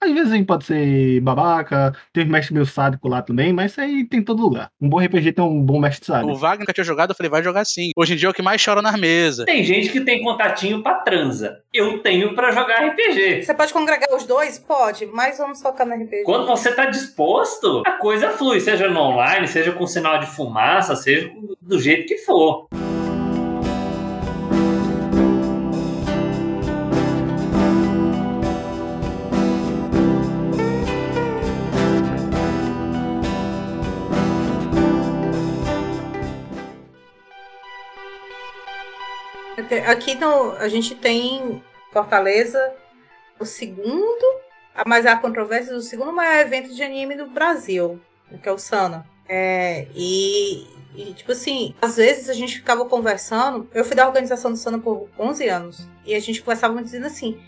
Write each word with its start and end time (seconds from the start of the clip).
Às 0.00 0.12
vezes 0.12 0.32
a 0.32 0.36
gente 0.36 0.46
pode 0.46 0.64
ser 0.64 1.20
babaca, 1.20 1.94
tem 2.12 2.24
um 2.24 2.28
mestre 2.28 2.54
meio 2.54 2.66
sádico 2.66 3.08
lá 3.08 3.22
também, 3.22 3.52
mas 3.52 3.72
isso 3.72 3.80
aí 3.80 4.04
tem 4.04 4.20
em 4.20 4.22
todo 4.22 4.42
lugar. 4.42 4.70
Um 4.80 4.88
bom 4.88 4.98
RPG 4.98 5.32
tem 5.32 5.44
um 5.44 5.62
bom 5.62 5.78
mestre 5.78 6.06
sádico. 6.06 6.32
O 6.32 6.36
Wagner 6.36 6.64
que 6.64 6.70
eu 6.70 6.74
tinha 6.74 6.84
jogado, 6.84 7.10
eu 7.10 7.16
falei, 7.16 7.30
vai 7.30 7.42
jogar 7.42 7.64
sim. 7.64 7.90
Hoje 7.96 8.14
em 8.14 8.16
dia 8.16 8.28
é 8.28 8.30
o 8.30 8.34
que 8.34 8.42
mais 8.42 8.64
chora 8.64 8.82
na 8.82 8.96
mesa. 8.96 9.44
Tem 9.44 9.62
gente 9.64 9.88
que 9.88 10.00
tem 10.00 10.22
contatinho 10.22 10.82
pra 10.82 10.94
transa. 10.96 11.60
Eu 11.72 11.98
tenho 12.00 12.34
pra 12.34 12.50
jogar 12.50 12.84
RPG. 12.86 13.42
Você 13.42 13.54
pode 13.54 13.72
congregar 13.72 14.08
os 14.14 14.24
dois? 14.24 14.58
Pode, 14.58 15.06
mas 15.06 15.38
vamos 15.38 15.60
focar 15.60 15.86
no 15.86 15.94
RPG. 15.94 16.24
Quando 16.24 16.46
você 16.46 16.72
tá 16.72 16.86
disposto, 16.86 17.82
a 17.86 17.92
coisa 17.92 18.30
flui, 18.30 18.60
seja 18.60 18.88
no 18.88 19.00
online, 19.00 19.48
seja 19.48 19.72
com 19.72 19.86
sinal 19.86 20.18
de 20.18 20.26
fumaça, 20.26 20.94
seja 20.96 21.30
do 21.60 21.78
jeito 21.78 22.06
que 22.06 22.18
for. 22.18 22.68
Aqui 39.86 40.14
no, 40.14 40.52
a 40.52 40.68
gente 40.68 40.94
tem 40.94 41.62
Fortaleza, 41.92 42.74
o 43.38 43.44
segundo, 43.44 44.40
mas 44.86 45.06
a 45.06 45.16
controvérsia 45.16 45.72
do 45.72 45.80
segundo 45.80 46.12
maior 46.12 46.40
evento 46.40 46.74
de 46.74 46.82
anime 46.82 47.16
do 47.16 47.26
Brasil, 47.28 48.00
que 48.42 48.48
é 48.48 48.52
o 48.52 48.58
Sana. 48.58 49.06
É, 49.28 49.86
e, 49.94 50.66
e, 50.94 51.14
tipo 51.14 51.32
assim, 51.32 51.74
às 51.80 51.96
vezes 51.96 52.28
a 52.28 52.34
gente 52.34 52.56
ficava 52.56 52.84
conversando. 52.84 53.68
Eu 53.72 53.84
fui 53.84 53.94
da 53.94 54.06
organização 54.06 54.50
do 54.50 54.56
Sana 54.56 54.78
por 54.78 55.08
11 55.18 55.48
anos. 55.48 55.88
E 56.04 56.14
a 56.14 56.20
gente 56.20 56.42
conversava 56.42 56.82
dizendo 56.82 57.06
assim: 57.06 57.40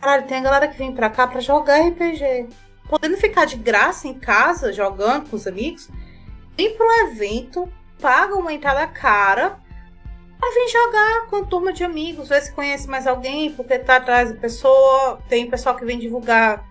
caralho, 0.00 0.26
tem 0.26 0.38
a 0.38 0.42
galera 0.42 0.68
que 0.68 0.78
vem 0.78 0.92
pra 0.92 1.10
cá 1.10 1.26
pra 1.26 1.40
jogar 1.40 1.80
RPG. 1.80 2.48
Podendo 2.88 3.16
ficar 3.16 3.44
de 3.44 3.56
graça 3.56 4.08
em 4.08 4.14
casa, 4.14 4.72
jogando 4.72 5.30
com 5.30 5.36
os 5.36 5.46
amigos, 5.46 5.88
vem 6.56 6.74
pro 6.76 6.90
evento, 7.06 7.70
paga 8.00 8.34
uma 8.34 8.52
entrada 8.52 8.86
cara 8.86 9.58
Aí 10.44 10.52
vem 10.52 10.68
jogar 10.68 11.26
com 11.28 11.42
turma 11.42 11.72
de 11.72 11.82
amigos, 11.82 12.28
ver 12.28 12.42
se 12.42 12.52
conhece 12.52 12.86
mais 12.86 13.06
alguém, 13.06 13.50
porque 13.50 13.78
tá 13.78 13.96
atrás 13.96 14.30
da 14.30 14.38
pessoa. 14.38 15.18
Tem 15.26 15.48
pessoal 15.48 15.74
que 15.74 15.86
vem 15.86 15.98
divulgar 15.98 16.68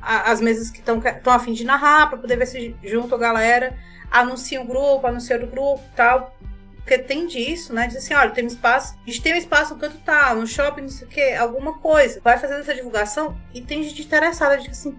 a, 0.00 0.30
as 0.30 0.40
mesas 0.40 0.70
que 0.70 0.78
estão 0.78 1.02
a 1.26 1.38
fim 1.38 1.52
de 1.52 1.62
narrar, 1.62 2.08
para 2.08 2.16
poder 2.16 2.36
ver 2.36 2.46
se 2.46 2.74
junto 2.82 3.14
a 3.14 3.18
galera. 3.18 3.78
Anuncia 4.10 4.58
um 4.58 4.66
grupo, 4.66 5.06
anuncia 5.06 5.36
outro 5.36 5.50
grupo 5.50 5.82
e 5.92 5.94
tal. 5.94 6.34
Porque 6.76 6.96
tem 6.96 7.26
disso, 7.26 7.74
né? 7.74 7.86
Diz 7.86 7.98
assim, 7.98 8.14
olha, 8.14 8.30
tem 8.30 8.44
um 8.44 8.48
espaço, 8.48 8.96
a 9.06 9.10
gente 9.10 9.20
tem 9.20 9.34
um 9.34 9.36
espaço 9.36 9.74
no 9.74 9.80
canto 9.80 9.98
tal, 9.98 10.36
no 10.36 10.46
shopping, 10.46 10.80
não 10.80 10.88
sei 10.88 11.06
o 11.06 11.10
quê, 11.10 11.36
alguma 11.38 11.78
coisa. 11.80 12.18
Vai 12.24 12.38
fazendo 12.38 12.60
essa 12.60 12.74
divulgação 12.74 13.38
e 13.52 13.60
tem 13.60 13.82
gente 13.82 14.00
interessada, 14.00 14.56
diz 14.56 14.70
assim, 14.70 14.98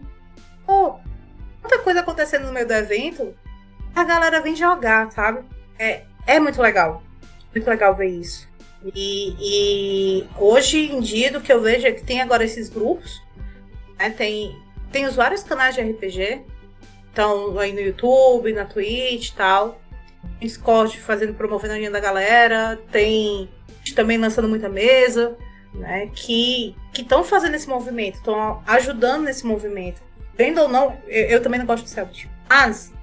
pô, 0.68 1.00
tanta 1.64 1.80
coisa 1.80 2.02
acontecendo 2.02 2.46
no 2.46 2.54
meio 2.54 2.68
do 2.68 2.74
evento, 2.74 3.36
a 3.96 4.04
galera 4.04 4.40
vem 4.40 4.56
jogar, 4.56 5.12
sabe? 5.12 5.44
É, 5.80 6.04
é 6.28 6.40
muito 6.40 6.62
legal 6.62 7.02
muito 7.54 7.70
legal 7.70 7.96
ver 7.96 8.08
isso. 8.08 8.48
E, 8.94 9.36
e, 9.40 10.28
hoje 10.38 10.92
em 10.92 11.00
dia, 11.00 11.32
do 11.32 11.40
que 11.40 11.52
eu 11.52 11.62
vejo 11.62 11.88
é 11.88 11.92
que 11.92 12.04
tem 12.04 12.22
agora 12.22 12.44
esses 12.44 12.68
grupos, 12.68 13.22
né? 13.98 14.10
tem, 14.10 14.58
tem 14.92 15.06
os 15.06 15.16
vários 15.16 15.44
canais 15.44 15.74
de 15.76 15.82
RPG, 15.82 16.42
então 17.12 17.58
aí 17.58 17.72
no 17.72 17.80
YouTube, 17.80 18.52
na 18.52 18.66
Twitch 18.66 19.30
e 19.30 19.36
tal. 19.36 19.80
Discord 20.40 21.00
fazendo, 21.00 21.34
promovendo 21.34 21.74
a 21.74 21.78
linha 21.78 21.92
da 21.92 22.00
galera, 22.00 22.82
tem 22.92 23.50
também 23.96 24.18
lançando 24.18 24.48
muita 24.48 24.70
mesa, 24.70 25.38
né? 25.74 26.10
Que 26.14 26.76
estão 26.98 27.24
fazendo 27.24 27.56
esse 27.56 27.68
movimento, 27.68 28.16
estão 28.16 28.62
ajudando 28.66 29.24
nesse 29.24 29.46
movimento. 29.46 30.02
Vendo 30.36 30.62
ou 30.62 30.68
não, 30.68 30.98
eu, 31.08 31.26
eu 31.26 31.42
também 31.42 31.60
não 31.60 31.66
gosto 31.66 31.84
de 31.84 31.90
Celtic. 31.90 32.30
Mas 32.50 32.94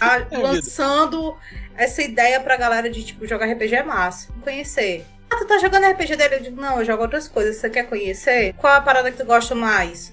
a, 0.00 0.16
lançando 0.38 1.36
essa 1.76 2.02
ideia 2.02 2.40
pra 2.40 2.56
galera 2.56 2.88
de, 2.90 3.04
tipo, 3.04 3.26
jogar 3.26 3.46
RPG 3.46 3.74
é 3.74 3.82
massa. 3.82 4.32
Conhecer. 4.42 5.04
Ah, 5.30 5.36
tu 5.36 5.46
tá 5.46 5.58
jogando 5.58 5.86
RPG 5.86 6.16
dele? 6.16 6.36
Eu 6.36 6.42
digo, 6.42 6.60
não, 6.60 6.78
eu 6.78 6.84
jogo 6.84 7.02
outras 7.02 7.26
coisas. 7.26 7.56
Você 7.56 7.68
quer 7.68 7.88
conhecer? 7.88 8.52
Qual 8.54 8.72
a 8.72 8.80
parada 8.80 9.10
que 9.10 9.16
tu 9.16 9.24
gosta 9.24 9.54
mais? 9.54 10.12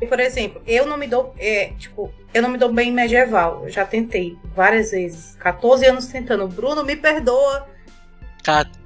E, 0.00 0.06
por 0.06 0.18
exemplo, 0.18 0.60
eu 0.66 0.84
não 0.84 0.96
me 0.96 1.06
dou. 1.06 1.32
É, 1.38 1.72
tipo, 1.78 2.12
eu 2.34 2.42
não 2.42 2.50
me 2.50 2.58
dou 2.58 2.72
bem 2.72 2.88
em 2.88 2.92
medieval. 2.92 3.62
Eu 3.64 3.70
já 3.70 3.84
tentei 3.84 4.36
várias 4.44 4.90
vezes. 4.90 5.36
14 5.36 5.86
anos 5.86 6.06
tentando. 6.06 6.48
Bruno, 6.48 6.84
me 6.84 6.96
perdoa. 6.96 7.68
14 8.42 8.81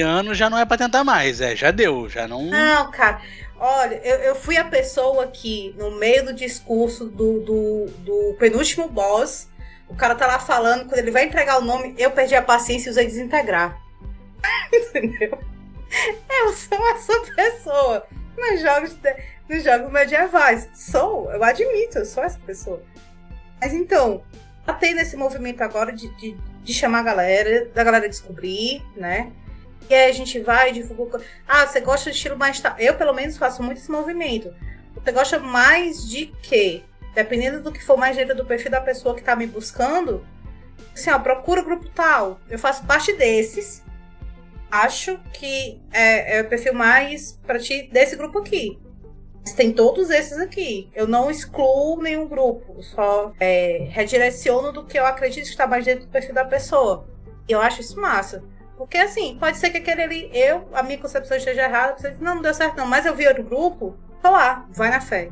anos 0.00 0.36
já 0.36 0.50
não 0.50 0.58
é 0.58 0.64
pra 0.64 0.76
tentar 0.76 1.04
mais, 1.04 1.40
é. 1.40 1.56
Já 1.56 1.70
deu, 1.70 2.08
já 2.08 2.28
não. 2.28 2.42
Não, 2.42 2.90
cara. 2.90 3.20
Olha, 3.58 3.94
eu, 4.02 4.16
eu 4.16 4.34
fui 4.34 4.56
a 4.56 4.64
pessoa 4.64 5.28
que, 5.28 5.74
no 5.78 5.92
meio 5.92 6.24
do 6.26 6.32
discurso 6.32 7.06
do, 7.06 7.40
do, 7.40 7.86
do 7.98 8.36
penúltimo 8.38 8.88
boss, 8.88 9.48
o 9.88 9.94
cara 9.94 10.14
tá 10.14 10.26
lá 10.26 10.38
falando, 10.38 10.88
quando 10.88 10.98
ele 10.98 11.10
vai 11.10 11.24
entregar 11.24 11.58
o 11.58 11.64
nome, 11.64 11.94
eu 11.96 12.10
perdi 12.10 12.34
a 12.34 12.42
paciência 12.42 12.88
e 12.88 12.90
usei 12.90 13.06
desintegrar. 13.06 13.80
Entendeu? 14.72 15.38
Eu 16.28 16.52
sou 16.54 16.90
essa 16.90 17.20
pessoa 17.36 18.06
nos 18.36 18.60
jogos, 18.60 18.94
de, 18.94 19.16
nos 19.48 19.62
jogos 19.62 19.92
medievais. 19.92 20.68
Sou, 20.74 21.30
eu 21.30 21.44
admito, 21.44 21.98
eu 21.98 22.06
sou 22.06 22.24
essa 22.24 22.38
pessoa. 22.40 22.82
Mas 23.60 23.72
então, 23.72 24.24
tá 24.66 24.72
tendo 24.72 25.00
esse 25.00 25.16
movimento 25.16 25.62
agora 25.62 25.92
de, 25.92 26.08
de, 26.16 26.32
de 26.62 26.72
chamar 26.72 27.00
a 27.00 27.02
galera, 27.02 27.66
da 27.74 27.84
galera 27.84 28.08
descobrir, 28.08 28.82
né? 28.96 29.32
E 29.90 29.94
aí 29.94 30.08
a 30.08 30.14
gente 30.14 30.40
vai 30.40 30.72
divulga. 30.72 31.20
Ah, 31.46 31.66
você 31.66 31.80
gosta 31.80 32.10
de 32.10 32.16
estilo 32.16 32.38
mais. 32.38 32.62
Eu, 32.78 32.94
pelo 32.94 33.12
menos, 33.12 33.36
faço 33.36 33.62
muito 33.62 33.78
esse 33.78 33.90
movimento. 33.90 34.54
Você 34.94 35.12
gosta 35.12 35.38
mais 35.38 36.08
de 36.08 36.26
quê? 36.42 36.82
dependendo 37.14 37.62
do 37.62 37.72
que 37.72 37.84
for 37.84 37.96
mais 37.96 38.16
dentro 38.16 38.34
do 38.34 38.44
perfil 38.44 38.70
da 38.70 38.80
pessoa 38.80 39.14
que 39.14 39.20
está 39.20 39.36
me 39.36 39.46
buscando, 39.46 40.26
assim, 40.94 41.10
ó, 41.10 41.18
procura 41.18 41.60
o 41.60 41.64
grupo 41.64 41.88
tal. 41.90 42.40
Eu 42.48 42.58
faço 42.58 42.84
parte 42.84 43.12
desses. 43.14 43.82
Acho 44.70 45.18
que 45.34 45.80
é, 45.92 46.38
é 46.38 46.42
o 46.42 46.48
perfil 46.48 46.72
mais 46.72 47.38
para 47.46 47.58
ti 47.58 47.88
desse 47.92 48.16
grupo 48.16 48.38
aqui. 48.38 48.78
Tem 49.56 49.72
todos 49.72 50.08
esses 50.10 50.38
aqui. 50.38 50.88
Eu 50.94 51.06
não 51.06 51.30
excluo 51.30 52.00
nenhum 52.00 52.26
grupo, 52.26 52.82
só 52.82 53.32
é, 53.40 53.88
redireciono 53.90 54.72
do 54.72 54.84
que 54.84 54.98
eu 54.98 55.04
acredito 55.04 55.44
que 55.44 55.50
está 55.50 55.66
mais 55.66 55.84
dentro 55.84 56.06
do 56.06 56.10
perfil 56.10 56.34
da 56.34 56.44
pessoa. 56.44 57.06
Eu 57.48 57.60
acho 57.60 57.80
isso 57.80 58.00
massa. 58.00 58.42
Porque 58.78 58.96
assim, 58.96 59.36
pode 59.38 59.58
ser 59.58 59.70
que 59.70 59.78
aquele 59.78 60.02
ali, 60.02 60.30
eu, 60.32 60.68
a 60.72 60.82
minha 60.82 60.98
concepção 60.98 61.36
esteja 61.36 61.62
errada, 61.62 61.96
você 61.96 62.10
diz, 62.10 62.20
não, 62.20 62.36
não 62.36 62.42
deu 62.42 62.54
certo 62.54 62.76
não, 62.76 62.86
mas 62.86 63.04
eu 63.04 63.14
vi 63.14 63.26
outro 63.28 63.42
grupo, 63.42 63.96
tô 64.20 64.30
lá, 64.30 64.66
vai 64.72 64.90
na 64.90 65.00
fé. 65.00 65.28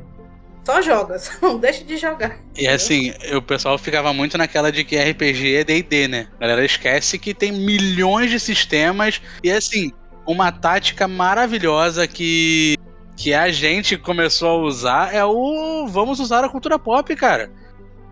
Só 0.63 0.81
joga, 0.81 1.17
só 1.19 1.31
não 1.41 1.57
deixa 1.57 1.83
de 1.83 1.97
jogar. 1.97 2.37
E 2.55 2.67
assim, 2.67 3.13
o 3.35 3.41
pessoal 3.41 3.77
ficava 3.77 4.13
muito 4.13 4.37
naquela 4.37 4.71
de 4.71 4.83
que 4.83 4.97
RPG 4.97 5.55
é 5.55 5.63
DD, 5.63 6.07
né? 6.07 6.27
A 6.39 6.47
galera 6.47 6.65
esquece 6.65 7.17
que 7.17 7.33
tem 7.33 7.51
milhões 7.51 8.29
de 8.29 8.39
sistemas 8.39 9.21
e 9.43 9.51
assim, 9.51 9.91
uma 10.25 10.51
tática 10.51 11.07
maravilhosa 11.07 12.07
que 12.07 12.77
que 13.21 13.35
a 13.35 13.51
gente 13.51 13.97
começou 13.97 14.49
a 14.49 14.55
usar 14.63 15.13
é 15.13 15.23
o 15.23 15.85
vamos 15.87 16.19
usar 16.19 16.43
a 16.43 16.49
cultura 16.49 16.79
pop, 16.79 17.15
cara. 17.15 17.51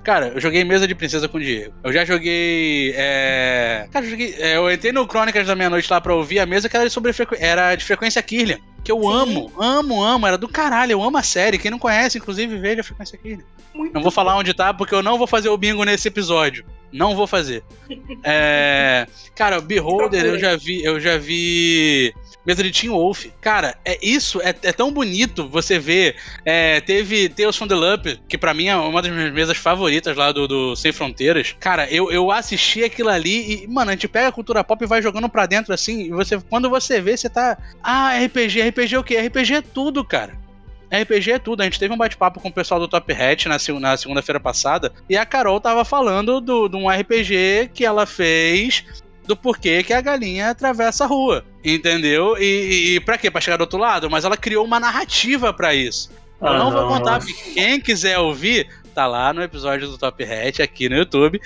Cara, 0.03 0.27
eu 0.27 0.39
joguei 0.39 0.63
mesa 0.63 0.87
de 0.87 0.93
princesa 0.93 1.27
com 1.27 1.37
o 1.37 1.41
Diego. 1.41 1.73
Eu 1.83 1.91
já 1.91 2.05
joguei. 2.05 2.93
É... 2.95 3.87
Cara, 3.91 4.05
eu, 4.05 4.09
joguei, 4.11 4.35
é, 4.37 4.55
eu 4.55 4.71
entrei 4.71 4.91
no 4.91 5.07
Crônicas 5.07 5.47
da 5.47 5.55
Meia-Noite 5.55 5.91
lá 5.91 5.99
pra 5.99 6.13
ouvir 6.13 6.39
a 6.39 6.45
mesa 6.45 6.69
que 6.69 6.77
era, 6.77 6.87
sobre 6.91 7.11
frequ... 7.11 7.35
era 7.39 7.73
de 7.73 7.83
frequência 7.83 8.21
Kirlian. 8.21 8.59
Que 8.83 8.91
eu 8.91 9.01
Sim. 9.01 9.11
amo, 9.11 9.51
amo, 9.59 10.03
amo. 10.03 10.27
Era 10.27 10.37
do 10.37 10.47
caralho. 10.47 10.91
Eu 10.91 11.01
amo 11.03 11.17
a 11.17 11.23
série. 11.23 11.57
Quem 11.57 11.71
não 11.71 11.79
conhece, 11.79 12.19
inclusive, 12.19 12.57
veja 12.57 12.81
a 12.81 12.83
frequência 12.83 13.17
Kirlian. 13.17 13.45
Muito 13.73 13.93
não 13.93 14.03
vou 14.03 14.11
falar 14.11 14.37
onde 14.37 14.53
tá, 14.53 14.73
porque 14.73 14.93
eu 14.93 15.01
não 15.01 15.17
vou 15.17 15.25
fazer 15.25 15.49
o 15.49 15.57
bingo 15.57 15.83
nesse 15.83 16.07
episódio. 16.07 16.63
Não 16.91 17.15
vou 17.15 17.27
fazer. 17.27 17.63
é... 18.23 19.07
Cara, 19.35 19.61
Beholder, 19.61 20.25
eu 20.25 20.39
já 20.39 20.55
vi. 20.55 20.83
Eu 20.83 20.99
já 20.99 21.17
vi 21.17 22.13
mesa 22.45 22.63
de 22.63 22.71
Team 22.71 22.93
Wolf. 22.93 23.27
Cara, 23.39 23.77
é 23.85 23.97
isso, 24.01 24.41
é, 24.41 24.49
é 24.63 24.73
tão 24.73 24.91
bonito 24.91 25.47
você 25.47 25.77
ver. 25.77 26.15
É, 26.43 26.81
teve 26.81 27.29
Tales 27.29 27.55
from 27.55 27.67
the 27.67 27.75
Loop, 27.75 28.19
que 28.27 28.37
para 28.37 28.53
mim 28.53 28.67
é 28.67 28.75
uma 28.75 29.01
das 29.01 29.11
minhas 29.11 29.31
mesas 29.31 29.57
favoritas 29.57 30.17
lá 30.17 30.31
do, 30.31 30.47
do 30.47 30.75
Sem 30.75 30.91
Fronteiras. 30.91 31.55
Cara, 31.59 31.87
eu, 31.91 32.11
eu 32.11 32.31
assisti 32.31 32.83
aquilo 32.83 33.09
ali 33.09 33.63
e, 33.63 33.67
mano, 33.67 33.91
a 33.91 33.93
gente 33.93 34.07
pega 34.07 34.29
a 34.29 34.31
cultura 34.31 34.63
pop 34.63 34.83
e 34.83 34.87
vai 34.87 35.01
jogando 35.01 35.29
pra 35.29 35.45
dentro 35.45 35.73
assim. 35.73 36.05
E 36.05 36.09
você, 36.09 36.39
quando 36.49 36.69
você 36.69 36.99
vê, 36.99 37.15
você 37.15 37.29
tá. 37.29 37.57
Ah, 37.83 38.17
RPG, 38.17 38.61
RPG 38.69 38.95
é 38.95 38.99
o 38.99 39.03
quê? 39.03 39.19
RPG 39.19 39.53
é 39.53 39.61
tudo, 39.61 40.03
cara. 40.03 40.48
RPG 40.91 41.31
é 41.31 41.39
tudo. 41.39 41.61
A 41.61 41.63
gente 41.65 41.79
teve 41.79 41.93
um 41.93 41.97
bate-papo 41.97 42.39
com 42.39 42.49
o 42.49 42.53
pessoal 42.53 42.79
do 42.79 42.87
Top 42.87 43.11
Hat 43.11 43.47
na, 43.47 43.57
na 43.79 43.97
segunda-feira 43.97 44.39
passada 44.39 44.91
e 45.09 45.15
a 45.15 45.25
Carol 45.25 45.59
tava 45.59 45.85
falando 45.85 46.41
do, 46.41 46.67
de 46.67 46.75
um 46.75 46.89
RPG 46.89 47.71
que 47.73 47.85
ela 47.85 48.05
fez 48.05 48.83
do 49.25 49.35
porquê 49.35 49.83
que 49.83 49.93
a 49.93 50.01
galinha 50.01 50.49
atravessa 50.49 51.03
a 51.03 51.07
rua, 51.07 51.45
entendeu? 51.63 52.35
E, 52.39 52.95
e 52.95 52.99
para 52.99 53.17
quê? 53.17 53.29
Para 53.29 53.39
chegar 53.39 53.57
do 53.57 53.61
outro 53.61 53.77
lado? 53.77 54.09
Mas 54.09 54.25
ela 54.25 54.35
criou 54.35 54.65
uma 54.65 54.79
narrativa 54.79 55.53
para 55.53 55.75
isso. 55.75 56.09
Eu 56.41 56.47
ah, 56.47 56.57
não, 56.57 56.71
não 56.71 56.71
vou 56.71 56.87
contar, 56.87 57.19
quem 57.53 57.79
quiser 57.79 58.17
ouvir, 58.17 58.67
tá 58.95 59.05
lá 59.05 59.31
no 59.31 59.43
episódio 59.43 59.87
do 59.87 59.97
Top 59.97 60.23
Hat 60.23 60.61
aqui 60.61 60.89
no 60.89 60.95
YouTube. 60.95 61.39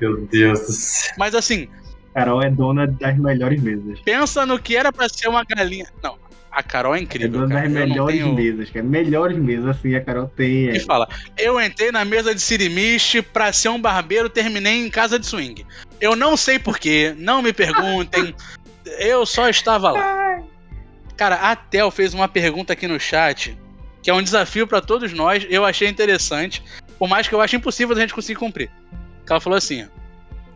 Meu 0.00 0.26
Deus 0.26 0.60
do 0.60 0.72
céu. 0.72 1.14
Mas 1.18 1.34
assim. 1.34 1.68
Carol 2.12 2.42
é 2.42 2.50
dona 2.50 2.86
das 2.86 3.16
melhores 3.18 3.62
mesas. 3.62 4.00
Pensa 4.00 4.44
no 4.44 4.58
que 4.58 4.76
era 4.76 4.92
para 4.92 5.08
ser 5.08 5.28
uma 5.28 5.44
galinha. 5.44 5.86
Não, 6.02 6.18
A 6.56 6.62
Carol 6.62 6.94
é 6.94 6.98
É 6.98 7.02
incrível, 7.02 7.40
uma 7.40 7.48
das 7.48 7.70
melhores 7.70 8.16
tenho... 8.18 8.34
mesas, 8.34 8.70
cara. 8.70 8.82
Melhores 8.86 9.36
mesas, 9.36 9.76
assim, 9.76 9.94
a 9.94 10.00
Carol 10.00 10.26
tem. 10.34 10.70
E 10.70 10.76
É. 10.78 10.80
fala, 10.80 11.06
eu 11.36 11.60
entrei 11.60 11.92
na 11.92 12.02
mesa 12.02 12.34
de 12.34 12.40
Sirimiche 12.40 13.20
pra 13.20 13.52
ser 13.52 13.68
um 13.68 13.78
barbeiro, 13.78 14.30
terminei 14.30 14.86
em 14.86 14.88
casa 14.88 15.18
de 15.18 15.26
swing. 15.26 15.66
Eu 16.00 16.16
não 16.16 16.34
sei 16.34 16.58
porquê, 16.58 17.14
não 17.18 17.42
me 17.42 17.52
perguntem, 17.52 18.34
eu 18.98 19.26
só 19.26 19.50
estava 19.50 19.90
lá. 19.90 20.40
Cara, 21.14 21.34
a 21.36 21.54
Tel 21.54 21.90
fez 21.90 22.14
uma 22.14 22.26
pergunta 22.26 22.72
aqui 22.72 22.88
no 22.88 22.98
chat, 22.98 23.54
que 24.02 24.08
é 24.08 24.14
um 24.14 24.22
desafio 24.22 24.66
pra 24.66 24.80
todos 24.80 25.12
nós, 25.12 25.46
eu 25.50 25.62
achei 25.62 25.86
interessante, 25.88 26.62
por 26.98 27.06
mais 27.06 27.28
que 27.28 27.34
eu 27.34 27.40
ache 27.42 27.56
impossível 27.56 27.94
da 27.94 28.00
gente 28.00 28.14
conseguir 28.14 28.38
cumprir. 28.38 28.70
Ela 29.28 29.40
falou 29.40 29.58
assim, 29.58 29.86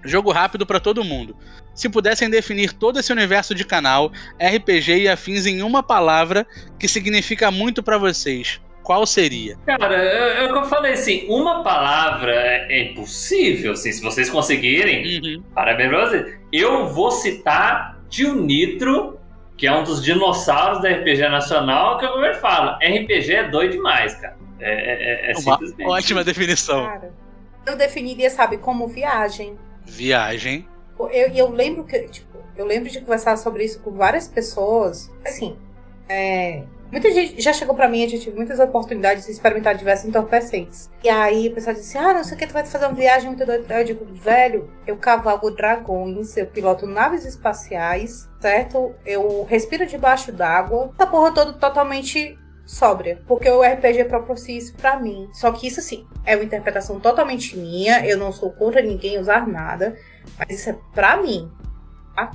jogo 0.03 0.33
rápido 0.33 0.65
pra 0.65 0.81
todo 0.81 1.05
mundo. 1.05 1.37
Se 1.75 1.89
pudessem 1.89 2.29
definir 2.29 2.73
todo 2.73 2.99
esse 2.99 3.13
universo 3.13 3.55
de 3.55 3.65
canal, 3.65 4.13
RPG 4.41 5.03
e 5.03 5.09
afins 5.09 5.47
em 5.47 5.63
uma 5.63 5.83
palavra 5.83 6.47
que 6.79 6.87
significa 6.89 7.51
muito 7.51 7.83
pra 7.83 7.97
vocês, 7.97 8.61
qual 8.83 9.07
seria? 9.07 9.57
Cara, 9.67 9.97
é 9.97 10.45
é 10.45 10.47
o 10.49 10.53
que 10.53 10.59
eu 10.59 10.65
falei, 10.65 10.93
assim, 10.93 11.27
uma 11.29 11.63
palavra 11.63 12.33
é 12.35 12.91
impossível, 12.91 13.73
assim, 13.73 13.93
se 13.93 14.03
vocês 14.03 14.29
conseguirem, 14.29 15.21
Uhum. 15.21 15.43
parabéns 15.55 15.89
pra 15.91 16.07
vocês. 16.09 16.39
Eu 16.53 16.89
vou 16.89 17.11
citar 17.11 17.99
Tio 18.09 18.35
Nitro, 18.35 19.19
que 19.57 19.67
é 19.67 19.73
um 19.73 19.85
dos 19.85 20.03
dinossauros 20.03 20.83
da 20.83 20.89
RPG 20.91 21.29
Nacional, 21.29 21.99
que 21.99 22.05
eu 22.05 22.35
falo, 22.37 22.77
RPG 22.83 23.33
é 23.35 23.49
doido 23.49 23.73
demais, 23.73 24.15
cara. 24.17 24.37
É, 24.59 24.71
é- 24.71 25.29
é- 25.29 25.31
é 25.31 25.33
Uma 25.35 25.41
simplesmente 25.41 25.89
ótima 25.89 26.25
definição. 26.25 26.85
Cara, 26.85 27.13
eu 27.67 27.77
definiria, 27.77 28.29
sabe, 28.29 28.59
como 28.59 28.87
viagem. 28.89 29.57
Viagem. 29.87 30.67
Eu, 31.09 31.29
eu 31.29 31.49
lembro 31.51 31.85
que, 31.85 31.99
tipo, 32.09 32.39
eu 32.57 32.67
lembro 32.67 32.91
de 32.91 33.01
conversar 33.01 33.37
sobre 33.37 33.65
isso 33.65 33.81
com 33.81 33.93
várias 33.93 34.29
pessoas. 34.29 35.11
Assim, 35.25 35.57
é, 36.09 36.65
muita 36.91 37.11
gente 37.11 37.41
já 37.41 37.53
chegou 37.53 37.75
pra 37.75 37.89
mim, 37.89 38.03
eu 38.03 38.09
já 38.11 38.19
tive 38.19 38.37
muitas 38.37 38.59
oportunidades 38.59 39.27
de 39.27 39.33
experimentar 39.33 39.75
diversos 39.75 40.07
entorpecentes. 40.07 40.91
E 41.03 41.09
aí 41.09 41.49
o 41.49 41.55
pessoal 41.55 41.75
disse: 41.75 41.97
Ah, 41.97 42.13
não 42.13 42.25
sei 42.25 42.37
o 42.37 42.39
que, 42.39 42.47
tu 42.47 42.53
vai 42.53 42.65
fazer 42.65 42.87
uma 42.87 42.95
viagem 42.95 43.29
muito 43.29 43.47
doida. 43.47 43.81
Eu 43.81 43.85
digo, 43.85 44.05
velho, 44.13 44.71
eu 44.87 44.97
cavalgo 44.97 45.51
dragões, 45.51 46.37
eu 46.37 46.47
piloto 46.47 46.87
naves 46.87 47.25
espaciais, 47.25 48.29
certo? 48.41 48.95
Eu 49.07 49.45
respiro 49.45 49.87
debaixo 49.87 50.33
d'água. 50.33 50.93
Essa 50.99 51.11
porra 51.11 51.33
toda 51.33 51.53
totalmente 51.53 52.39
sóbria. 52.71 53.21
Porque 53.27 53.49
o 53.51 53.63
RPG 53.63 54.05
propicia 54.05 54.57
isso 54.57 54.75
pra 54.75 54.99
mim. 54.99 55.29
Só 55.33 55.51
que 55.53 55.67
isso, 55.67 55.81
assim, 55.81 56.07
é 56.25 56.37
uma 56.37 56.45
interpretação 56.45 57.01
totalmente 57.01 57.57
minha. 57.57 58.07
Eu 58.07 58.17
não 58.17 58.33
sou 58.33 58.51
contra 58.53 58.81
ninguém 58.81 59.19
usar 59.19 59.47
nada. 59.47 59.97
Mas 60.39 60.61
isso 60.61 60.71
é 60.71 60.79
pra 60.95 61.17
mim. 61.17 61.51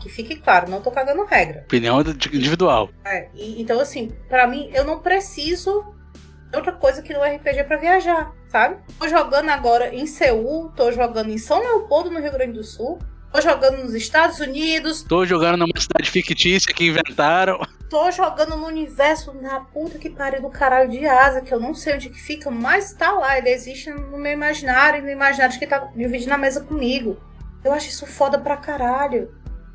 Que 0.01 0.09
fique 0.09 0.37
claro, 0.37 0.67
não 0.67 0.81
tô 0.81 0.89
cagando 0.89 1.23
regra. 1.25 1.61
Opinião 1.67 2.01
individual. 2.01 2.89
É, 3.05 3.29
e- 3.35 3.61
então, 3.61 3.79
assim, 3.79 4.11
pra 4.27 4.47
mim, 4.47 4.67
eu 4.73 4.83
não 4.83 4.97
preciso 4.97 5.93
de 6.49 6.57
outra 6.57 6.71
coisa 6.73 7.03
que 7.03 7.13
no 7.13 7.21
RPG 7.23 7.65
pra 7.65 7.77
viajar, 7.77 8.33
sabe? 8.49 8.77
Tô 8.97 9.07
jogando 9.07 9.49
agora 9.49 9.93
em 9.93 10.07
Seul, 10.07 10.69
tô 10.75 10.91
jogando 10.91 11.29
em 11.29 11.38
São 11.38 11.59
Leopoldo, 11.59 12.09
no 12.09 12.19
Rio 12.19 12.31
Grande 12.31 12.53
do 12.53 12.63
Sul, 12.63 12.97
tô 13.35 13.41
jogando 13.41 13.83
nos 13.83 13.93
Estados 13.93 14.39
Unidos, 14.39 15.03
Tô 15.03 15.25
jogando 15.25 15.57
numa 15.57 15.79
cidade 15.79 16.09
fictícia 16.09 16.73
que 16.73 16.87
inventaram. 16.87 17.59
tô 17.89 18.09
jogando 18.11 18.55
no 18.55 18.65
universo 18.65 19.33
na 19.33 19.59
puta 19.59 19.97
que 19.99 20.09
pariu 20.09 20.41
do 20.41 20.49
caralho 20.49 20.89
de 20.89 21.05
asa, 21.05 21.41
que 21.41 21.53
eu 21.53 21.59
não 21.59 21.73
sei 21.73 21.95
onde 21.95 22.09
que 22.09 22.19
fica, 22.19 22.49
mas 22.49 22.93
tá 22.93 23.11
lá, 23.11 23.37
ele 23.37 23.49
existe 23.49 23.89
no 23.89 24.17
meu 24.17 24.31
imaginário, 24.31 24.99
e 24.99 25.01
no 25.01 25.09
imaginário 25.09 25.53
de 25.53 25.59
quem 25.59 25.67
tá 25.67 25.79
dividindo 25.95 26.33
a 26.33 26.37
mesa 26.37 26.61
comigo. 26.61 27.17
Eu 27.63 27.73
acho 27.73 27.89
isso 27.89 28.05
foda 28.05 28.37
pra 28.39 28.55
caralho. 28.57 29.29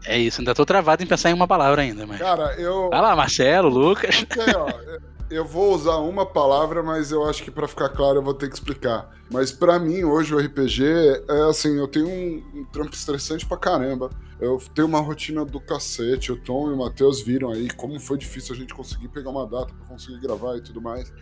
É 0.07 0.17
isso, 0.17 0.41
ainda 0.41 0.55
tô 0.55 0.65
travado 0.65 1.03
em 1.03 1.07
pensar 1.07 1.29
em 1.31 1.35
uma 1.35 1.47
palavra 1.47 1.83
ainda, 1.83 2.07
mas. 2.07 2.19
Cara, 2.19 2.55
eu. 2.59 2.89
Vai 2.89 3.01
lá, 3.03 3.15
Marcelo, 3.15 3.69
Lucas. 3.69 4.25
Ok, 4.31 4.43
ó, 4.57 4.67
eu 5.31 5.45
vou 5.45 5.75
usar 5.75 5.97
uma 5.97 6.27
palavra, 6.27 6.83
mas 6.83 7.13
eu 7.13 7.25
acho 7.25 7.45
que 7.45 7.51
pra 7.51 7.69
ficar 7.69 7.89
claro 7.89 8.19
eu 8.19 8.23
vou 8.23 8.35
ter 8.35 8.49
que 8.49 8.55
explicar. 8.55 9.15
Mas 9.31 9.53
pra 9.53 9.79
mim, 9.79 10.03
hoje, 10.03 10.35
o 10.35 10.39
RPG 10.39 10.83
é 11.29 11.49
assim: 11.49 11.79
eu 11.79 11.87
tenho 11.87 12.09
um, 12.09 12.61
um 12.61 12.65
trampo 12.65 12.95
estressante 12.95 13.47
pra 13.47 13.57
caramba. 13.57 14.11
Eu 14.41 14.59
tenho 14.75 14.89
uma 14.89 15.01
rotina 15.01 15.45
do 15.45 15.61
cacete. 15.61 16.33
O 16.33 16.37
Tom 16.37 16.71
e 16.71 16.75
o 16.75 16.77
Matheus 16.77 17.21
viram 17.21 17.51
aí 17.51 17.71
como 17.71 17.99
foi 18.01 18.19
difícil 18.19 18.55
a 18.55 18.59
gente 18.59 18.75
conseguir 18.75 19.09
pegar 19.09 19.31
uma 19.31 19.47
data 19.47 19.73
pra 19.73 19.87
conseguir 19.87 20.19
gravar 20.21 20.57
e 20.57 20.61
tudo 20.63 20.81
mais. 20.81 21.13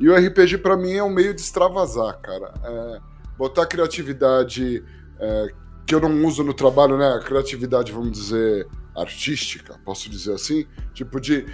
E 0.00 0.08
o 0.08 0.14
RPG 0.14 0.58
pra 0.58 0.76
mim 0.76 0.94
é 0.94 1.02
um 1.02 1.10
meio 1.10 1.32
de 1.32 1.40
extravasar, 1.40 2.18
cara. 2.20 2.52
É, 2.64 3.00
botar 3.38 3.66
criatividade 3.66 4.84
é, 5.20 5.54
que 5.86 5.94
eu 5.94 6.00
não 6.00 6.26
uso 6.26 6.42
no 6.42 6.52
trabalho, 6.52 6.98
né? 6.98 7.14
A 7.14 7.20
criatividade, 7.20 7.92
vamos 7.92 8.10
dizer, 8.10 8.66
artística, 8.94 9.78
posso 9.84 10.10
dizer 10.10 10.34
assim? 10.34 10.66
Tipo 10.92 11.20
de 11.20 11.46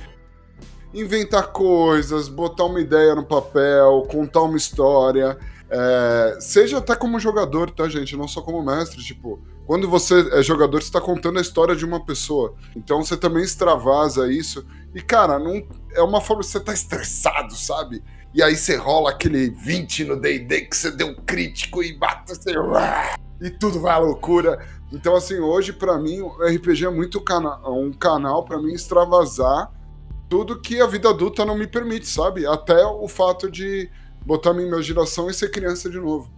inventar 0.94 1.48
coisas, 1.48 2.28
botar 2.28 2.64
uma 2.64 2.80
ideia 2.80 3.14
no 3.14 3.24
papel, 3.24 4.06
contar 4.10 4.42
uma 4.42 4.56
história. 4.56 5.38
é, 5.70 6.36
seja 6.38 6.78
até 6.78 6.94
como 6.94 7.18
jogador, 7.18 7.70
tá, 7.70 7.88
gente? 7.88 8.16
Não 8.16 8.28
só 8.28 8.42
como 8.42 8.62
mestre. 8.62 9.02
Tipo, 9.02 9.40
quando 9.66 9.88
você 9.88 10.28
é 10.32 10.42
jogador, 10.42 10.82
você 10.82 10.92
tá 10.92 11.00
contando 11.00 11.38
a 11.38 11.42
história 11.42 11.74
de 11.74 11.84
uma 11.84 12.04
pessoa. 12.04 12.54
Então 12.76 13.02
você 13.02 13.16
também 13.16 13.42
extravasa 13.42 14.30
isso. 14.30 14.66
E, 14.94 15.00
cara, 15.00 15.38
não, 15.38 15.66
é 15.94 16.02
uma 16.02 16.20
forma 16.20 16.42
você 16.42 16.60
tá 16.60 16.74
estressado, 16.74 17.54
sabe? 17.54 18.04
E 18.34 18.42
aí 18.42 18.56
você 18.56 18.76
rola 18.76 19.10
aquele 19.10 19.50
20 19.50 20.04
no 20.04 20.20
D&D 20.20 20.62
que 20.62 20.76
você 20.76 20.90
deu 20.90 21.08
um 21.08 21.14
crítico 21.14 21.82
e 21.82 21.96
bate, 21.96 22.34
você... 22.34 22.52
E 23.40 23.50
tudo 23.50 23.80
vai 23.80 23.94
à 23.94 23.98
loucura. 23.98 24.64
Então, 24.92 25.16
assim, 25.16 25.38
hoje, 25.38 25.72
pra 25.72 25.98
mim, 25.98 26.20
o 26.20 26.36
RPG 26.44 26.84
é 26.86 26.90
muito 26.90 27.20
cana 27.20 27.58
um 27.68 27.92
canal 27.92 28.44
pra 28.44 28.58
mim 28.60 28.72
extravasar 28.72 29.70
tudo 30.32 30.58
que 30.58 30.81
a 30.81 30.87
vida 30.87 31.11
adulta 31.11 31.44
não 31.44 31.55
me 31.55 31.67
permite, 31.67 32.08
sabe? 32.08 32.46
Até 32.46 32.87
o 32.87 33.06
fato 33.06 33.50
de 33.50 33.90
botar 34.25 34.55
minha 34.55 34.67
imaginação 34.67 35.29
e 35.29 35.34
ser 35.34 35.50
criança 35.50 35.90
de 35.90 35.99
novo 35.99 36.32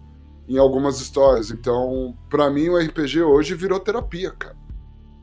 em 0.49 0.59
algumas 0.59 1.01
histórias. 1.01 1.53
Então, 1.53 2.13
pra 2.29 2.51
mim, 2.51 2.71
o 2.71 2.77
RPG 2.77 3.23
hoje 3.23 3.55
virou 3.55 3.79
terapia, 3.79 4.33
cara. 4.33 4.57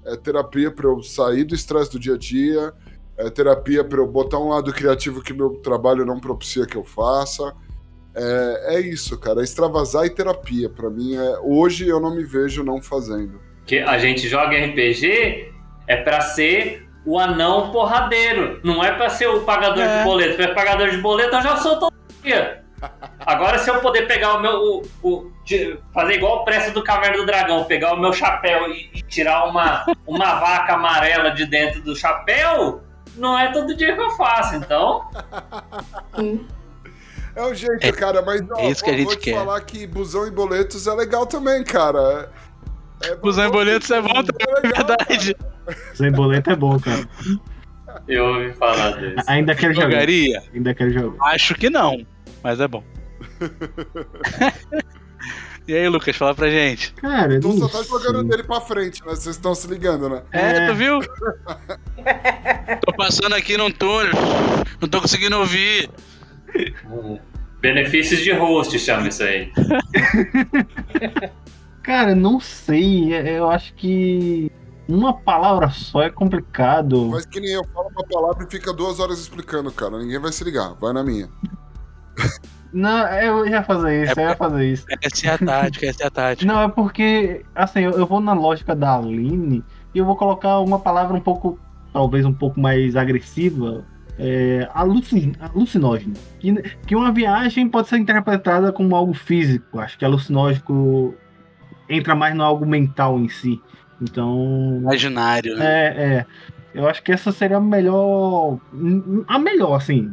É 0.05 0.15
terapia 0.15 0.71
pra 0.71 0.87
eu 0.87 1.03
sair 1.03 1.43
do 1.43 1.53
estresse 1.53 1.91
do 1.91 1.99
dia 1.99 2.13
a 2.13 2.17
dia, 2.17 2.73
é 3.17 3.29
terapia 3.29 3.83
pra 3.83 3.99
eu 3.99 4.07
botar 4.07 4.39
um 4.39 4.47
lado 4.47 4.71
criativo 4.71 5.21
que 5.21 5.33
meu 5.33 5.49
trabalho 5.57 6.05
não 6.05 6.17
propicia 6.17 6.65
que 6.65 6.77
eu 6.77 6.85
faça. 6.85 7.53
É, 8.15 8.75
é 8.75 8.79
isso, 8.79 9.19
cara. 9.19 9.41
É 9.41 9.43
extravasar 9.43 10.05
e 10.05 10.09
terapia. 10.09 10.69
Pra 10.69 10.89
mim, 10.89 11.17
é, 11.17 11.39
hoje 11.43 11.89
eu 11.89 11.99
não 11.99 12.15
me 12.15 12.23
vejo 12.23 12.63
não 12.63 12.81
fazendo. 12.81 13.37
Que 13.65 13.79
a 13.79 13.97
gente 13.97 14.29
joga 14.29 14.57
RPG 14.65 15.51
é 15.87 15.97
pra 15.97 16.21
ser 16.21 16.89
o 17.05 17.19
anão 17.19 17.71
porradeiro. 17.71 18.59
Não 18.63 18.83
é 18.83 18.91
pra 18.91 19.09
ser 19.09 19.27
o 19.27 19.41
pagador 19.41 19.83
É. 19.83 19.99
de 19.99 20.03
boleto. 20.03 20.35
Se 20.35 20.41
é 20.43 20.53
pagador 20.53 20.89
de 20.89 20.97
boleto, 20.97 21.35
eu 21.35 21.41
já 21.41 21.57
sou 21.57 21.77
todo 21.79 21.93
dia. 22.23 22.61
Agora, 23.25 23.59
se 23.59 23.69
eu 23.69 23.79
poder 23.79 24.07
pegar 24.07 24.33
o 24.35 24.39
meu. 24.41 24.51
O, 24.53 24.81
o- 25.03 25.31
de- 25.43 25.77
fazer 25.93 26.13
igual 26.13 26.41
o 26.41 26.45
preço 26.45 26.71
do 26.71 26.83
Caverna 26.83 27.17
do 27.17 27.25
Dragão, 27.25 27.63
pegar 27.65 27.93
o 27.93 27.99
meu 27.99 28.13
chapéu 28.13 28.67
e, 28.69 28.89
e 28.93 29.01
tirar 29.01 29.45
uma, 29.45 29.85
uma 30.05 30.35
vaca 30.35 30.73
amarela 30.73 31.31
de 31.31 31.45
dentro 31.47 31.81
do 31.81 31.95
chapéu, 31.95 32.81
não 33.17 33.37
é 33.37 33.51
todo 33.51 33.75
dia 33.75 33.95
que 33.95 34.01
eu 34.01 34.11
faço. 34.11 34.55
Então, 34.55 35.03
É 37.35 37.41
o 37.43 37.53
jeito, 37.53 37.85
É- 37.85 37.91
cara, 37.91 38.21
mas 38.21 38.41
ó, 38.51 38.59
é 38.59 38.69
isso 38.69 38.83
que 38.83 38.89
a 38.89 38.93
vou- 38.93 38.99
gente 38.99 39.07
vou 39.07 39.15
te 39.15 39.23
quer. 39.31 39.35
falar 39.35 39.61
que 39.61 39.87
busão 39.87 40.27
e 40.27 40.31
boletos 40.31 40.85
é 40.85 40.93
legal 40.93 41.25
também, 41.25 41.63
cara. 41.63 42.29
É, 43.03 43.15
Busão 43.15 43.47
e 43.47 43.51
boletos 43.51 43.89
é 43.91 44.01
bom 44.01 44.23
também, 44.23 44.47
é 44.47 44.59
legal, 44.59 44.85
Verdade. 44.87 45.35
Sem 45.93 46.11
boleto 46.11 46.49
é 46.51 46.55
bom, 46.55 46.79
cara. 46.79 47.07
eu 48.07 48.25
ouvi 48.25 48.53
falar 48.53 48.91
disso. 48.97 49.23
Ainda 49.27 49.55
quero 49.55 49.73
jogar. 49.73 49.89
Jogaria? 49.91 50.43
Ainda 50.53 50.73
quero 50.73 50.91
jogar. 50.93 51.25
Acho 51.33 51.55
que 51.55 51.69
não, 51.69 52.05
mas 52.43 52.59
é 52.59 52.67
bom. 52.67 52.83
e 55.67 55.75
aí, 55.75 55.87
Lucas, 55.87 56.15
fala 56.15 56.33
pra 56.35 56.49
gente. 56.49 56.93
Cara, 56.93 57.35
Então 57.35 57.53
não 57.53 57.67
só 57.69 57.79
tá 57.79 57.83
jogando 57.87 58.23
dele 58.27 58.43
pra 58.43 58.59
frente, 58.61 59.01
né? 59.05 59.15
Vocês 59.15 59.35
estão 59.35 59.53
se 59.55 59.67
ligando, 59.67 60.09
né? 60.09 60.23
É, 60.31 60.57
É. 60.57 60.67
tu 60.67 60.75
viu? 60.75 60.99
tô 62.85 62.93
passando 62.93 63.33
aqui 63.35 63.57
num 63.57 63.71
túnel, 63.71 64.13
não 64.79 64.87
tô 64.89 65.01
conseguindo 65.01 65.37
ouvir. 65.37 65.89
Benefícios 67.61 68.19
de 68.21 68.31
host 68.33 68.77
chama 68.79 69.07
isso 69.07 69.23
aí. 69.23 69.51
Cara, 71.83 72.13
não 72.15 72.39
sei. 72.39 73.13
é- 73.13 73.39
Eu 73.39 73.49
acho 73.49 73.73
que 73.75 74.51
uma 74.87 75.13
palavra 75.13 75.69
só 75.69 76.01
é 76.01 76.09
complicado. 76.09 77.07
Mas 77.11 77.25
que 77.25 77.39
nem 77.39 77.51
eu 77.51 77.63
falo 77.73 77.89
uma 77.89 78.03
palavra 78.05 78.45
e 78.45 78.51
fica 78.51 78.73
duas 78.73 78.99
horas 78.99 79.19
explicando, 79.19 79.71
cara. 79.71 79.97
Ninguém 79.99 80.19
vai 80.19 80.31
se 80.31 80.43
ligar. 80.43 80.73
Vai 80.75 80.93
na 80.93 81.03
minha. 81.03 81.29
Não, 82.73 83.05
eu 83.07 83.45
ia 83.45 83.63
fazer 83.63 84.03
isso, 84.03 84.19
É 84.19 84.23
eu 84.23 84.29
ia 84.29 84.35
fazer 84.35 84.65
isso. 84.71 84.85
Essa 85.01 85.27
é 85.27 85.29
a 85.33 85.37
tática, 85.37 85.85
essa 85.87 86.03
é 86.03 86.07
a 86.07 86.09
tática. 86.09 86.51
Não, 86.51 86.61
é 86.61 86.69
porque, 86.69 87.45
assim, 87.53 87.81
eu, 87.81 87.91
eu 87.91 88.05
vou 88.05 88.21
na 88.21 88.33
lógica 88.33 88.73
da 88.75 88.95
Aline 88.97 89.63
e 89.93 89.97
eu 89.97 90.05
vou 90.05 90.15
colocar 90.15 90.59
uma 90.59 90.79
palavra 90.79 91.15
um 91.15 91.19
pouco, 91.19 91.59
talvez 91.91 92.25
um 92.25 92.31
pouco 92.33 92.59
mais 92.61 92.95
agressiva, 92.95 93.83
é, 94.17 94.69
alucin, 94.73 95.33
alucinógeno. 95.39 96.13
Que, 96.39 96.53
que 96.87 96.95
uma 96.95 97.11
viagem 97.11 97.67
pode 97.67 97.89
ser 97.89 97.97
interpretada 97.97 98.71
como 98.71 98.95
algo 98.95 99.13
físico. 99.13 99.77
Acho 99.79 99.97
que 99.97 100.05
alucinógeno 100.05 101.13
entra 101.91 102.15
mais 102.15 102.35
no 102.35 102.43
algo 102.43 102.65
mental 102.65 103.19
em 103.19 103.29
si. 103.29 103.61
Então, 104.01 104.77
Imaginário, 104.81 105.55
né? 105.55 105.65
é, 105.65 106.03
é. 106.15 106.25
Eu 106.73 106.87
acho 106.87 107.03
que 107.03 107.11
essa 107.11 107.31
seria 107.31 107.57
a 107.57 107.61
melhor. 107.61 108.57
A 109.27 109.37
melhor, 109.37 109.75
assim, 109.75 110.11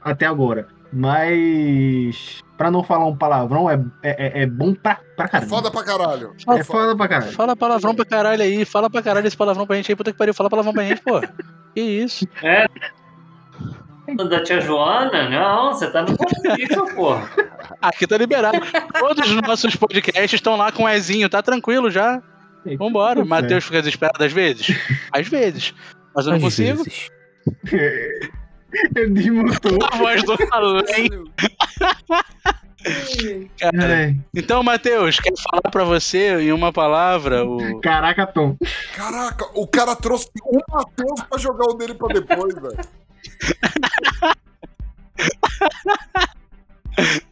até 0.00 0.26
agora. 0.26 0.66
Mas. 0.92 2.40
Pra 2.56 2.70
não 2.70 2.82
falar 2.82 3.06
um 3.06 3.16
palavrão, 3.16 3.70
é, 3.70 3.80
é, 4.02 4.42
é 4.42 4.46
bom 4.46 4.74
pra, 4.74 4.98
pra 5.16 5.28
caralho. 5.28 5.50
Foda 5.50 5.70
pra 5.70 5.84
caralho. 5.84 6.32
É 6.48 6.64
foda 6.64 6.96
pra 6.96 7.06
caralho. 7.06 7.32
Fala 7.32 7.54
palavrão 7.54 7.94
pra 7.94 8.04
caralho 8.04 8.42
aí. 8.42 8.64
Fala 8.64 8.90
pra 8.90 9.02
caralho 9.02 9.26
esse 9.26 9.36
palavrão 9.36 9.66
pra 9.66 9.76
gente 9.76 9.92
aí. 9.92 9.96
Puta 9.96 10.10
que 10.10 10.18
pariu. 10.18 10.34
Fala 10.34 10.50
palavrão 10.50 10.72
pra 10.72 10.84
gente, 10.84 11.02
pô. 11.02 11.20
Que 11.74 11.82
isso? 11.82 12.26
É. 12.42 12.66
Da 14.16 14.42
tia 14.42 14.60
Joana? 14.60 15.28
Não, 15.28 15.72
você 15.74 15.90
tá 15.90 16.02
no 16.02 16.16
conflito, 16.16 16.94
pô. 16.94 17.14
Aqui 17.82 18.06
tá 18.06 18.16
liberado. 18.16 18.58
Todos 18.98 19.28
os 19.30 19.42
nossos 19.42 19.76
podcasts 19.76 20.32
estão 20.34 20.56
lá 20.56 20.72
com 20.72 20.84
o 20.84 20.88
Ezinho. 20.88 21.28
Tá 21.28 21.42
tranquilo 21.42 21.90
já. 21.90 22.22
Vambora. 22.78 23.24
Matheus 23.24 23.64
fica 23.64 23.78
desesperado 23.80 24.22
às 24.24 24.32
vezes? 24.32 24.68
Às 25.12 25.28
vezes. 25.28 25.74
Mas 26.14 26.26
eu 26.26 26.30
não 26.32 26.36
Às 26.38 26.42
consigo. 26.44 26.84
vezes. 26.84 27.08
Ele 28.96 29.10
desmutou. 29.10 29.78
A 29.90 29.96
voz 29.96 30.22
do 30.24 30.36
além. 30.52 31.08
Cara, 33.58 33.92
É. 33.94 34.14
Então, 34.34 34.62
Matheus, 34.62 35.18
quer 35.18 35.32
falar 35.36 35.70
pra 35.70 35.84
você 35.84 36.40
em 36.40 36.52
uma 36.52 36.72
palavra 36.72 37.44
o. 37.44 37.80
Caraca, 37.80 38.26
Tom. 38.26 38.56
Caraca, 38.94 39.46
o 39.54 39.66
cara 39.66 39.94
trouxe 39.96 40.28
o 40.44 40.58
Matheus 40.70 41.20
pra 41.28 41.38
jogar 41.38 41.64
o 41.70 41.74
dele 41.74 41.94
pra 41.94 42.08
depois, 42.08 42.54
velho. 42.54 42.76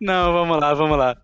Não, 0.00 0.32
vamos 0.32 0.58
lá, 0.58 0.74
vamos 0.74 0.98
lá. 0.98 1.16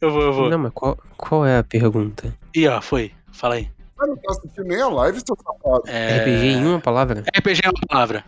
Eu 0.00 0.10
vou, 0.10 0.22
eu 0.22 0.32
vou. 0.32 0.50
Não, 0.50 0.58
mas 0.58 0.72
qual, 0.72 0.96
qual 1.16 1.44
é 1.46 1.58
a 1.58 1.64
pergunta? 1.64 2.36
Ih, 2.54 2.68
ó, 2.68 2.80
foi. 2.80 3.12
Fala 3.32 3.56
aí. 3.56 3.68
Mas 3.98 4.08
não 4.08 4.16
tá 4.16 4.30
assistindo 4.30 4.66
nem 4.66 4.80
a 4.80 4.88
live, 4.88 5.20
seu 5.24 5.36
safado. 5.36 5.82
É... 5.88 6.18
RPG 6.18 6.46
em 6.48 6.66
uma 6.66 6.80
palavra? 6.80 7.24
RPG 7.36 7.60
é 7.64 7.68
uma 7.68 7.80
palavra. 7.88 8.24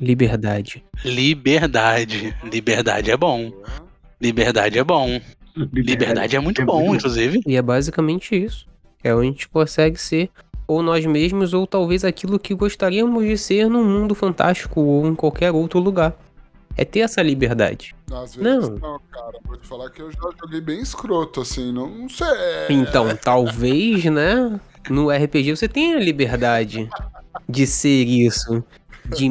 Liberdade. 0.00 0.84
Liberdade. 1.04 2.36
Liberdade 2.42 3.10
é 3.10 3.16
bom. 3.16 3.52
Liberdade 4.20 4.78
é 4.78 4.84
bom. 4.84 5.20
Liberdade 5.54 6.34
é 6.34 6.40
muito 6.40 6.64
bom, 6.64 6.94
inclusive. 6.94 7.40
E 7.46 7.56
é 7.56 7.62
basicamente 7.62 8.34
isso. 8.34 8.66
É 9.04 9.14
onde 9.14 9.28
a 9.28 9.30
gente 9.30 9.48
consegue 9.48 9.98
ser 9.98 10.30
ou 10.72 10.82
nós 10.82 11.04
mesmos, 11.06 11.52
ou 11.54 11.66
talvez 11.66 12.04
aquilo 12.04 12.38
que 12.38 12.54
gostaríamos 12.54 13.24
de 13.24 13.36
ser 13.38 13.68
num 13.68 13.84
mundo 13.84 14.14
fantástico 14.14 14.80
ou 14.80 15.06
em 15.06 15.14
qualquer 15.14 15.50
outro 15.52 15.78
lugar. 15.78 16.14
É 16.76 16.84
ter 16.86 17.00
essa 17.00 17.20
liberdade. 17.22 17.94
Às 18.10 18.34
vezes 18.34 18.68
Não. 18.68 18.76
não. 18.78 19.00
cara. 19.10 19.38
Vou 19.44 19.56
te 19.58 19.66
falar 19.66 19.90
que 19.90 20.00
eu 20.00 20.10
já 20.10 20.20
joguei 20.40 20.60
bem 20.60 20.80
escroto, 20.80 21.42
assim. 21.42 21.70
Não, 21.70 21.86
não 21.88 22.08
sei. 22.08 22.26
Então, 22.70 23.14
talvez, 23.22 24.04
né? 24.06 24.58
No 24.88 25.10
RPG 25.10 25.54
você 25.56 25.68
tenha 25.68 25.96
a 25.96 26.00
liberdade 26.00 26.88
de 27.48 27.66
ser 27.66 28.04
isso. 28.06 28.64
De 29.16 29.26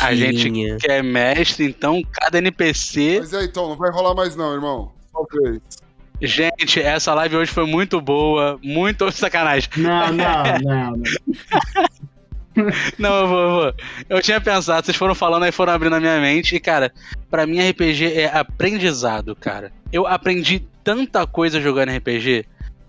A 0.00 0.14
gente 0.14 0.50
mentirinha. 0.50 0.76
que 0.78 0.90
é 0.90 1.02
mestre, 1.02 1.66
então 1.66 2.00
cada 2.12 2.38
NPC. 2.38 3.18
Mas 3.20 3.34
aí, 3.34 3.44
então, 3.44 3.68
não 3.68 3.76
vai 3.76 3.90
rolar 3.90 4.14
mais 4.14 4.34
não, 4.36 4.54
irmão. 4.54 4.92
Talvez. 5.12 5.60
Gente, 6.20 6.80
essa 6.80 7.12
live 7.14 7.36
hoje 7.36 7.52
foi 7.52 7.66
muito 7.66 8.00
boa. 8.00 8.58
Muito 8.62 9.10
sacanagem. 9.12 9.68
Não, 9.76 10.12
não, 10.12 10.42
não, 10.62 10.90
não. 10.90 11.02
Não, 12.98 13.20
eu 13.20 13.28
vou, 13.28 13.38
eu 13.38 13.50
vou. 13.50 13.74
Eu 14.08 14.22
tinha 14.22 14.40
pensado, 14.40 14.84
vocês 14.84 14.96
foram 14.96 15.14
falando 15.14 15.42
aí, 15.42 15.52
foram 15.52 15.74
abrindo 15.74 15.96
a 15.96 16.00
minha 16.00 16.18
mente. 16.20 16.56
E, 16.56 16.60
cara, 16.60 16.90
pra 17.30 17.46
mim 17.46 17.60
RPG 17.60 18.14
é 18.14 18.26
aprendizado, 18.34 19.36
cara. 19.36 19.70
Eu 19.92 20.06
aprendi 20.06 20.66
tanta 20.82 21.26
coisa 21.26 21.60
jogando 21.60 21.94
RPG. 21.94 22.46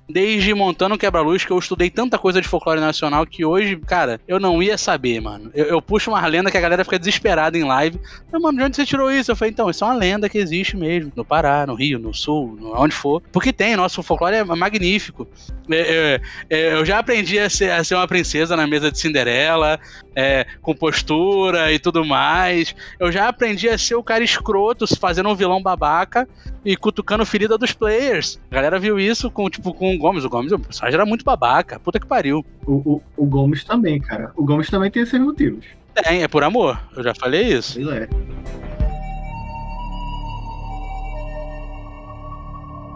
Desde 0.09 0.53
montando 0.53 0.95
o 0.95 0.97
quebra-luz, 0.97 1.43
que 1.43 1.51
eu 1.51 1.59
estudei 1.59 1.89
tanta 1.89 2.17
coisa 2.17 2.41
de 2.41 2.47
folclore 2.47 2.79
nacional 2.79 3.25
que 3.25 3.43
hoje, 3.43 3.75
cara, 3.75 4.21
eu 4.27 4.39
não 4.39 4.63
ia 4.63 4.77
saber, 4.77 5.19
mano. 5.19 5.51
Eu, 5.53 5.65
eu 5.65 5.81
puxo 5.81 6.11
uma 6.11 6.25
lenda 6.25 6.49
que 6.49 6.57
a 6.57 6.61
galera 6.61 6.83
fica 6.83 6.97
desesperada 6.97 7.57
em 7.57 7.63
live. 7.63 7.99
Mas, 8.31 8.41
mano, 8.41 8.57
de 8.57 8.63
onde 8.63 8.75
você 8.75 8.85
tirou 8.85 9.11
isso? 9.11 9.31
Eu 9.31 9.35
falei, 9.35 9.51
então, 9.51 9.69
isso 9.69 9.83
é 9.83 9.87
uma 9.87 9.95
lenda 9.95 10.29
que 10.29 10.37
existe 10.37 10.77
mesmo. 10.77 11.11
No 11.15 11.25
Pará, 11.25 11.65
no 11.67 11.75
Rio, 11.75 11.99
no 11.99 12.13
Sul, 12.13 12.57
onde 12.75 12.95
for. 12.95 13.21
Porque 13.31 13.51
tem, 13.51 13.75
nosso 13.75 14.01
folclore 14.01 14.35
é 14.37 14.43
magnífico. 14.43 15.27
É, 15.69 15.75
é, 15.79 16.21
é, 16.49 16.73
eu 16.73 16.85
já 16.85 16.99
aprendi 16.99 17.37
a 17.37 17.49
ser, 17.49 17.71
a 17.71 17.83
ser 17.83 17.95
uma 17.95 18.07
princesa 18.07 18.55
na 18.55 18.65
mesa 18.65 18.89
de 18.89 18.97
Cinderela, 18.97 19.77
é, 20.15 20.45
com 20.61 20.73
postura 20.73 21.71
e 21.73 21.79
tudo 21.79 22.05
mais. 22.05 22.73
Eu 22.97 23.11
já 23.11 23.27
aprendi 23.27 23.67
a 23.67 23.77
ser 23.77 23.95
o 23.95 24.03
cara 24.03 24.23
escroto, 24.23 24.87
fazendo 24.97 25.29
um 25.29 25.35
vilão 25.35 25.61
babaca 25.61 26.27
e 26.67 26.75
cutucando 26.75 27.25
ferida 27.25 27.57
dos 27.57 27.71
players. 27.71 28.37
A 28.51 28.55
galera 28.55 28.77
viu 28.77 28.99
isso 28.99 29.31
com, 29.31 29.49
tipo, 29.49 29.73
com 29.73 29.95
o 29.95 29.97
Gomes. 29.97 30.25
O 30.25 30.29
Gomes, 30.29 30.51
o 30.51 30.59
personagem 30.59 30.95
era 30.95 31.05
muito 31.05 31.23
babaca. 31.23 31.79
Puta 31.79 31.97
que 31.97 32.05
pariu. 32.05 32.45
O, 32.65 32.73
o, 32.95 33.01
o 33.15 33.25
Gomes 33.25 33.63
também, 33.63 34.01
cara. 34.01 34.33
O 34.35 34.43
Gomes 34.43 34.69
também 34.69 34.91
tem 34.91 35.03
esses 35.03 35.17
motivos. 35.17 35.65
Tem, 35.93 36.23
é 36.23 36.27
por 36.27 36.43
amor. 36.43 36.77
Eu 36.93 37.03
já 37.03 37.15
falei 37.15 37.53
isso. 37.53 37.79
Ele 37.79 37.91
é. 37.91 38.09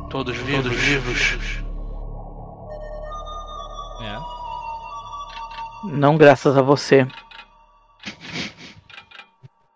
Todos 0.10 0.36
vivos. 0.36 0.64
Todos 0.64 0.78
vivos. 0.78 1.64
É. 4.04 4.20
Não 5.96 6.18
graças 6.18 6.58
a 6.58 6.62
você. 6.62 7.08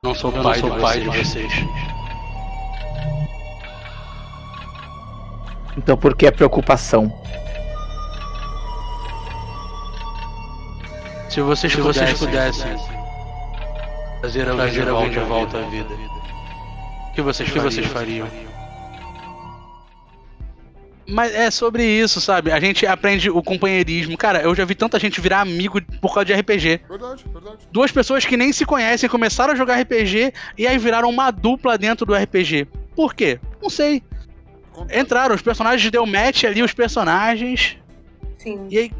Não 0.04 0.14
sou 0.14 0.34
pai, 0.34 0.60
sou 0.60 0.78
pai 0.78 1.00
de 1.00 1.08
vocês. 1.08 1.54
Então 5.77 5.98
por 5.98 6.15
que 6.15 6.27
a 6.27 6.32
preocupação? 6.32 7.12
Se 11.29 11.41
vocês, 11.41 11.74
Se 11.74 11.82
vocês 11.82 12.17
pudessem 12.17 12.77
trazer 14.22 14.48
alguém 14.48 14.72
de 14.72 14.79
volta, 14.82 15.10
de 15.10 15.20
volta 15.20 15.58
à 15.58 15.70
vida, 15.70 15.94
o 15.94 17.13
que 17.13 17.22
vocês, 17.22 17.51
que 17.51 17.60
vocês 17.60 17.86
fariam? 17.88 18.27
Mas 21.08 21.36
é 21.36 21.51
sobre 21.51 21.84
isso, 21.84 22.20
sabe? 22.20 22.51
A 22.51 22.60
gente 22.60 22.88
aprende 22.88 23.29
o 23.29 23.44
companheirismo. 23.44 24.17
Cara, 24.17 24.41
eu 24.41 24.55
já 24.55 24.65
vi 24.65 24.74
tanta 24.74 24.98
gente 24.98 25.22
virar 25.22 25.41
amigo 25.41 25.79
por 26.01 26.13
causa 26.13 26.25
de 26.25 26.34
RPG. 26.34 26.82
Verdade, 26.89 27.24
verdade. 27.32 27.58
Duas 27.72 27.91
pessoas 27.91 28.25
que 28.25 28.36
nem 28.36 28.51
se 28.51 28.65
conhecem 28.65 29.08
começaram 29.08 29.53
a 29.53 29.55
jogar 29.55 29.79
RPG 29.82 30.34
e 30.58 30.65
aí 30.65 30.77
viraram 30.77 31.10
uma 31.10 31.29
dupla 31.29 31.77
dentro 31.77 32.05
do 32.05 32.15
RPG. 32.15 32.67
Por 32.96 33.13
quê? 33.13 33.39
Não 33.62 33.70
sei. 33.70 34.01
Entraram, 34.94 35.36
os 35.36 35.41
personagens 35.41 35.89
deu 35.91 36.05
match 36.05 36.44
ali, 36.44 36.62
os 36.62 36.74
personagens. 36.74 37.77
Sim. 38.38 38.67
E 38.70 38.77
aí 38.77 38.91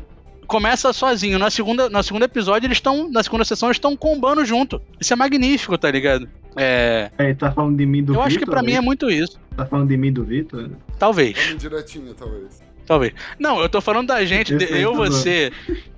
começa 0.48 0.92
sozinho. 0.94 1.38
Na 1.40 1.50
segunda, 1.50 1.90
na 1.90 2.04
segundo 2.04 2.24
episódio, 2.24 2.68
eles 2.68 2.78
estão. 2.78 3.10
Na 3.10 3.24
segunda 3.24 3.44
sessão, 3.44 3.70
eles 3.70 3.78
estão 3.78 3.96
combando 3.96 4.46
junto. 4.46 4.82
Isso 5.00 5.14
é 5.14 5.16
magnífico, 5.16 5.78
tá 5.78 5.90
ligado? 5.92 6.30
É. 6.56 7.12
É, 7.18 7.34
tá 7.34 7.52
falando 7.52 7.78
de 7.78 7.86
mim 7.86 8.04
do 8.04 8.12
Eu 8.14 8.16
Vitor? 8.16 8.28
acho 8.28 8.40
que 8.40 8.46
pra 8.46 8.64
mim 8.64 8.74
é 8.74 8.82
muito 8.82 9.10
isso. 9.10 9.40
Tá 9.56 9.66
falando 9.66 9.90
de 9.90 9.98
mim 9.98 10.12
do 10.12 10.24
Vitor? 10.24 10.70
Talvez. 10.98 11.38
Vamos 11.38 11.62
direitinho, 11.62 12.14
talvez. 12.14 12.64
Talvez. 12.86 13.14
Não, 13.40 13.60
eu 13.60 13.68
tô 13.68 13.82
falando 13.82 14.08
da 14.08 14.24
gente, 14.26 14.54
eu, 14.72 14.94
você, 14.94 15.52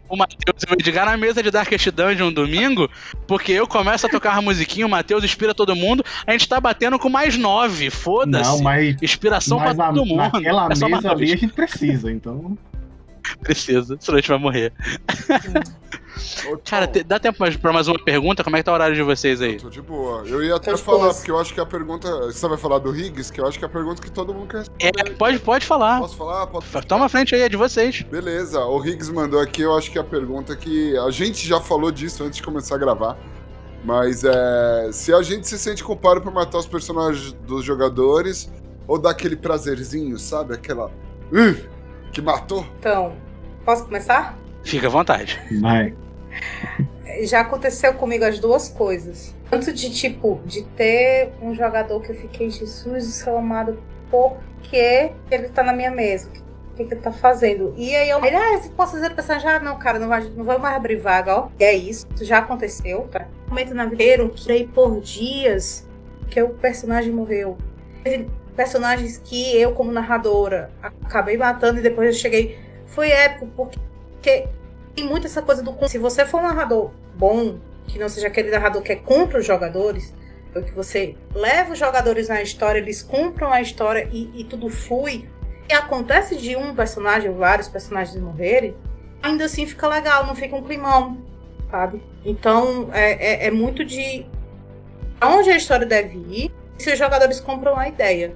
o 0.10 0.16
Matheus 0.18 0.64
e 0.64 0.72
o 0.72 0.74
Edgar 0.74 1.06
na 1.06 1.18
mesa 1.18 1.42
de 1.44 1.52
Darkest 1.52 1.90
Dungeon 1.92 2.28
um 2.28 2.34
domingo, 2.34 2.90
porque 3.28 3.52
eu 3.52 3.68
começo 3.68 4.06
a 4.06 4.10
tocar 4.10 4.38
a 4.38 4.42
musiquinha, 4.42 4.86
o 4.86 4.90
Matheus 4.90 5.24
inspira 5.24 5.54
todo 5.54 5.76
mundo, 5.76 6.04
a 6.26 6.32
gente 6.32 6.48
tá 6.48 6.60
batendo 6.60 6.98
com 7.00 7.10
mais 7.10 7.38
nove, 7.38 7.86
Não, 7.86 7.92
foda-se. 7.92 8.62
mas, 8.64 8.96
Inspiração 9.02 9.60
mas 9.60 9.76
pra 9.76 9.88
na, 9.88 9.94
todo 9.94 10.06
mundo. 10.06 10.18
naquela 10.18 10.70
É 10.72 10.76
mesa 10.90 11.12
ali 11.12 11.34
a 11.34 11.38
gente 11.38 11.54
precisa, 11.54 12.12
então. 12.12 12.58
Precisa, 13.42 13.98
senão 14.00 14.18
a 14.18 14.22
gente 14.22 14.30
vai 14.30 14.38
morrer. 14.40 14.74
Cara, 16.66 16.88
te- 16.88 17.04
dá 17.04 17.20
tempo 17.20 17.38
pra 17.60 17.72
mais 17.74 17.88
uma 17.88 18.04
pergunta? 18.04 18.44
Como 18.44 18.56
é 18.56 18.60
que 18.60 18.64
tá 18.64 18.72
o 18.72 18.74
horário 18.74 18.96
de 18.96 19.04
vocês 19.04 19.42
aí? 19.42 19.54
eu 19.54 19.62
tô 19.62 19.70
de 19.70 19.82
boa. 19.82 20.24
Eu 20.26 20.44
ia 20.44 20.56
até 20.56 20.76
falar, 20.76 20.98
boa. 21.00 21.14
porque 21.14 21.30
eu 21.30 21.40
acho 21.40 21.54
que 21.54 21.60
a 21.60 21.66
pergunta. 21.66 22.10
Você 22.26 22.48
vai 22.48 22.58
falar 22.58 22.80
do 22.80 22.96
Higgs, 22.96 23.32
que 23.32 23.40
eu 23.40 23.48
acho 23.48 23.58
que 23.60 23.66
é 23.66 23.68
a 23.68 23.72
pergunta 23.72 24.02
que 24.02 24.10
todo 24.10 24.34
mundo 24.34 24.48
quer 24.48 24.58
responder. 24.60 24.92
É, 24.98 25.04
pode, 25.14 25.40
pode 25.40 25.66
falar. 25.66 26.00
Posso 26.00 26.18
falar? 26.18 26.48
Pode... 26.48 26.66
Toma 26.88 27.06
a 27.06 27.10
frente 27.10 27.36
aí, 27.36 27.42
é 27.42 27.50
de 27.50 27.56
vocês. 27.58 28.02
Beleza, 28.02 28.60
o 28.66 28.84
Higgs 28.84 29.12
mandou 29.14 29.40
aqui, 29.40 29.62
eu 29.62 29.78
acho 29.78 29.92
que 29.92 30.00
a 30.00 30.04
pergunta 30.04 30.56
que. 30.56 30.98
A 30.98 31.12
gente 31.12 31.48
já 31.48 31.60
falou 31.62 31.92
disso 31.92 32.24
antes 32.24 32.38
de 32.38 32.44
começar 32.44 32.76
a 32.76 32.80
gravar. 32.80 33.18
Mas 33.84 34.24
é. 34.24 34.90
Se 34.92 35.14
a 35.14 35.22
gente 35.22 35.48
se 35.48 35.58
sente 35.60 35.84
culpado 35.84 36.22
por 36.22 36.34
matar 36.34 36.58
os 36.58 36.68
personagens 36.68 37.32
dos 37.46 37.64
jogadores, 37.64 38.52
ou 38.88 38.98
dá 38.98 39.12
aquele 39.12 39.36
prazerzinho, 39.36 40.18
sabe? 40.18 40.56
Aquela. 40.56 40.92
"Ih", 41.32 41.64
que 42.12 42.22
matou? 42.22 42.66
Então, 42.80 43.14
posso 43.64 43.86
começar? 43.86 44.38
Fica 44.64 44.88
à 44.88 44.90
vontade. 44.90 45.40
Vai. 45.62 45.94
Já 47.24 47.42
aconteceu 47.42 47.94
comigo 47.94 48.26
as 48.26 48.40
duas 48.40 48.70
coisas. 48.70 49.34
Tanto 49.50 49.72
de 49.72 49.90
tipo, 49.90 50.42
de 50.46 50.64
ter 50.64 51.32
um 51.42 51.56
jogador 51.56 52.02
que 52.02 52.12
eu 52.12 52.16
fiquei, 52.16 52.50
Jesus, 52.50 53.08
exclamado, 53.08 53.80
por 54.12 54.38
que 54.64 55.12
ele 55.32 55.50
tá 55.50 55.64
na 55.64 55.74
minha 55.74 55.90
mesa? 55.90 56.28
O 56.28 56.76
que, 56.76 56.84
que 56.84 56.94
ele 56.94 57.02
tá 57.02 57.12
fazendo? 57.12 57.74
E 57.78 57.96
aí 57.96 58.10
eu. 58.10 58.24
Ele, 58.24 58.36
ah, 58.36 58.58
você 58.58 58.70
posso 58.70 58.92
fazer 58.94 59.12
o 59.12 59.16
personagem? 59.16 59.50
Ah, 59.50 59.60
não, 59.60 59.80
cara, 59.80 59.98
não 59.98 60.08
vai, 60.08 60.30
não 60.36 60.44
vai 60.44 60.58
mais 60.58 60.76
abrir 60.76 60.98
vaga, 60.98 61.36
ó. 61.36 61.48
E 61.60 61.64
é 61.64 61.74
isso. 61.74 62.06
Já 62.22 62.40
aconteceu, 62.40 63.08
tá? 63.10 63.28
Um 63.48 63.50
momento 63.50 63.74
na 63.74 63.86
vida 63.86 64.30
que 64.30 64.52
aí 64.52 64.68
por 64.68 65.00
dias 65.02 65.88
que 66.30 66.42
o 66.42 66.50
personagem 66.50 67.12
morreu. 67.12 67.58
Teve 68.04 68.30
personagens 68.58 69.22
que 69.24 69.56
eu, 69.56 69.72
como 69.74 69.92
narradora, 69.92 70.72
acabei 70.82 71.38
matando 71.38 71.78
e 71.78 71.82
depois 71.84 72.08
eu 72.08 72.20
cheguei. 72.20 72.60
Foi 72.88 73.10
épico, 73.12 73.46
porque 73.56 74.48
tem 74.96 75.06
muito 75.06 75.28
essa 75.28 75.44
coisa 75.44 75.62
do. 75.62 75.76
Se 75.88 76.00
você 76.00 76.26
for 76.26 76.40
um 76.40 76.44
narrador 76.44 76.90
bom, 77.16 77.60
que 77.88 78.00
não 78.00 78.10
seja 78.10 78.28
aquele 78.28 78.50
narrador 78.50 78.82
que 78.82 78.92
é 78.92 78.96
contra 78.96 79.40
os 79.40 79.46
jogadores, 79.46 80.12
ou 80.56 80.64
que 80.64 80.72
você 80.72 81.16
leva 81.36 81.74
os 81.74 81.80
jogadores 81.80 82.28
na 82.28 82.42
história, 82.42 82.80
eles 82.80 83.04
compram 83.04 83.54
a 83.54 83.62
história 83.62 84.10
e, 84.12 84.42
e 84.42 84.44
tudo 84.44 84.70
flui, 84.70 85.30
e 85.70 85.74
acontece 85.74 86.36
de 86.36 86.56
um 86.56 86.74
personagem, 86.74 87.30
ou 87.30 87.38
vários 87.38 87.68
personagens 87.68 88.20
morrerem, 88.20 88.76
ainda 89.22 89.46
assim 89.46 89.68
fica 89.68 89.88
legal, 89.88 90.26
não 90.26 90.34
fica 90.34 90.56
um 90.56 90.64
climão, 90.64 91.24
sabe? 91.70 92.02
Então 92.26 92.90
é, 92.92 93.46
é, 93.46 93.48
é 93.48 93.52
muito 93.52 93.86
de 93.86 94.26
aonde 95.22 95.52
a 95.52 95.56
história 95.56 95.86
deve 95.86 96.18
ir 96.18 96.52
se 96.76 96.92
os 96.92 96.98
jogadores 96.98 97.40
compram 97.40 97.78
a 97.78 97.88
ideia. 97.88 98.36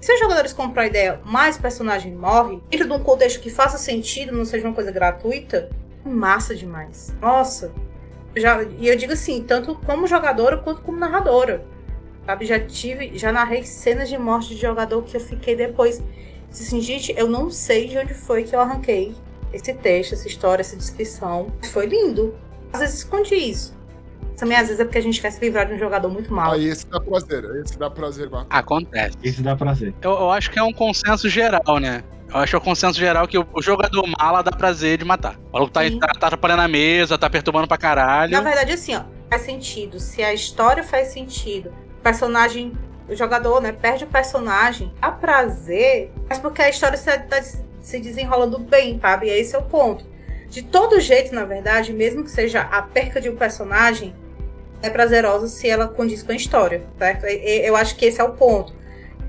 Se 0.00 0.12
os 0.12 0.20
jogadores 0.20 0.52
compram 0.52 0.82
a 0.82 0.86
ideia, 0.86 1.20
mais 1.24 1.56
personagem 1.56 2.14
morre, 2.14 2.60
dentro 2.70 2.86
de 2.86 2.92
um 2.92 3.02
contexto 3.02 3.40
que 3.40 3.50
faça 3.50 3.78
sentido, 3.78 4.32
não 4.32 4.44
seja 4.44 4.66
uma 4.66 4.74
coisa 4.74 4.92
gratuita, 4.92 5.70
massa 6.04 6.54
demais. 6.54 7.14
Nossa. 7.20 7.72
Já, 8.36 8.62
e 8.62 8.88
eu 8.88 8.96
digo 8.96 9.14
assim, 9.14 9.42
tanto 9.42 9.74
como 9.74 10.06
jogadora 10.06 10.58
quanto 10.58 10.82
como 10.82 10.98
narradora. 10.98 11.64
Sabe? 12.26 12.44
Já 12.44 12.60
tive, 12.60 13.16
já 13.16 13.32
narrei 13.32 13.62
cenas 13.64 14.08
de 14.08 14.18
morte 14.18 14.50
de 14.54 14.60
jogador 14.60 15.02
que 15.02 15.16
eu 15.16 15.20
fiquei 15.20 15.56
depois. 15.56 16.02
Assim, 16.50 16.80
gente, 16.80 17.14
eu 17.16 17.28
não 17.28 17.50
sei 17.50 17.88
de 17.88 17.98
onde 17.98 18.14
foi 18.14 18.44
que 18.44 18.54
eu 18.54 18.60
arranquei 18.60 19.14
esse 19.52 19.72
texto, 19.72 20.12
essa 20.12 20.26
história, 20.28 20.60
essa 20.60 20.76
descrição. 20.76 21.52
Foi 21.72 21.86
lindo. 21.86 22.34
Às 22.72 22.80
vezes 22.80 22.96
escondi 22.96 23.34
isso. 23.34 23.75
Também 24.36 24.56
às 24.56 24.66
vezes 24.66 24.80
é 24.80 24.84
porque 24.84 24.98
a 24.98 25.02
gente 25.02 25.20
quer 25.20 25.30
se 25.30 25.40
livrar 25.40 25.66
de 25.66 25.74
um 25.74 25.78
jogador 25.78 26.10
muito 26.10 26.32
mal. 26.32 26.52
Aí 26.52 26.66
esse 26.66 26.86
dá 26.86 27.00
prazer, 27.00 27.44
esse 27.64 27.78
dá 27.78 27.90
prazer. 27.90 28.28
bater. 28.28 28.46
Acontece. 28.50 29.16
Esse 29.22 29.42
dá 29.42 29.56
prazer. 29.56 29.94
Eu, 30.02 30.10
eu 30.10 30.30
acho 30.30 30.50
que 30.50 30.58
é 30.58 30.62
um 30.62 30.72
consenso 30.72 31.28
geral, 31.28 31.78
né? 31.78 32.04
Eu 32.28 32.40
acho 32.40 32.50
que 32.50 32.56
é 32.56 32.58
o 32.58 32.62
consenso 32.62 32.98
geral 32.98 33.26
que 33.26 33.38
o, 33.38 33.62
jogador 33.62 34.04
mala 34.18 34.42
dá 34.42 34.50
prazer 34.50 34.98
de 34.98 35.04
matar. 35.04 35.38
O 35.50 35.54
maluco 35.54 35.72
tá, 35.72 35.80
tá, 35.82 36.08
tá 36.18 36.26
atrapalhando 36.26 36.62
a 36.62 36.68
mesa, 36.68 37.16
tá 37.16 37.30
perturbando 37.30 37.68
pra 37.68 37.78
caralho. 37.78 38.32
Na 38.32 38.42
verdade, 38.42 38.72
assim, 38.72 38.94
ó, 38.94 39.02
faz 39.30 39.42
sentido. 39.42 40.00
Se 40.00 40.22
a 40.22 40.34
história 40.34 40.82
faz 40.82 41.08
sentido, 41.08 41.72
o 41.98 42.02
personagem, 42.02 42.72
o 43.08 43.14
jogador, 43.14 43.60
né, 43.60 43.72
perde 43.72 44.04
o 44.04 44.08
personagem, 44.08 44.92
a 45.00 45.10
prazer, 45.10 46.12
mas 46.28 46.38
porque 46.38 46.60
a 46.60 46.68
história 46.68 46.98
se, 46.98 47.16
tá 47.20 47.40
se 47.80 48.00
desenrolando 48.00 48.58
bem, 48.58 48.98
sabe? 49.00 49.28
E 49.28 49.30
esse 49.30 49.54
é 49.54 49.58
o 49.58 49.62
ponto. 49.62 50.04
De 50.50 50.62
todo 50.62 51.00
jeito, 51.00 51.34
na 51.34 51.44
verdade, 51.44 51.92
mesmo 51.92 52.24
que 52.24 52.30
seja 52.30 52.60
a 52.60 52.82
perca 52.82 53.20
de 53.20 53.28
um 53.28 53.36
personagem, 53.36 54.14
é 54.86 54.90
prazerosa 54.90 55.48
se 55.48 55.68
ela 55.68 55.88
condiz 55.88 56.22
com 56.22 56.32
a 56.32 56.34
história, 56.34 56.84
certo? 56.98 57.24
Eu 57.26 57.76
acho 57.76 57.96
que 57.96 58.06
esse 58.06 58.20
é 58.20 58.24
o 58.24 58.32
ponto. 58.32 58.72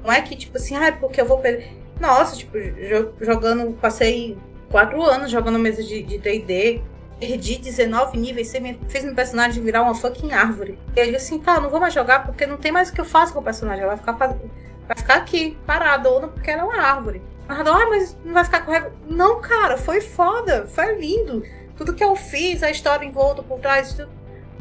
Não 0.04 0.12
é 0.12 0.22
que, 0.22 0.36
tipo 0.36 0.58
assim, 0.58 0.76
ah, 0.76 0.92
porque 0.92 1.20
eu 1.20 1.26
vou 1.26 1.40
perder. 1.40 1.70
Nossa, 2.00 2.36
tipo, 2.36 2.58
jo- 2.60 3.14
jogando, 3.20 3.74
passei 3.82 4.38
quatro 4.72 5.02
anos 5.04 5.30
jogando 5.32 5.58
mesa 5.60 5.84
de 5.84 6.04
D&D, 6.04 6.82
perdi 7.20 7.58
19 7.58 8.18
níveis, 8.18 8.48
você 8.48 8.60
me- 8.60 8.80
fez 8.88 9.04
meu 9.04 9.16
personagem 9.16 9.64
virar 9.64 9.82
uma 9.82 9.96
fucking 9.96 10.32
árvore. 10.32 10.78
E 10.96 11.00
aí 11.02 11.10
eu 11.10 11.16
assim, 11.18 11.40
tá, 11.40 11.60
não 11.60 11.70
vou 11.70 11.80
mais 11.80 11.94
jogar 11.94 12.26
porque 12.26 12.46
não 12.46 12.58
tem 12.58 12.72
mais 12.72 12.90
o 12.90 12.94
que 12.94 13.02
eu 13.02 13.06
faço 13.06 13.34
com 13.34 13.40
o 13.40 13.44
personagem, 13.44 13.84
ela 13.84 13.96
vai 13.96 13.98
ficar, 13.98 14.14
vai 14.28 14.96
ficar 14.98 15.16
aqui, 15.16 15.58
paradona, 15.66 16.28
porque 16.28 16.52
ela 16.52 16.62
é 16.62 16.66
uma 16.66 16.78
árvore. 16.82 17.22
Ah, 17.50 17.64
mas 17.90 18.16
não 18.24 18.34
vai 18.34 18.44
ficar 18.46 18.62
correndo. 18.66 18.92
Não, 19.10 19.42
cara, 19.42 19.78
foi 19.78 20.02
foda, 20.02 20.68
foi 20.68 20.96
lindo. 20.96 21.44
Tudo 21.78 21.94
que 21.94 22.04
eu 22.04 22.16
fiz, 22.16 22.62
a 22.62 22.70
história 22.70 23.06
em 23.06 23.12
volta, 23.12 23.42
por 23.42 23.60
trás, 23.60 23.94
tudo. 23.94 24.10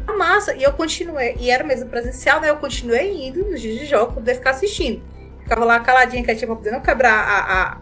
Tá 0.07 0.13
massa. 0.17 0.55
E 0.55 0.63
eu 0.63 0.73
continuei, 0.73 1.37
e 1.41 1.51
era 1.51 1.65
mesa 1.65 1.85
presencial, 1.87 2.41
né? 2.41 2.49
Eu 2.51 2.57
continuei 2.57 3.27
indo 3.29 3.45
nos 3.45 3.61
dias 3.61 3.79
de 3.81 3.87
jogo 3.87 4.07
pra 4.07 4.15
poder 4.15 4.35
ficar 4.35 4.51
assistindo. 4.51 5.03
Ficava 5.41 5.65
lá 5.65 5.81
caladinha, 5.81 6.25
quietinha 6.25 6.47
pra 6.47 6.57
poder 6.57 6.71
não 6.71 6.81
quebrar 6.81 7.13
a, 7.15 7.63
a- 7.63 7.81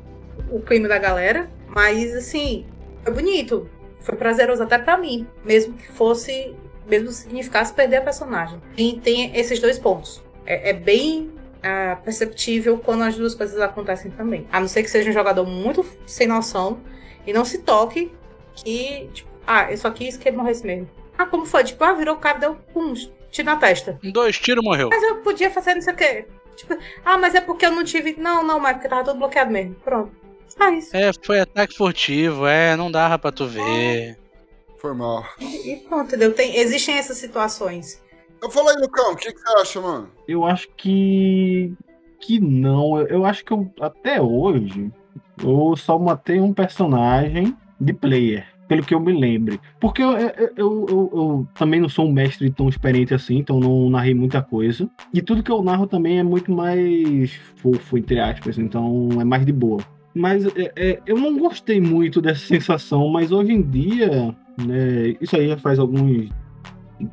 o 0.50 0.61
clima 0.61 0.88
da 0.88 0.99
galera. 0.99 1.50
Mas, 1.69 2.14
assim, 2.14 2.64
foi 3.02 3.12
bonito. 3.12 3.69
Foi 4.00 4.16
prazeroso 4.16 4.62
até 4.62 4.78
pra 4.78 4.97
mim. 4.97 5.26
Mesmo 5.45 5.75
que 5.75 5.87
fosse. 5.88 6.54
Mesmo 6.87 7.11
significasse 7.12 7.73
perder 7.73 7.97
a 7.97 8.02
personagem. 8.02 8.61
E 8.76 9.00
tem 9.02 9.35
esses 9.37 9.59
dois 9.61 9.78
pontos. 9.78 10.23
É, 10.45 10.71
é 10.71 10.73
bem 10.75 11.33
ah, 11.62 11.97
perceptível 12.04 12.76
quando 12.78 13.02
as 13.04 13.16
duas 13.16 13.35
coisas 13.35 13.59
acontecem 13.61 14.11
também. 14.11 14.46
A 14.53 14.61
não 14.61 14.68
ser 14.68 14.83
que 14.83 14.90
seja 14.90 15.09
um 15.09 15.12
jogador 15.12 15.46
muito 15.46 15.85
sem 16.07 16.27
noção 16.27 16.81
e 17.27 17.33
não 17.33 17.42
se 17.46 17.59
toque 17.59 18.12
que, 18.55 19.09
tipo, 19.14 19.31
ah, 19.46 19.70
eu 19.72 19.79
só 19.79 19.90
quis 19.90 20.18
que 20.18 20.29
ele 20.29 20.37
morresse 20.37 20.66
mesmo. 20.66 20.87
Ah, 21.16 21.27
como 21.27 21.46
foi? 21.46 21.64
Tipo, 21.64 21.85
ah, 21.85 21.92
virou 21.92 22.16
o 22.16 22.18
cara, 22.18 22.38
deu 22.38 22.57
um 22.74 22.94
tiro 23.31 23.46
na 23.46 23.57
testa. 23.57 23.98
Dois 24.03 24.38
tiros 24.38 24.64
morreu. 24.64 24.88
Mas 24.90 25.03
eu 25.03 25.16
podia 25.16 25.50
fazer 25.50 25.74
não 25.74 25.83
sei 25.83 25.92
o 25.92 25.96
quê. 25.96 26.27
Tipo, 26.57 26.77
ah, 27.05 27.18
mas 27.18 27.35
é 27.35 27.40
porque 27.40 27.66
eu 27.66 27.72
não 27.72 27.85
tive. 27.85 28.16
Não, 28.18 28.42
não, 28.42 28.59
mas 28.59 28.72
é 28.72 28.74
porque 28.74 28.88
tava 28.88 29.05
tudo 29.05 29.18
bloqueado 29.18 29.50
mesmo. 29.50 29.74
Pronto. 29.77 30.12
Só 30.46 30.68
isso. 30.70 30.96
É, 30.96 31.11
foi 31.22 31.40
ataque 31.40 31.77
furtivo, 31.77 32.46
é, 32.46 32.77
não 32.77 32.90
dava 32.90 33.18
pra 33.18 33.33
tu 33.33 33.46
ver. 33.46 34.16
Foi 34.79 34.94
mal. 34.94 35.24
E 35.40 35.77
pronto, 35.88 36.09
entendeu? 36.09 36.33
Tem, 36.33 36.57
existem 36.57 36.96
essas 36.96 37.16
situações. 37.16 38.03
Eu 38.40 38.50
falo 38.50 38.68
aí, 38.68 38.77
Lucão, 38.77 39.12
o 39.12 39.16
que, 39.16 39.33
que 39.33 39.40
você 39.40 39.61
acha, 39.61 39.81
mano? 39.81 40.11
Eu 40.29 40.44
acho 40.44 40.68
que. 40.77 41.72
que 42.20 42.38
não. 42.38 42.98
Eu, 42.98 43.07
eu 43.07 43.24
acho 43.24 43.44
que 43.44 43.53
eu, 43.53 43.72
até 43.81 44.20
hoje 44.20 44.92
eu 45.42 45.74
só 45.77 45.98
matei 45.98 46.40
um 46.40 46.53
personagem 46.53 47.57
de 47.81 47.92
player. 47.92 48.54
Pelo 48.74 48.87
que 48.87 48.94
eu 48.94 49.00
me 49.00 49.12
lembre. 49.12 49.60
Porque 49.80 50.02
eu, 50.02 50.10
eu, 50.12 50.50
eu, 50.56 50.87
eu- 50.88 51.10
eu 51.14 51.48
também 51.54 51.80
não 51.80 51.88
sou 51.88 52.06
um 52.06 52.12
mestre 52.12 52.50
tão 52.50 52.68
experiente 52.68 53.14
assim, 53.14 53.37
então 53.38 53.60
não 53.60 53.88
narrei 53.88 54.14
muita 54.14 54.42
coisa. 54.42 54.90
E 55.12 55.22
tudo 55.22 55.42
que 55.42 55.50
eu 55.50 55.62
narro 55.62 55.87
também 55.87 56.18
é 56.18 56.22
muito 56.24 56.50
mais 56.52 57.32
fofo, 57.56 57.96
entre 57.96 58.18
aspas, 58.18 58.58
então 58.58 59.08
é 59.20 59.24
mais 59.24 59.46
de 59.46 59.52
boa. 59.52 59.80
Mas 60.14 60.44
é, 60.56 60.72
é, 60.76 61.00
eu 61.06 61.16
não 61.16 61.38
gostei 61.38 61.80
muito 61.80 62.20
dessa 62.20 62.44
sensação, 62.46 63.08
mas 63.08 63.30
hoje 63.32 63.52
em 63.52 63.62
dia, 63.62 64.34
né, 64.64 65.14
isso 65.20 65.37
aí 65.37 65.48
já 65.48 65.56
faz 65.56 65.78
alguns 65.78 66.28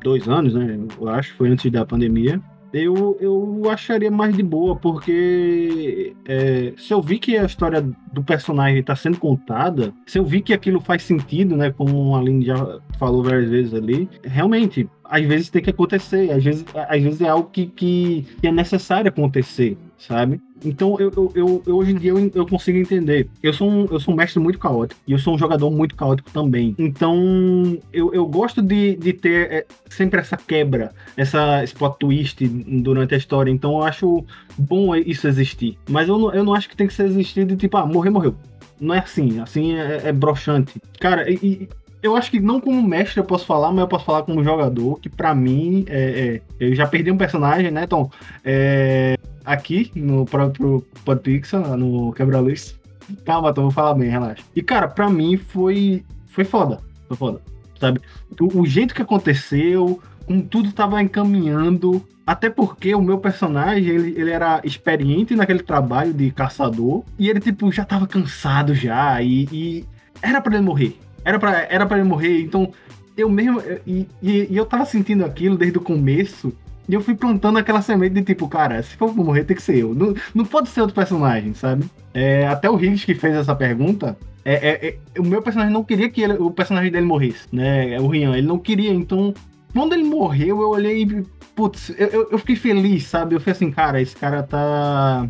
dois 0.02 0.28
anos, 0.28 0.54
né? 0.54 0.78
Eu 1.00 1.08
acho, 1.08 1.34
foi 1.34 1.48
antes 1.48 1.70
da 1.70 1.84
pandemia. 1.86 2.40
Eu, 2.72 3.16
eu 3.20 3.62
acharia 3.70 4.10
mais 4.10 4.34
de 4.34 4.42
boa, 4.42 4.74
porque 4.74 6.14
é, 6.26 6.72
se 6.78 6.92
eu 6.94 7.02
vi 7.02 7.18
que 7.18 7.36
a 7.36 7.44
história 7.44 7.86
do 8.12 8.22
personagem 8.22 8.78
está 8.80 8.94
sendo 8.94 9.18
contada, 9.18 9.92
se 10.06 10.18
eu 10.18 10.24
vi 10.24 10.40
que 10.40 10.52
aquilo 10.52 10.80
faz 10.80 11.02
sentido, 11.02 11.56
né? 11.56 11.70
Como 11.70 12.14
a 12.14 12.18
Aline 12.18 12.44
já 12.44 12.78
falou 12.98 13.22
várias 13.22 13.48
vezes 13.48 13.74
ali, 13.74 14.08
realmente, 14.22 14.88
às 15.04 15.24
vezes 15.26 15.50
tem 15.50 15.62
que 15.62 15.70
acontecer, 15.70 16.30
às 16.30 16.42
vezes, 16.42 16.64
às 16.88 17.02
vezes 17.02 17.20
é 17.20 17.28
algo 17.28 17.48
que, 17.50 17.66
que, 17.66 18.26
é 18.42 18.50
necessário 18.52 19.08
acontecer, 19.08 19.76
sabe? 19.98 20.40
Então, 20.64 20.96
eu, 21.00 21.10
eu, 21.16 21.32
eu- 21.34 21.62
eu- 21.66 21.76
hoje 21.76 21.90
em 21.90 21.96
dia 21.96 22.10
eu, 22.12 22.30
eu 22.34 22.46
consigo 22.46 22.78
entender. 22.78 23.28
Eu 23.42 23.52
sou, 23.52 23.68
um, 23.68 23.84
eu 23.90 23.98
sou 23.98 24.14
um 24.14 24.16
mestre 24.16 24.38
muito 24.40 24.60
caótico 24.60 25.00
e 25.08 25.12
eu 25.12 25.18
sou 25.18 25.34
um 25.34 25.38
jogador 25.38 25.68
muito 25.72 25.96
caótico 25.96 26.30
também. 26.30 26.72
Então, 26.78 27.76
eu, 27.92 28.14
eu 28.14 28.24
gosto 28.26 28.62
de, 28.62 28.94
de 28.94 29.12
ter 29.12 29.50
é, 29.52 29.66
sempre 29.90 30.20
essa 30.20 30.36
quebra, 30.36 30.92
essa 31.16 31.64
esse 31.64 31.74
plot 31.74 31.96
twist 31.98 32.46
durante 32.46 33.12
a 33.12 33.18
história. 33.18 33.50
Então, 33.50 33.72
eu 33.72 33.82
acho 33.82 34.24
bom 34.56 34.94
isso 34.94 35.26
existir. 35.26 35.76
Mas 35.90 36.08
eu 36.08 36.16
não, 36.16 36.32
eu 36.32 36.44
não 36.44 36.54
acho 36.54 36.68
que 36.68 36.76
tem 36.76 36.86
que 36.86 36.94
ser 36.94 37.06
existir 37.06 37.44
de 37.44 37.56
tipo, 37.56 37.76
ah, 37.76 37.84
morrer, 38.02 38.10
morreu. 38.10 38.36
Não 38.80 38.94
é 38.94 38.98
assim. 38.98 39.40
Assim 39.40 39.76
é, 39.76 40.08
é 40.08 40.12
broxante. 40.12 40.80
Cara, 40.98 41.30
e, 41.30 41.38
e 41.42 41.68
eu 42.02 42.16
acho 42.16 42.30
que 42.30 42.40
não 42.40 42.60
como 42.60 42.82
mestre 42.82 43.20
eu 43.20 43.24
posso 43.24 43.46
falar, 43.46 43.70
mas 43.70 43.80
eu 43.80 43.88
posso 43.88 44.04
falar 44.04 44.24
como 44.24 44.42
jogador, 44.42 44.98
que 44.98 45.08
pra 45.08 45.34
mim, 45.34 45.84
é, 45.88 46.00
é, 46.00 46.42
eu 46.58 46.74
já 46.74 46.86
perdi 46.86 47.10
um 47.10 47.16
personagem, 47.16 47.70
né, 47.70 47.86
Tom? 47.86 48.10
É, 48.44 49.16
aqui 49.44 49.92
no 49.94 50.24
próprio 50.24 50.84
Podpixel, 51.04 51.76
no 51.76 52.12
Quebra-Luz. 52.12 52.78
Calma, 53.24 53.52
Tom, 53.52 53.62
vou 53.62 53.70
falar 53.70 53.94
bem, 53.94 54.10
relaxa. 54.10 54.42
E, 54.54 54.62
cara, 54.62 54.88
pra 54.88 55.08
mim 55.08 55.36
foi, 55.36 56.04
foi 56.26 56.44
foda. 56.44 56.80
Foi 57.06 57.16
foda, 57.16 57.40
sabe? 57.78 58.00
O, 58.40 58.62
o 58.62 58.66
jeito 58.66 58.94
que 58.94 59.02
aconteceu, 59.02 60.00
como 60.26 60.42
tudo 60.42 60.72
tava 60.72 61.02
encaminhando, 61.02 62.02
até 62.26 62.48
porque 62.48 62.94
o 62.94 63.02
meu 63.02 63.18
personagem, 63.18 63.88
ele, 63.88 64.14
ele 64.16 64.30
era 64.30 64.60
experiente 64.64 65.34
naquele 65.34 65.62
trabalho 65.62 66.12
de 66.12 66.30
caçador, 66.30 67.04
e 67.18 67.28
ele, 67.28 67.40
tipo, 67.40 67.70
já 67.72 67.84
tava 67.84 68.06
cansado 68.06 68.74
já, 68.74 69.20
e, 69.22 69.48
e 69.52 69.84
era 70.20 70.40
pra 70.40 70.54
ele 70.54 70.64
morrer. 70.64 70.96
Era 71.24 71.38
pra, 71.38 71.66
era 71.68 71.86
pra 71.86 71.98
ele 71.98 72.08
morrer, 72.08 72.40
então 72.42 72.70
eu 73.16 73.28
mesmo. 73.28 73.62
E, 73.86 74.06
e, 74.22 74.48
e 74.50 74.56
eu 74.56 74.64
tava 74.64 74.84
sentindo 74.84 75.24
aquilo 75.24 75.56
desde 75.56 75.78
o 75.78 75.80
começo. 75.80 76.52
E 76.88 76.94
eu 76.94 77.00
fui 77.00 77.14
plantando 77.14 77.58
aquela 77.58 77.80
semente 77.80 78.14
de 78.14 78.22
tipo, 78.22 78.48
cara, 78.48 78.82
se 78.82 78.96
for 78.96 79.14
morrer, 79.14 79.44
tem 79.44 79.56
que 79.56 79.62
ser 79.62 79.76
eu. 79.76 79.94
Não, 79.94 80.14
não 80.34 80.44
pode 80.44 80.68
ser 80.68 80.80
outro 80.80 80.96
personagem, 80.96 81.54
sabe? 81.54 81.84
É, 82.12 82.46
até 82.48 82.68
o 82.68 82.76
Higgs 82.76 83.06
que 83.06 83.14
fez 83.14 83.36
essa 83.36 83.54
pergunta. 83.54 84.16
É, 84.44 84.54
é- 84.54 84.88
é- 84.88 85.20
o 85.20 85.22
meu 85.22 85.40
personagem 85.40 85.72
não 85.72 85.84
queria 85.84 86.08
que 86.10 86.20
ele- 86.20 86.34
o 86.34 86.50
personagem 86.50 86.90
dele 86.90 87.06
morresse, 87.06 87.46
né? 87.52 88.00
O 88.00 88.08
Rian, 88.08 88.36
ele 88.36 88.46
não 88.46 88.58
queria. 88.58 88.92
Então, 88.92 89.32
quando 89.72 89.92
ele 89.94 90.04
morreu, 90.04 90.60
eu 90.60 90.70
olhei 90.70 91.02
e. 91.02 91.22
Putz, 91.54 91.90
eu, 91.98 92.28
eu, 92.30 92.38
fiquei 92.38 92.56
feliz, 92.56 93.04
sabe? 93.04 93.34
Eu 93.34 93.40
falei 93.40 93.52
assim, 93.52 93.70
cara, 93.70 94.00
esse 94.00 94.16
cara 94.16 94.42
tá. 94.42 95.28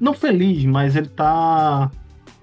Não 0.00 0.14
feliz, 0.14 0.64
mas 0.64 0.96
ele 0.96 1.08
tá 1.08 1.90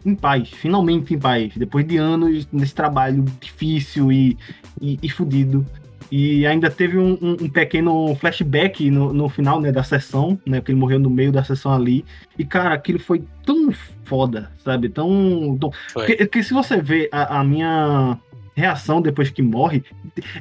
em 0.06 0.16
paz, 0.16 0.50
finalmente 0.50 1.14
em 1.14 1.20
paz, 1.20 1.52
depois 1.58 1.86
de 1.86 1.98
anos 1.98 2.48
nesse 2.52 2.74
trabalho 2.74 3.26
difícil 3.40 4.12
e, 4.12 4.38
e, 4.80 4.98
e 5.02 5.10
fudido. 5.10 5.66
E 6.12 6.46
ainda 6.48 6.72
teve 6.72 6.98
um, 6.98 7.18
um- 7.22 7.38
um 7.42 7.50
pequeno 7.50 8.16
flashback 8.16 8.90
no, 8.90 9.14
no 9.14 9.30
final 9.30 9.62
né, 9.62 9.72
da 9.72 9.84
sessão, 9.84 10.40
né? 10.46 10.60
Porque 10.60 10.72
ele 10.72 10.80
morreu 10.80 11.00
no 11.00 11.10
meio 11.10 11.32
da 11.32 11.44
sessão 11.44 11.72
ali. 11.74 12.04
E, 12.38 12.44
cara, 12.44 12.74
aquilo 12.74 12.98
foi 13.00 13.24
tão 13.46 13.72
foda, 14.06 14.52
sabe? 14.64 14.90
Tão. 14.90 15.56
tão... 15.60 15.72
Porque 16.18 16.42
se 16.42 16.54
você 16.54 16.82
vê 16.82 17.10
a, 17.12 17.40
a 17.40 17.44
minha 17.44 18.18
reação 18.60 19.02
depois 19.02 19.30
que 19.30 19.42
morre. 19.42 19.84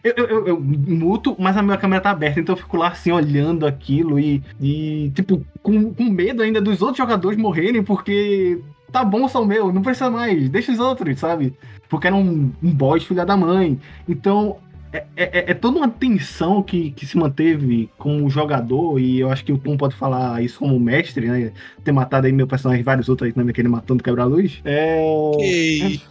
Eu, 0.02 0.12
eu, 0.16 0.26
eu, 0.28 0.46
eu 0.48 0.60
muto, 0.60 1.36
mas 1.38 1.56
a 1.56 1.62
minha 1.62 1.76
câmera 1.76 2.02
tá 2.02 2.10
aberta, 2.10 2.40
então 2.40 2.54
eu 2.54 2.60
fico 2.60 2.76
lá 2.76 2.88
assim, 2.88 3.12
olhando 3.12 3.66
aquilo 3.66 4.18
e, 4.18 4.42
e 4.60 5.10
tipo, 5.14 5.44
com, 5.62 5.92
com 5.94 6.04
medo 6.04 6.42
ainda 6.42 6.60
dos 6.60 6.82
outros 6.82 6.98
jogadores 6.98 7.38
morrerem, 7.38 7.82
porque 7.82 8.60
tá 8.90 9.04
bom, 9.04 9.28
são 9.28 9.44
meu, 9.44 9.72
não 9.72 9.82
precisa 9.82 10.10
mais, 10.10 10.48
deixa 10.48 10.72
os 10.72 10.78
outros, 10.78 11.18
sabe? 11.18 11.54
Porque 11.88 12.06
era 12.06 12.16
um, 12.16 12.52
um 12.62 12.70
boss 12.70 13.04
filha 13.04 13.24
da 13.24 13.36
mãe. 13.36 13.78
Então, 14.08 14.56
é, 14.92 15.04
é, 15.16 15.50
é, 15.50 15.54
toda 15.54 15.78
uma 15.78 15.88
tensão 15.88 16.62
que, 16.62 16.90
que 16.92 17.04
se 17.04 17.16
manteve 17.16 17.90
como 17.98 18.28
jogador, 18.30 18.98
e 18.98 19.20
eu 19.20 19.30
acho 19.30 19.44
que 19.44 19.52
o 19.52 19.58
Tom 19.58 19.76
pode 19.76 19.94
falar 19.94 20.42
isso 20.42 20.58
como 20.58 20.80
mestre, 20.80 21.26
né? 21.28 21.52
Ter 21.84 21.92
matado 21.92 22.26
aí 22.26 22.32
meu 22.32 22.46
personagem 22.46 22.80
e 22.80 22.84
vários 22.84 23.08
outros 23.08 23.26
aí 23.26 23.32
também, 23.32 23.52
que 23.52 23.60
ele 23.60 23.68
matando 23.68 24.02
quebra-luz. 24.02 24.60
É... 24.64 24.98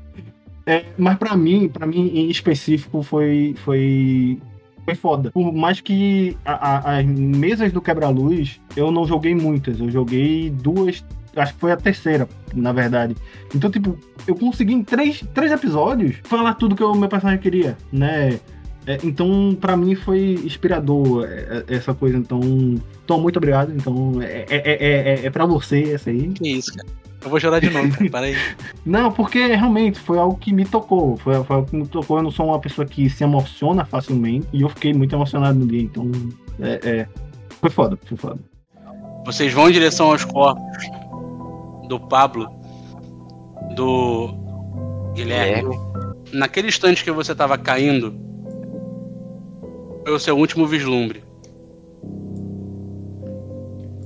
é. 0.66 0.84
Mas 0.96 1.18
para 1.18 1.36
mim, 1.36 1.68
para 1.68 1.86
mim 1.86 2.10
em 2.14 2.30
específico, 2.30 3.02
foi, 3.02 3.54
foi, 3.64 4.38
foi 4.84 4.94
foda. 4.94 5.30
Por 5.30 5.52
mais 5.52 5.80
que 5.80 6.36
a, 6.44 6.52
a, 6.52 6.98
as 6.98 7.06
mesas 7.06 7.72
do 7.72 7.80
quebra-luz, 7.80 8.60
eu 8.76 8.90
não 8.90 9.06
joguei 9.06 9.34
muitas. 9.34 9.80
Eu 9.80 9.90
joguei 9.90 10.50
duas, 10.50 11.04
acho 11.36 11.54
que 11.54 11.60
foi 11.60 11.72
a 11.72 11.76
terceira, 11.76 12.28
na 12.54 12.72
verdade. 12.72 13.14
Então, 13.54 13.70
tipo, 13.70 13.98
eu 14.26 14.34
consegui 14.34 14.72
em 14.72 14.82
três, 14.82 15.22
três 15.34 15.52
episódios 15.52 16.16
falar 16.24 16.54
tudo 16.54 16.76
que 16.76 16.82
o 16.82 16.94
meu 16.94 17.08
personagem 17.08 17.40
queria, 17.40 17.76
né? 17.92 18.38
É, 18.86 18.98
então, 19.02 19.56
para 19.58 19.76
mim 19.76 19.94
foi 19.94 20.34
inspirador 20.44 21.24
é, 21.24 21.64
é, 21.68 21.74
essa 21.74 21.94
coisa. 21.94 22.16
Então, 22.16 22.40
Tom, 23.06 23.20
muito 23.20 23.36
obrigado. 23.36 23.72
Então, 23.74 24.20
é, 24.20 24.44
é, 24.50 24.62
é, 24.64 25.26
é 25.26 25.30
pra 25.30 25.46
você 25.46 25.92
essa 25.94 26.10
aí. 26.10 26.28
Que 26.28 26.50
isso, 26.50 26.74
cara. 26.74 27.03
Eu 27.24 27.30
vou 27.30 27.40
chorar 27.40 27.58
de 27.58 27.70
novo, 27.70 27.90
cara. 27.90 28.10
Para 28.10 28.26
aí. 28.26 28.36
não, 28.84 29.10
porque 29.10 29.46
realmente 29.46 29.98
foi 29.98 30.18
algo 30.18 30.36
que 30.36 30.52
me 30.52 30.66
tocou. 30.66 31.16
Foi, 31.16 31.42
foi 31.42 31.56
algo 31.56 31.68
que 31.68 31.76
me 31.76 31.88
tocou. 31.88 32.18
Eu 32.18 32.22
não 32.22 32.30
sou 32.30 32.46
uma 32.46 32.60
pessoa 32.60 32.86
que 32.86 33.08
se 33.08 33.24
emociona 33.24 33.84
facilmente. 33.84 34.46
E 34.52 34.60
eu 34.60 34.68
fiquei 34.68 34.92
muito 34.92 35.14
emocionado 35.14 35.58
no 35.58 35.66
dia. 35.66 35.82
Então, 35.82 36.10
é, 36.60 36.80
é, 36.84 37.08
foi 37.60 37.70
foda, 37.70 37.98
foi 38.04 38.16
foda. 38.18 38.38
Vocês 39.24 39.52
vão 39.54 39.70
em 39.70 39.72
direção 39.72 40.10
aos 40.12 40.22
corpos 40.22 40.86
do 41.88 41.98
Pablo, 41.98 42.46
do 43.74 44.34
Guilherme. 45.14 45.74
Naquele 46.30 46.68
instante 46.68 47.02
que 47.02 47.10
você 47.10 47.32
estava 47.32 47.56
caindo, 47.56 48.14
foi 50.04 50.12
o 50.14 50.18
seu 50.18 50.36
último 50.36 50.66
vislumbre. 50.66 51.24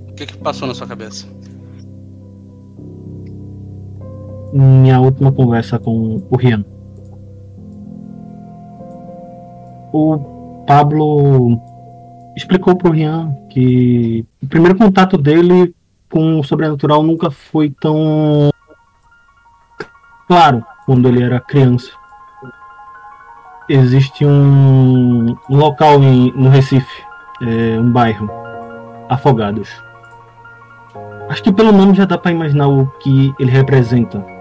O 0.08 0.14
que, 0.14 0.26
que 0.26 0.36
passou 0.38 0.68
na 0.68 0.74
sua 0.74 0.86
cabeça? 0.86 1.26
Minha 4.52 5.00
última 5.00 5.30
conversa 5.30 5.78
com 5.78 6.22
o 6.30 6.36
Rian. 6.36 6.64
O 9.92 10.64
Pablo 10.66 11.58
explicou 12.36 12.76
pro 12.76 12.90
Rian 12.90 13.34
que 13.50 14.24
o 14.42 14.46
primeiro 14.46 14.78
contato 14.78 15.18
dele 15.18 15.74
com 16.10 16.38
o 16.40 16.44
sobrenatural 16.44 17.02
nunca 17.02 17.30
foi 17.30 17.70
tão 17.70 18.50
claro 20.26 20.64
quando 20.86 21.08
ele 21.08 21.22
era 21.22 21.40
criança. 21.40 21.90
Existe 23.68 24.24
um, 24.24 25.36
um 25.50 25.56
local 25.56 26.02
em, 26.02 26.32
no 26.32 26.48
Recife, 26.48 27.02
é, 27.42 27.78
um 27.78 27.90
bairro, 27.92 28.30
Afogados. 29.10 29.68
Acho 31.28 31.42
que 31.42 31.52
pelo 31.52 31.72
nome 31.72 31.94
já 31.94 32.06
dá 32.06 32.16
para 32.16 32.30
imaginar 32.30 32.68
o 32.68 32.86
que 33.00 33.34
ele 33.38 33.50
representa. 33.50 34.37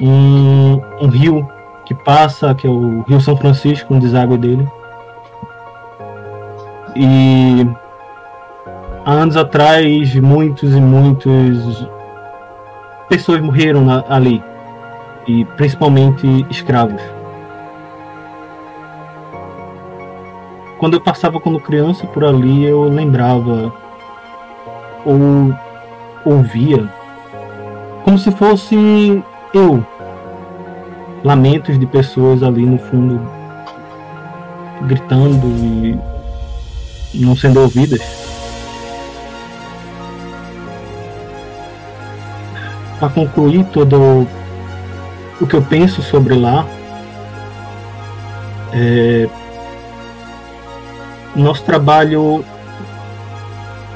Um, 0.00 0.80
um 1.00 1.08
rio 1.08 1.48
que 1.84 1.94
passa, 1.94 2.54
que 2.54 2.66
é 2.66 2.70
o 2.70 3.02
Rio 3.02 3.20
São 3.20 3.36
Francisco, 3.36 3.94
um 3.94 3.98
deságua 3.98 4.36
dele. 4.36 4.68
E 6.94 7.66
há 9.04 9.12
anos 9.12 9.36
atrás, 9.36 10.14
muitos 10.16 10.74
e 10.74 10.80
muitos 10.80 11.88
pessoas 13.08 13.40
morreram 13.40 13.82
na, 13.82 14.04
ali, 14.08 14.42
e 15.26 15.44
principalmente 15.56 16.46
escravos. 16.50 17.00
Quando 20.78 20.94
eu 20.94 21.00
passava 21.00 21.40
quando 21.40 21.58
criança 21.58 22.06
por 22.06 22.24
ali, 22.24 22.64
eu 22.64 22.82
lembrava 22.84 23.72
ou 25.04 25.54
ouvia 26.24 26.90
como 28.04 28.18
se 28.18 28.30
fosse 28.30 29.22
eu, 29.56 29.86
lamentos 31.24 31.78
de 31.78 31.86
pessoas 31.86 32.42
ali 32.42 32.64
no 32.64 32.78
fundo 32.78 33.20
gritando 34.82 35.46
e 35.46 35.98
não 37.14 37.34
sendo 37.34 37.60
ouvidas. 37.60 38.26
para 42.98 43.08
concluir 43.10 43.64
todo 43.66 44.26
o 45.40 45.46
que 45.46 45.54
eu 45.54 45.62
penso 45.62 46.02
sobre 46.02 46.34
lá, 46.34 46.66
é, 48.72 49.28
nosso 51.34 51.62
trabalho 51.62 52.44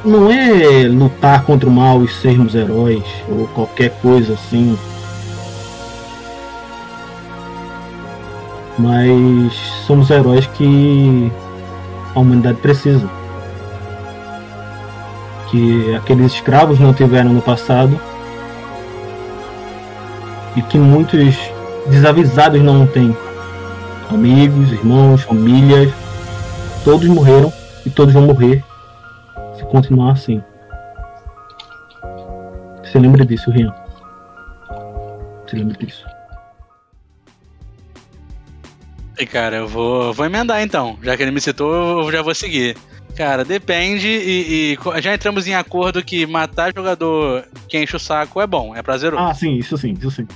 não 0.04 0.30
é 0.30 0.86
lutar 0.86 1.42
contra 1.44 1.68
o 1.68 1.72
mal 1.72 2.04
e 2.04 2.08
sermos 2.08 2.54
heróis 2.54 3.04
ou 3.28 3.46
qualquer 3.48 3.90
coisa 4.00 4.34
assim. 4.34 4.78
Mas 8.80 9.52
somos 9.86 10.08
heróis 10.10 10.46
que 10.46 11.30
a 12.14 12.18
humanidade 12.18 12.58
precisa. 12.58 13.06
Que 15.50 15.94
aqueles 15.96 16.32
escravos 16.32 16.78
não 16.78 16.94
tiveram 16.94 17.32
no 17.32 17.42
passado 17.42 18.00
e 20.56 20.62
que 20.62 20.78
muitos 20.78 21.36
desavisados 21.88 22.62
não 22.62 22.86
têm. 22.86 23.14
Amigos, 24.10 24.72
irmãos, 24.72 25.22
famílias, 25.22 25.92
todos 26.84 27.06
morreram 27.06 27.52
e 27.84 27.90
todos 27.90 28.14
vão 28.14 28.22
morrer 28.22 28.64
se 29.56 29.64
continuar 29.64 30.12
assim. 30.12 30.42
Você 32.82 32.98
lembra 32.98 33.24
disso, 33.24 33.50
Rian? 33.50 33.72
Você 35.46 35.56
lembra 35.56 35.76
disso? 35.76 36.04
E 39.20 39.26
cara, 39.26 39.56
eu 39.56 39.68
vou, 39.68 40.14
vou 40.14 40.24
emendar 40.24 40.62
então. 40.62 40.98
Já 41.02 41.14
que 41.14 41.22
ele 41.22 41.30
me 41.30 41.40
citou, 41.42 42.02
eu 42.04 42.10
já 42.10 42.22
vou 42.22 42.34
seguir. 42.34 42.74
Cara, 43.14 43.44
depende 43.44 44.08
e, 44.08 44.72
e, 44.72 45.02
já 45.02 45.12
entramos 45.12 45.46
em 45.46 45.54
acordo 45.54 46.02
que 46.02 46.24
matar 46.24 46.72
jogador 46.74 47.44
que 47.68 47.78
enche 47.78 47.94
o 47.94 48.00
saco 48.00 48.40
é 48.40 48.46
bom, 48.46 48.74
é 48.74 48.82
prazeroso. 48.82 49.22
Ah, 49.22 49.34
sim, 49.34 49.56
isso 49.56 49.76
sim, 49.76 49.92
isso 49.92 50.10
sim. 50.10 50.26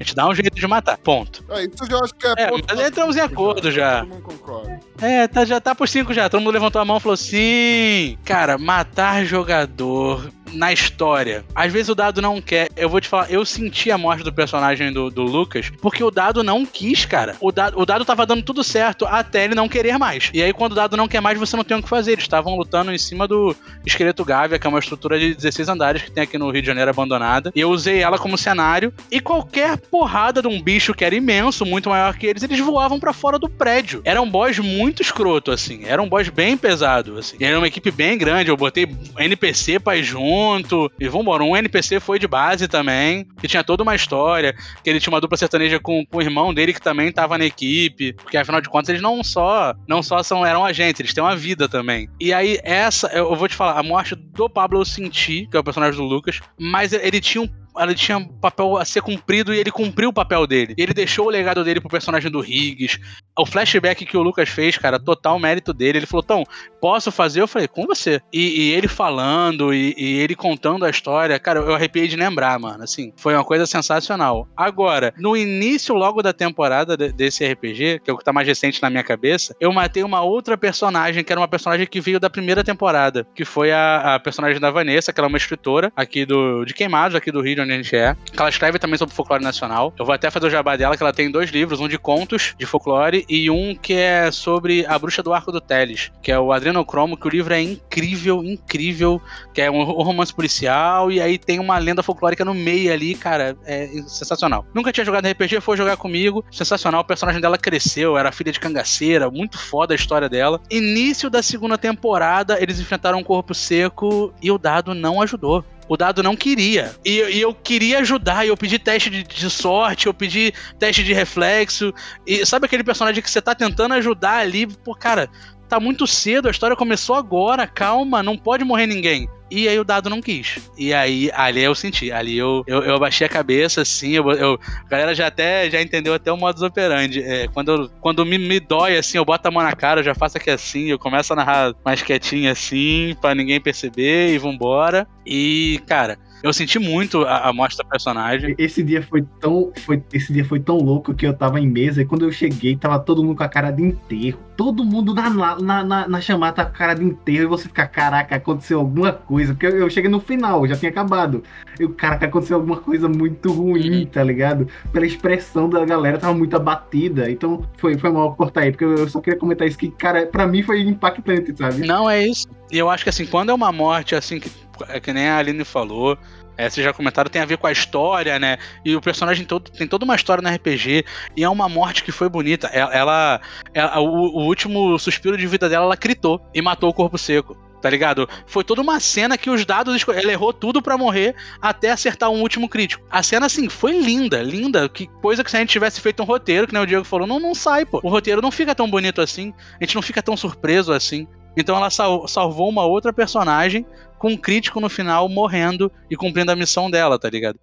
A 0.00 0.02
gente 0.02 0.14
dá 0.14 0.26
um 0.26 0.34
jeito 0.34 0.54
de 0.54 0.66
matar, 0.66 0.96
ponto. 0.96 1.44
É, 1.50 1.64
isso 1.64 1.84
eu 1.90 1.98
acho 2.02 2.14
que 2.14 2.26
é, 2.26 2.32
é 2.38 2.48
ponto. 2.48 2.64
Mas 2.66 2.88
entramos 2.88 3.16
em 3.16 3.20
acordo 3.20 3.70
já. 3.70 4.06
já. 4.06 5.06
É, 5.06 5.28
tá, 5.28 5.44
já 5.44 5.60
tá 5.60 5.74
por 5.74 5.86
cinco 5.86 6.14
já. 6.14 6.30
Todo 6.30 6.40
mundo 6.40 6.54
levantou 6.54 6.80
a 6.80 6.84
mão 6.86 6.96
e 6.96 7.00
falou: 7.00 7.16
sim. 7.18 8.16
Cara, 8.24 8.56
matar 8.56 9.22
jogador 9.26 10.32
na 10.52 10.72
história. 10.72 11.44
Às 11.54 11.72
vezes 11.72 11.88
o 11.88 11.94
dado 11.94 12.20
não 12.20 12.40
quer. 12.40 12.68
Eu 12.76 12.88
vou 12.88 13.00
te 13.00 13.08
falar, 13.08 13.30
eu 13.30 13.44
senti 13.44 13.90
a 13.90 13.98
morte 13.98 14.22
do 14.22 14.32
personagem 14.32 14.92
do, 14.92 15.10
do 15.10 15.22
Lucas, 15.22 15.70
porque 15.80 16.02
o 16.02 16.10
dado 16.10 16.42
não 16.42 16.64
quis, 16.64 17.04
cara. 17.04 17.36
O 17.40 17.52
dado, 17.52 17.78
o 17.78 17.86
dado 17.86 18.04
tava 18.04 18.26
dando 18.26 18.42
tudo 18.42 18.64
certo 18.64 19.06
até 19.06 19.44
ele 19.44 19.54
não 19.54 19.68
querer 19.68 19.98
mais. 19.98 20.30
E 20.32 20.42
aí, 20.42 20.52
quando 20.52 20.72
o 20.72 20.74
dado 20.74 20.96
não 20.96 21.08
quer 21.08 21.20
mais, 21.20 21.38
você 21.38 21.56
não 21.56 21.64
tem 21.64 21.76
o 21.76 21.82
que 21.82 21.88
fazer. 21.88 22.12
Eles 22.12 22.24
estavam 22.24 22.56
lutando 22.56 22.92
em 22.92 22.98
cima 22.98 23.26
do 23.26 23.54
esqueleto 23.84 24.24
Gávea, 24.24 24.58
que 24.58 24.66
é 24.66 24.70
uma 24.70 24.78
estrutura 24.78 25.18
de 25.18 25.34
16 25.34 25.68
andares 25.68 26.02
que 26.02 26.10
tem 26.10 26.24
aqui 26.24 26.38
no 26.38 26.50
Rio 26.50 26.62
de 26.62 26.66
Janeiro 26.66 26.90
abandonada. 26.90 27.52
E 27.54 27.60
eu 27.60 27.70
usei 27.70 28.00
ela 28.00 28.18
como 28.18 28.38
cenário. 28.38 28.92
E 29.10 29.20
qualquer 29.20 29.76
porrada 29.76 30.42
de 30.42 30.48
um 30.48 30.60
bicho 30.60 30.94
que 30.94 31.04
era 31.04 31.14
imenso, 31.14 31.64
muito 31.64 31.88
maior 31.88 32.16
que 32.16 32.26
eles, 32.26 32.42
eles 32.42 32.60
voavam 32.60 32.98
para 32.98 33.12
fora 33.12 33.38
do 33.38 33.48
prédio. 33.48 34.00
Era 34.04 34.20
um 34.20 34.30
boss 34.30 34.58
muito 34.58 35.02
escroto, 35.02 35.50
assim. 35.50 35.84
Era 35.84 36.02
um 36.02 36.08
boss 36.08 36.28
bem 36.28 36.56
pesado, 36.56 37.18
assim. 37.18 37.36
E 37.40 37.44
era 37.44 37.58
uma 37.58 37.68
equipe 37.68 37.90
bem 37.90 38.16
grande. 38.16 38.50
Eu 38.50 38.56
botei 38.56 38.88
NPC 39.18 39.78
pra 39.78 40.00
junto 40.00 40.39
junto. 40.40 40.90
E 40.98 41.08
vambora. 41.08 41.44
Um 41.44 41.56
NPC 41.56 42.00
foi 42.00 42.18
de 42.18 42.26
base 42.26 42.66
também, 42.66 43.26
que 43.40 43.48
tinha 43.48 43.62
toda 43.62 43.82
uma 43.82 43.94
história, 43.94 44.54
que 44.82 44.88
ele 44.88 45.00
tinha 45.00 45.12
uma 45.12 45.20
dupla 45.20 45.36
sertaneja 45.36 45.78
com, 45.78 46.04
com 46.06 46.18
o 46.18 46.22
irmão 46.22 46.52
dele 46.54 46.72
que 46.72 46.80
também 46.80 47.12
tava 47.12 47.36
na 47.36 47.44
equipe. 47.44 48.14
Porque 48.14 48.36
afinal 48.36 48.60
de 48.60 48.68
contas, 48.68 48.88
eles 48.88 49.02
não 49.02 49.22
só 49.22 49.74
não 49.86 50.02
só 50.02 50.22
são, 50.22 50.44
eram 50.44 50.64
agentes, 50.64 51.00
eles 51.00 51.14
têm 51.14 51.22
uma 51.22 51.36
vida 51.36 51.68
também. 51.68 52.08
E 52.18 52.32
aí, 52.32 52.58
essa, 52.62 53.08
eu 53.08 53.34
vou 53.36 53.48
te 53.48 53.54
falar, 53.54 53.78
a 53.78 53.82
morte 53.82 54.14
do 54.14 54.48
Pablo 54.48 54.80
eu 54.80 54.84
senti, 54.84 55.46
que 55.50 55.56
é 55.56 55.60
o 55.60 55.64
personagem 55.64 56.00
do 56.00 56.06
Lucas, 56.06 56.40
mas 56.58 56.92
ele 56.92 57.20
tinha 57.20 57.42
um 57.42 57.48
ela 57.78 57.94
tinha 57.94 58.18
um 58.18 58.26
papel 58.26 58.76
a 58.76 58.84
ser 58.84 59.02
cumprido 59.02 59.52
e 59.52 59.58
ele 59.58 59.70
cumpriu 59.70 60.10
o 60.10 60.12
papel 60.12 60.46
dele. 60.46 60.74
Ele 60.76 60.92
deixou 60.92 61.26
o 61.26 61.30
legado 61.30 61.64
dele 61.64 61.80
pro 61.80 61.88
personagem 61.88 62.30
do 62.30 62.44
Higgs. 62.44 63.00
O 63.38 63.46
flashback 63.46 64.04
que 64.04 64.16
o 64.16 64.22
Lucas 64.22 64.48
fez, 64.48 64.76
cara, 64.76 64.98
total 64.98 65.38
mérito 65.38 65.72
dele. 65.72 65.98
Ele 65.98 66.06
falou: 66.06 66.22
Tom, 66.22 66.44
posso 66.80 67.10
fazer? 67.10 67.40
Eu 67.40 67.48
falei, 67.48 67.68
com 67.68 67.86
você. 67.86 68.20
E, 68.32 68.62
e 68.62 68.70
ele 68.72 68.88
falando 68.88 69.72
e, 69.72 69.94
e, 69.96 70.18
ele 70.18 70.34
contando 70.34 70.84
a 70.84 70.90
história, 70.90 71.38
cara, 71.38 71.60
eu 71.60 71.74
arrepiei 71.74 72.08
de 72.08 72.16
lembrar, 72.16 72.58
mano. 72.58 72.82
Assim, 72.82 73.12
foi 73.16 73.34
uma 73.34 73.44
coisa 73.44 73.66
sensacional. 73.66 74.48
Agora, 74.56 75.14
no 75.18 75.36
início 75.36 75.94
logo 75.94 76.22
da 76.22 76.32
temporada 76.32 76.96
de, 76.96 77.12
desse 77.12 77.46
RPG, 77.46 78.00
que 78.04 78.10
é 78.10 78.12
o 78.12 78.18
que 78.18 78.24
tá 78.24 78.32
mais 78.32 78.46
recente 78.46 78.82
na 78.82 78.90
minha 78.90 79.04
cabeça, 79.04 79.54
eu 79.60 79.72
matei 79.72 80.02
uma 80.02 80.22
outra 80.22 80.56
personagem, 80.56 81.24
que 81.24 81.32
era 81.32 81.40
uma 81.40 81.48
personagem 81.48 81.86
que 81.86 82.00
veio 82.00 82.20
da 82.20 82.28
primeira 82.28 82.64
temporada, 82.64 83.26
que 83.34 83.44
foi 83.44 83.72
a, 83.72 84.16
a 84.16 84.20
personagem 84.20 84.60
da 84.60 84.70
Vanessa, 84.70 85.12
que 85.12 85.20
ela 85.20 85.26
é 85.26 85.30
uma 85.30 85.38
escritora 85.38 85.92
aqui 85.96 86.24
do 86.26 86.64
de 86.64 86.74
Queimados, 86.74 87.14
aqui 87.14 87.30
do 87.30 87.40
Rio, 87.40 87.59
onde 87.62 87.72
a 87.72 87.76
gente 87.76 87.94
é. 87.94 88.16
Ela 88.36 88.48
escreve 88.48 88.78
também 88.78 88.98
sobre 88.98 89.14
folclore 89.14 89.42
nacional. 89.42 89.92
Eu 89.98 90.04
vou 90.04 90.14
até 90.14 90.30
fazer 90.30 90.46
o 90.46 90.50
jabá 90.50 90.76
dela, 90.76 90.96
que 90.96 91.02
ela 91.02 91.12
tem 91.12 91.30
dois 91.30 91.50
livros, 91.50 91.80
um 91.80 91.88
de 91.88 91.98
contos 91.98 92.54
de 92.58 92.66
folclore 92.66 93.24
e 93.28 93.50
um 93.50 93.74
que 93.74 93.94
é 93.94 94.30
sobre 94.30 94.86
a 94.86 94.98
bruxa 94.98 95.22
do 95.22 95.32
arco 95.32 95.52
do 95.52 95.60
Teles, 95.60 96.10
que 96.22 96.32
é 96.32 96.38
o 96.38 96.52
Adrenocromo, 96.52 97.16
que 97.16 97.26
o 97.26 97.30
livro 97.30 97.54
é 97.54 97.60
incrível, 97.60 98.44
incrível, 98.44 99.20
que 99.52 99.60
é 99.60 99.70
um 99.70 99.82
romance 99.82 100.32
policial 100.32 101.10
e 101.10 101.20
aí 101.20 101.38
tem 101.38 101.58
uma 101.58 101.78
lenda 101.78 102.02
folclórica 102.02 102.44
no 102.44 102.54
meio 102.54 102.92
ali, 102.92 103.14
cara, 103.14 103.56
é 103.64 103.86
sensacional. 104.06 104.66
Nunca 104.74 104.92
tinha 104.92 105.04
jogado 105.04 105.28
RPG, 105.28 105.60
foi 105.60 105.76
jogar 105.76 105.96
comigo, 105.96 106.44
sensacional. 106.50 107.00
O 107.00 107.04
personagem 107.04 107.40
dela 107.40 107.58
cresceu, 107.58 108.16
era 108.16 108.32
filha 108.32 108.52
de 108.52 108.60
cangaceira, 108.60 109.30
muito 109.30 109.58
foda 109.58 109.94
a 109.94 109.96
história 109.96 110.28
dela. 110.28 110.60
Início 110.70 111.30
da 111.30 111.42
segunda 111.42 111.76
temporada, 111.76 112.60
eles 112.60 112.80
enfrentaram 112.80 113.18
um 113.18 113.24
corpo 113.24 113.54
seco 113.54 114.32
e 114.42 114.50
o 114.50 114.58
dado 114.58 114.94
não 114.94 115.20
ajudou 115.20 115.64
o 115.90 115.96
dado 115.96 116.22
não 116.22 116.36
queria. 116.36 116.94
E, 117.04 117.18
e, 117.18 117.40
eu 117.40 117.52
queria 117.52 117.98
ajudar, 117.98 118.46
e 118.46 118.48
eu 118.48 118.56
pedi 118.56 118.78
teste 118.78 119.10
de, 119.10 119.24
de, 119.24 119.50
sorte, 119.50 120.06
eu 120.06 120.14
pedi 120.14 120.54
teste 120.78 121.02
de 121.02 121.12
reflexo. 121.12 121.92
E 122.24 122.46
sabe 122.46 122.66
aquele 122.66 122.84
personagem 122.84 123.20
que 123.20 123.28
você 123.28 123.42
tá 123.42 123.56
tentando 123.56 123.94
ajudar 123.94 124.36
ali? 124.36 124.68
Pô, 124.68 124.94
cara, 124.94 125.28
tá 125.68 125.80
muito 125.80 126.06
cedo, 126.06 126.46
a 126.46 126.52
história 126.52 126.76
começou 126.76 127.16
agora, 127.16 127.66
calma, 127.66 128.22
não 128.22 128.38
pode 128.38 128.62
morrer 128.62 128.86
ninguém. 128.86 129.28
E 129.50 129.68
aí 129.68 129.78
o 129.78 129.84
dado 129.84 130.08
não 130.08 130.20
quis. 130.20 130.70
E 130.78 130.94
aí, 130.94 131.30
ali 131.34 131.62
eu 131.62 131.74
senti. 131.74 132.12
Ali 132.12 132.38
eu, 132.38 132.62
eu, 132.66 132.82
eu 132.82 132.94
abaixei 132.94 133.26
a 133.26 133.30
cabeça, 133.30 133.82
assim. 133.82 134.12
Eu, 134.12 134.30
eu, 134.30 134.60
a 134.86 134.88
galera 134.88 135.14
já 135.14 135.26
até 135.26 135.68
já 135.68 135.82
entendeu 135.82 136.14
até 136.14 136.32
o 136.32 136.36
modus 136.36 136.62
operandi. 136.62 137.22
É, 137.22 137.48
quando 137.48 137.72
eu, 137.72 137.88
quando 138.00 138.24
me, 138.24 138.38
me 138.38 138.60
dói, 138.60 138.96
assim, 138.96 139.18
eu 139.18 139.24
boto 139.24 139.48
a 139.48 139.50
mão 139.50 139.62
na 139.62 139.72
cara, 139.72 140.00
eu 140.00 140.04
já 140.04 140.14
faço 140.14 140.36
aqui 140.36 140.50
assim. 140.50 140.86
Eu 140.86 140.98
começo 140.98 141.32
a 141.32 141.36
narrar 141.36 141.74
mais 141.84 142.02
quietinho, 142.02 142.50
assim, 142.50 143.16
para 143.20 143.34
ninguém 143.34 143.60
perceber 143.60 144.32
e 144.32 144.38
vambora. 144.38 145.06
E, 145.26 145.80
cara, 145.86 146.18
eu 146.42 146.52
senti 146.52 146.78
muito 146.78 147.22
a, 147.22 147.48
a 147.48 147.52
mostra 147.52 147.84
do 147.84 147.88
personagem. 147.88 148.54
Esse 148.58 148.82
dia 148.82 149.02
foi 149.02 149.24
tão. 149.40 149.72
Foi, 149.84 150.02
esse 150.12 150.32
dia 150.32 150.44
foi 150.44 150.60
tão 150.60 150.78
louco 150.78 151.14
que 151.14 151.26
eu 151.26 151.34
tava 151.34 151.60
em 151.60 151.68
mesa 151.68 152.02
e 152.02 152.04
quando 152.04 152.24
eu 152.24 152.32
cheguei, 152.32 152.76
tava 152.76 152.98
todo 152.98 153.22
mundo 153.22 153.36
com 153.36 153.42
a 153.42 153.48
cara 153.48 153.70
de 153.70 153.82
enterro. 153.82 154.38
Todo 154.56 154.84
mundo 154.84 155.14
na, 155.14 155.30
na, 155.30 155.84
na, 155.84 156.08
na 156.08 156.20
chamada 156.20 156.52
tá 156.56 156.64
com 156.64 156.70
a 156.70 156.78
cara 156.78 156.94
de 156.94 157.04
enterro 157.04 157.44
e 157.44 157.46
você 157.46 157.68
fica, 157.68 157.86
caraca, 157.86 158.36
aconteceu 158.36 158.78
alguma 158.78 159.12
coisa. 159.12 159.52
Porque 159.54 159.66
eu, 159.66 159.76
eu 159.76 159.90
cheguei 159.90 160.10
no 160.10 160.20
final, 160.20 160.66
já 160.66 160.76
tinha 160.76 160.90
acabado. 160.90 161.42
E 161.78 161.84
o 161.84 161.90
caraca, 161.90 162.26
aconteceu 162.26 162.56
alguma 162.56 162.76
coisa 162.76 163.08
muito 163.08 163.52
ruim, 163.52 164.00
uhum. 164.00 164.06
tá 164.06 164.22
ligado? 164.22 164.68
Pela 164.92 165.06
expressão 165.06 165.68
da 165.68 165.84
galera, 165.84 166.18
tava 166.18 166.34
muito 166.34 166.54
abatida. 166.56 167.30
Então 167.30 167.64
foi, 167.76 167.96
foi 167.98 168.10
mal 168.10 168.34
cortar 168.34 168.62
aí, 168.62 168.70
porque 168.70 168.84
eu 168.84 169.08
só 169.08 169.20
queria 169.20 169.38
comentar 169.38 169.66
isso 169.66 169.78
que, 169.78 169.90
cara, 169.90 170.26
pra 170.26 170.46
mim 170.46 170.62
foi 170.62 170.80
impactante, 170.80 171.56
sabe? 171.56 171.86
Não, 171.86 172.08
é 172.08 172.26
isso. 172.26 172.46
E 172.70 172.78
eu 172.78 172.88
acho 172.88 173.04
que 173.04 173.10
assim, 173.10 173.26
quando 173.26 173.50
é 173.50 173.54
uma 173.54 173.72
morte 173.72 174.14
assim 174.14 174.38
que 174.38 174.50
é 174.88 175.00
que 175.00 175.12
nem 175.12 175.28
a 175.28 175.38
Aline 175.38 175.64
falou. 175.64 176.16
É, 176.56 176.68
vocês 176.68 176.84
já 176.84 176.92
comentaram, 176.92 177.30
tem 177.30 177.40
a 177.40 177.46
ver 177.46 177.56
com 177.56 177.66
a 177.66 177.72
história, 177.72 178.38
né? 178.38 178.58
E 178.84 178.94
o 178.94 179.00
personagem 179.00 179.46
todo, 179.46 179.70
tem 179.70 179.86
toda 179.86 180.04
uma 180.04 180.14
história 180.14 180.42
no 180.42 180.54
RPG. 180.54 181.04
E 181.34 181.42
é 181.42 181.48
uma 181.48 181.68
morte 181.70 182.04
que 182.04 182.12
foi 182.12 182.28
bonita. 182.28 182.66
Ela, 182.66 182.92
ela, 182.92 183.40
ela 183.72 184.00
o, 184.00 184.06
o, 184.06 184.44
último 184.44 184.98
suspiro 184.98 185.38
de 185.38 185.46
vida 185.46 185.70
dela, 185.70 185.86
ela 185.86 185.96
gritou 185.96 186.40
e 186.54 186.60
matou 186.60 186.90
o 186.90 186.94
corpo 186.94 187.16
seco. 187.16 187.56
Tá 187.80 187.88
ligado? 187.88 188.28
Foi 188.46 188.62
toda 188.62 188.82
uma 188.82 189.00
cena 189.00 189.38
que 189.38 189.48
os 189.48 189.64
dados. 189.64 190.04
Ela 190.06 190.32
errou 190.32 190.52
tudo 190.52 190.82
para 190.82 190.98
morrer 190.98 191.34
até 191.62 191.90
acertar 191.90 192.28
um 192.28 192.42
último 192.42 192.68
crítico. 192.68 193.02
A 193.10 193.22
cena, 193.22 193.46
assim, 193.46 193.70
foi 193.70 193.98
linda, 193.98 194.42
linda. 194.42 194.86
Que 194.86 195.06
coisa 195.22 195.42
que 195.42 195.50
se 195.50 195.56
a 195.56 195.60
gente 195.60 195.70
tivesse 195.70 195.98
feito 195.98 196.22
um 196.22 196.26
roteiro, 196.26 196.66
que 196.66 196.74
nem 196.74 196.82
o 196.82 196.86
Diego 196.86 197.06
falou, 197.06 197.26
não, 197.26 197.40
não 197.40 197.54
sai, 197.54 197.86
pô. 197.86 198.00
O 198.02 198.10
roteiro 198.10 198.42
não 198.42 198.50
fica 198.50 198.74
tão 198.74 198.90
bonito 198.90 199.22
assim. 199.22 199.54
A 199.80 199.84
gente 199.84 199.94
não 199.94 200.02
fica 200.02 200.22
tão 200.22 200.36
surpreso 200.36 200.92
assim. 200.92 201.26
Então 201.60 201.76
ela 201.76 201.90
sal 201.90 202.26
salvou 202.26 202.68
uma 202.68 202.84
outra 202.84 203.12
personagem 203.12 203.84
com 204.18 204.32
um 204.32 204.36
crítico 204.36 204.80
no 204.80 204.88
final 204.88 205.28
morrendo 205.28 205.90
e 206.10 206.16
cumprindo 206.16 206.50
a 206.50 206.56
missão 206.56 206.90
dela, 206.90 207.18
tá 207.18 207.28
ligado? 207.28 207.58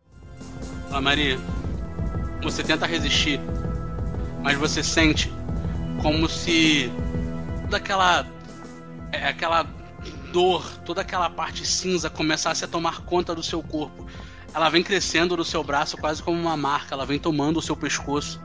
Ah, 0.91 1.01
Maria, 1.01 1.38
você 2.41 2.63
tenta 2.63 2.86
resistir, 2.86 3.39
mas 4.41 4.57
você 4.57 4.83
sente 4.83 5.31
como 6.01 6.29
se 6.29 6.91
toda 7.63 7.77
aquela 7.77 8.25
é, 9.12 9.27
aquela 9.27 9.65
dor, 10.31 10.65
toda 10.86 11.01
aquela 11.01 11.29
parte 11.29 11.65
cinza 11.65 12.10
começasse 12.10 12.63
a 12.63 12.67
tomar 12.67 13.01
conta 13.01 13.33
do 13.33 13.41
seu 13.41 13.62
corpo. 13.63 14.05
Ela 14.53 14.69
vem 14.69 14.83
crescendo 14.83 15.36
no 15.36 15.43
seu 15.43 15.63
braço 15.63 15.97
quase 15.97 16.21
como 16.21 16.39
uma 16.39 16.55
marca, 16.55 16.93
ela 16.93 17.05
vem 17.05 17.19
tomando 17.19 17.57
o 17.57 17.62
seu 17.62 17.75
pescoço. 17.75 18.39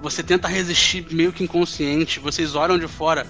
Você 0.00 0.22
tenta 0.22 0.48
resistir 0.48 1.06
meio 1.12 1.32
que 1.32 1.44
inconsciente, 1.44 2.18
vocês 2.18 2.54
olham 2.54 2.78
de 2.78 2.88
fora, 2.88 3.26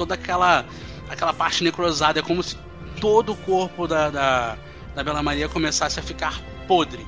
toda 0.00 0.14
aquela 0.14 0.64
aquela 1.10 1.34
parte 1.34 1.62
necrosada. 1.62 2.20
É 2.20 2.22
como 2.22 2.42
se 2.42 2.56
todo 3.00 3.32
o 3.32 3.36
corpo 3.36 3.86
da, 3.86 4.08
da, 4.08 4.56
da 4.94 5.04
Bela 5.04 5.22
Maria 5.22 5.48
começasse 5.48 6.00
a 6.00 6.02
ficar 6.02 6.40
podre. 6.66 7.06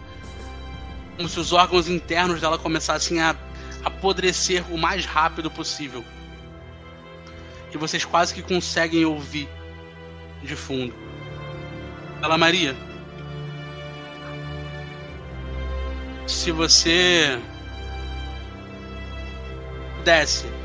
Como 1.16 1.26
se 1.28 1.40
os 1.40 1.52
órgãos 1.52 1.88
internos 1.88 2.40
dela 2.40 2.58
começassem 2.58 3.20
a 3.22 3.34
apodrecer 3.82 4.62
o 4.70 4.76
mais 4.76 5.06
rápido 5.06 5.50
possível. 5.50 6.04
E 7.72 7.78
vocês 7.78 8.04
quase 8.04 8.34
que 8.34 8.42
conseguem 8.42 9.06
ouvir 9.06 9.48
de 10.42 10.54
fundo. 10.54 10.94
Bela 12.20 12.36
Maria. 12.36 12.76
Se 16.26 16.50
você 16.50 17.40
desce 20.04 20.61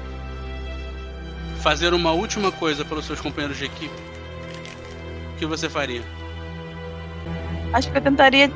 fazer 1.57 1.93
uma 1.93 2.11
última 2.11 2.51
coisa 2.51 2.85
pelos 2.85 3.05
seus 3.05 3.19
companheiros 3.19 3.57
de 3.57 3.65
equipe, 3.65 3.95
o 5.33 5.37
que 5.37 5.45
você 5.45 5.69
faria? 5.69 6.01
Acho 7.73 7.91
que 7.91 7.97
eu 7.97 8.01
tentaria 8.01 8.51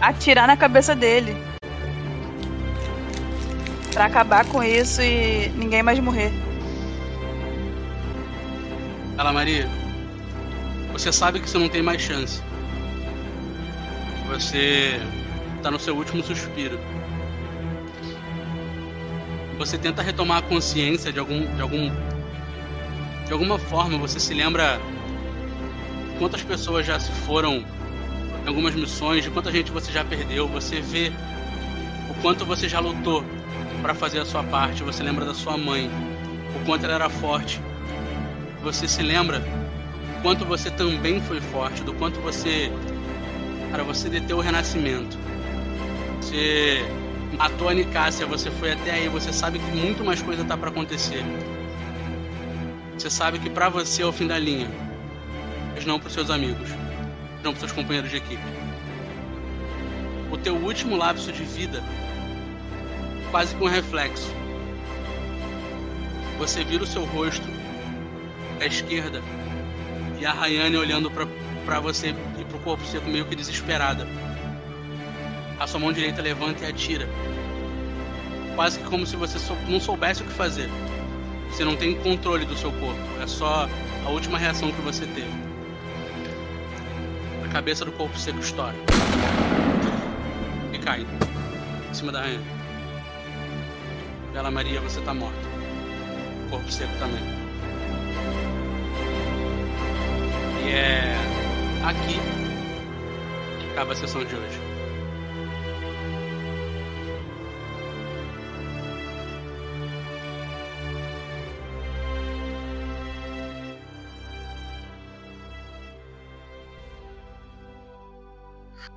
atirar 0.00 0.46
na 0.46 0.56
cabeça 0.56 0.94
dele. 0.94 1.36
Pra 3.92 4.06
acabar 4.06 4.44
com 4.46 4.62
isso 4.62 5.00
e 5.00 5.48
ninguém 5.50 5.82
mais 5.82 5.98
morrer. 6.00 6.32
Ela 9.16 9.32
Maria, 9.32 9.68
você 10.92 11.12
sabe 11.12 11.38
que 11.38 11.48
você 11.48 11.58
não 11.58 11.68
tem 11.68 11.82
mais 11.82 12.02
chance. 12.02 12.42
Você 14.28 15.00
tá 15.62 15.70
no 15.70 15.78
seu 15.78 15.96
último 15.96 16.22
suspiro 16.24 16.78
você 19.58 19.78
tenta 19.78 20.02
retomar 20.02 20.38
a 20.38 20.42
consciência 20.42 21.12
de 21.12 21.18
algum 21.18 21.54
de 21.54 21.62
algum 21.62 21.90
de 23.26 23.32
alguma 23.32 23.58
forma 23.58 23.96
você 23.98 24.20
se 24.20 24.34
lembra 24.34 24.80
quantas 26.18 26.42
pessoas 26.42 26.86
já 26.86 26.98
se 26.98 27.10
foram 27.10 27.64
em 28.44 28.48
algumas 28.48 28.74
missões, 28.74 29.24
de 29.24 29.30
quanta 29.30 29.50
gente 29.50 29.70
você 29.70 29.90
já 29.90 30.04
perdeu, 30.04 30.46
você 30.46 30.80
vê 30.80 31.10
o 32.10 32.14
quanto 32.20 32.44
você 32.44 32.68
já 32.68 32.78
lutou 32.78 33.24
para 33.80 33.94
fazer 33.94 34.20
a 34.20 34.26
sua 34.26 34.42
parte, 34.44 34.82
você 34.82 35.02
lembra 35.02 35.24
da 35.24 35.34
sua 35.34 35.56
mãe, 35.56 35.90
o 36.54 36.64
quanto 36.66 36.84
ela 36.84 36.94
era 36.94 37.08
forte. 37.08 37.60
Você 38.62 38.86
se 38.86 39.02
lembra 39.02 39.42
o 40.18 40.22
quanto 40.22 40.44
você 40.44 40.70
também 40.70 41.20
foi 41.22 41.40
forte, 41.40 41.82
do 41.82 41.94
quanto 41.94 42.20
você 42.20 42.70
para 43.70 43.82
você 43.82 44.08
deter 44.08 44.36
o 44.36 44.40
renascimento. 44.40 45.18
Você 46.20 46.84
a 47.38 47.74
Nicásia, 47.74 48.26
você 48.26 48.50
foi 48.50 48.72
até 48.72 48.92
aí, 48.92 49.08
você 49.08 49.32
sabe 49.32 49.58
que 49.58 49.70
muito 49.76 50.04
mais 50.04 50.22
coisa 50.22 50.44
tá 50.44 50.56
para 50.56 50.70
acontecer. 50.70 51.24
Você 52.96 53.10
sabe 53.10 53.38
que 53.38 53.50
para 53.50 53.68
você 53.68 54.02
é 54.02 54.06
o 54.06 54.12
fim 54.12 54.26
da 54.26 54.38
linha, 54.38 54.70
mas 55.74 55.84
não 55.84 55.98
para 55.98 56.10
seus 56.10 56.30
amigos, 56.30 56.68
não 57.42 57.52
para 57.52 57.60
seus 57.60 57.72
companheiros 57.72 58.10
de 58.10 58.18
equipe. 58.18 58.42
O 60.30 60.36
teu 60.36 60.54
último 60.54 60.96
lapso 60.96 61.32
de 61.32 61.44
vida, 61.44 61.82
quase 63.30 63.54
com 63.56 63.64
um 63.64 63.68
reflexo. 63.68 64.32
Você 66.38 66.64
vira 66.64 66.84
o 66.84 66.86
seu 66.86 67.04
rosto 67.04 67.46
à 68.60 68.66
esquerda 68.66 69.22
e 70.18 70.26
a 70.26 70.32
Rayane 70.32 70.76
olhando 70.76 71.10
para 71.10 71.80
você 71.80 72.14
e 72.38 72.44
pro 72.44 72.58
corpo 72.60 72.84
seco 72.84 73.08
meio 73.08 73.24
que 73.24 73.36
desesperada. 73.36 74.06
A 75.58 75.66
sua 75.66 75.78
mão 75.78 75.92
direita 75.92 76.20
levanta 76.20 76.64
e 76.64 76.68
atira. 76.68 77.08
Quase 78.54 78.78
que 78.78 78.84
como 78.84 79.06
se 79.06 79.16
você 79.16 79.38
não 79.68 79.80
soubesse 79.80 80.22
o 80.22 80.26
que 80.26 80.32
fazer. 80.32 80.68
Você 81.50 81.64
não 81.64 81.76
tem 81.76 81.94
controle 81.96 82.44
do 82.44 82.56
seu 82.56 82.72
corpo. 82.72 83.00
É 83.22 83.26
só 83.26 83.68
a 84.04 84.08
última 84.10 84.38
reação 84.38 84.72
que 84.72 84.80
você 84.80 85.06
teve. 85.06 85.44
cabeça 87.52 87.84
do 87.84 87.92
corpo 87.92 88.18
seco 88.18 88.40
estoura. 88.40 88.74
E 90.72 90.78
cai. 90.78 91.06
Em 91.88 91.94
cima 91.94 92.10
da 92.10 92.22
rainha. 92.22 92.42
Bela 94.32 94.50
Maria, 94.50 94.80
você 94.80 95.00
tá 95.00 95.14
morta. 95.14 95.38
Corpo 96.50 96.70
seco 96.72 96.92
também. 96.98 97.22
E 100.64 100.70
é 100.70 101.16
aqui 101.84 102.18
que 103.60 103.70
acaba 103.70 103.92
a 103.92 103.96
sessão 103.96 104.24
de 104.24 104.34
hoje. 104.34 104.73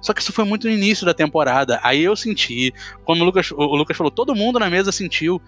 Só 0.07 0.13
que 0.13 0.21
isso 0.21 0.31
foi 0.31 0.45
muito 0.45 0.69
no 0.69 0.73
início 0.73 1.05
da 1.05 1.13
temporada. 1.13 1.81
Aí 1.83 2.01
eu 2.01 2.15
senti, 2.15 2.73
quando 3.03 3.19
o 3.19 3.25
Lucas, 3.25 3.51
o 3.51 3.75
Lucas 3.75 3.97
falou, 3.97 4.09
todo 4.09 4.33
mundo 4.33 4.57
na 4.57 4.69
mesa 4.69 4.89
sentiu. 4.89 5.41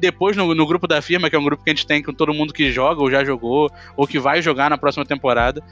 Depois, 0.00 0.36
no, 0.36 0.52
no 0.52 0.66
grupo 0.66 0.88
da 0.88 1.00
firma, 1.00 1.30
que 1.30 1.36
é 1.36 1.38
um 1.38 1.44
grupo 1.44 1.62
que 1.62 1.70
a 1.70 1.72
gente 1.72 1.86
tem 1.86 2.02
com 2.02 2.12
todo 2.12 2.34
mundo 2.34 2.52
que 2.52 2.72
joga, 2.72 3.00
ou 3.00 3.08
já 3.08 3.24
jogou, 3.24 3.70
ou 3.96 4.04
que 4.04 4.18
vai 4.18 4.42
jogar 4.42 4.68
na 4.68 4.76
próxima 4.76 5.06
temporada, 5.06 5.62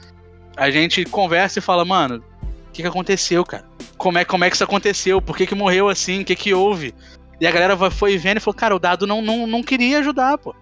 a 0.55 0.71
gente 0.71 1.03
conversa 1.03 1.59
e 1.59 1.61
fala, 1.61 1.83
mano, 1.83 2.23
o 2.69 2.71
que, 2.71 2.81
que 2.81 2.87
aconteceu, 2.87 3.43
cara? 3.43 3.65
Como 3.97 4.17
é, 4.17 4.23
como 4.23 4.45
é 4.45 4.49
que 4.49 4.55
isso 4.55 4.63
aconteceu? 4.63 5.21
Por 5.21 5.35
que, 5.35 5.45
que 5.45 5.53
morreu 5.53 5.89
assim? 5.89 6.21
O 6.21 6.25
que, 6.25 6.33
que 6.33 6.53
houve? 6.53 6.95
E 7.41 7.45
a 7.45 7.51
galera 7.51 7.75
foi 7.91 8.17
vendo 8.17 8.37
e 8.37 8.39
falou, 8.39 8.55
cara, 8.55 8.73
o 8.73 8.79
dado 8.79 9.05
não, 9.05 9.21
não, 9.21 9.45
não 9.45 9.61
queria 9.61 9.99
ajudar, 9.99 10.37
pô. 10.37 10.55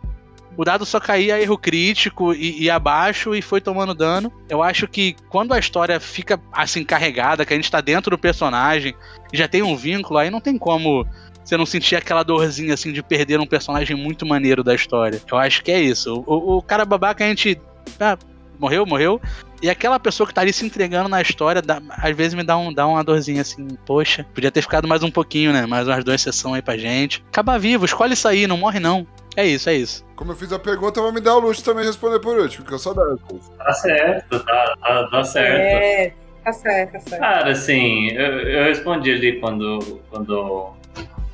O 0.57 0.65
dado 0.65 0.85
só 0.85 0.99
caía 0.99 1.41
erro 1.41 1.57
crítico 1.57 2.33
e, 2.33 2.63
e 2.63 2.69
abaixo 2.69 3.33
e 3.33 3.41
foi 3.41 3.61
tomando 3.61 3.93
dano. 3.93 4.31
Eu 4.49 4.61
acho 4.61 4.87
que 4.87 5.15
quando 5.29 5.53
a 5.53 5.59
história 5.59 5.99
fica 5.99 6.39
assim 6.51 6.83
carregada, 6.83 7.45
que 7.45 7.53
a 7.53 7.55
gente 7.55 7.71
tá 7.71 7.79
dentro 7.81 8.11
do 8.11 8.17
personagem 8.17 8.93
já 9.33 9.47
tem 9.47 9.61
um 9.61 9.75
vínculo, 9.75 10.19
aí 10.19 10.29
não 10.29 10.41
tem 10.41 10.57
como 10.57 11.05
você 11.43 11.57
não 11.57 11.65
sentir 11.65 11.95
aquela 11.95 12.21
dorzinha 12.23 12.73
assim 12.73 12.91
de 12.91 13.01
perder 13.01 13.39
um 13.39 13.47
personagem 13.47 13.95
muito 13.95 14.25
maneiro 14.25 14.63
da 14.63 14.75
história. 14.75 15.21
Eu 15.31 15.37
acho 15.37 15.63
que 15.63 15.71
é 15.71 15.79
isso. 15.81 16.23
O, 16.27 16.57
o 16.57 16.61
cara 16.61 16.85
babaca 16.85 17.23
a 17.23 17.27
gente. 17.27 17.59
ah, 17.99 18.17
morreu, 18.59 18.85
morreu. 18.85 19.19
E 19.61 19.69
aquela 19.69 19.99
pessoa 19.99 20.27
que 20.27 20.33
tá 20.33 20.41
ali 20.41 20.51
se 20.53 20.65
entregando 20.65 21.07
na 21.09 21.21
história, 21.21 21.61
dá- 21.61 21.81
às 21.89 22.15
vezes 22.15 22.33
me 22.33 22.43
dá, 22.43 22.57
um, 22.57 22.73
dá 22.73 22.85
uma 22.87 23.03
dorzinha 23.03 23.41
assim, 23.41 23.67
poxa, 23.85 24.25
podia 24.33 24.51
ter 24.51 24.61
ficado 24.61 24.87
mais 24.87 25.01
um 25.03 25.09
pouquinho, 25.11 25.51
né? 25.53 25.65
Mais 25.65 25.87
umas 25.87 26.03
duas 26.03 26.21
sessões 26.21 26.55
aí 26.55 26.61
pra 26.61 26.77
gente. 26.77 27.23
Acaba 27.29 27.57
vivo, 27.57 27.85
escolhe 27.85 28.13
aí, 28.27 28.45
não 28.47 28.57
morre 28.57 28.79
não. 28.79 29.05
É 29.35 29.45
isso, 29.45 29.69
é 29.69 29.75
isso. 29.75 30.05
Como 30.15 30.31
eu 30.31 30.35
fiz 30.35 30.51
a 30.51 30.59
pergunta, 30.59 30.99
eu 30.99 31.03
vou 31.03 31.13
me 31.13 31.21
dar 31.21 31.35
o 31.35 31.39
luxo 31.39 31.61
de 31.61 31.65
também 31.65 31.85
responder 31.85 32.19
por 32.19 32.37
último, 32.37 32.63
porque 32.63 32.75
eu 32.75 32.79
sou 32.79 32.93
dessas. 32.93 33.49
Tá 33.57 33.73
certo, 33.73 34.39
tá, 34.43 34.75
tá, 34.81 35.07
tá 35.07 35.23
certo. 35.23 35.55
É, 35.61 36.13
tá 36.43 36.51
certo, 36.53 36.91
tá 36.91 36.99
certo. 36.99 37.21
Cara, 37.21 37.51
assim, 37.51 38.09
eu, 38.11 38.39
eu 38.41 38.63
respondi 38.65 39.11
ali 39.11 39.39
quando. 39.39 40.01
quando 40.09 40.71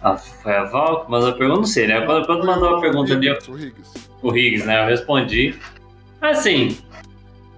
a, 0.03 0.15
foi 0.15 0.55
a 0.55 0.63
Val 0.65 1.05
que 1.05 1.11
mandou 1.11 1.29
a 1.29 1.33
pergunta, 1.33 1.59
não 1.59 1.65
sei, 1.65 1.87
né? 1.87 2.01
Quando, 2.01 2.25
quando 2.27 2.45
mandou 2.45 2.77
a 2.77 2.81
pergunta 2.81 3.13
ali, 3.13 3.27
eu- 3.27 3.37
O 3.49 3.57
Higgs. 3.57 4.09
o 4.21 4.37
Higgs, 4.37 4.65
né? 4.67 4.83
Eu 4.83 4.87
respondi. 4.87 5.55
Assim, 6.21 6.77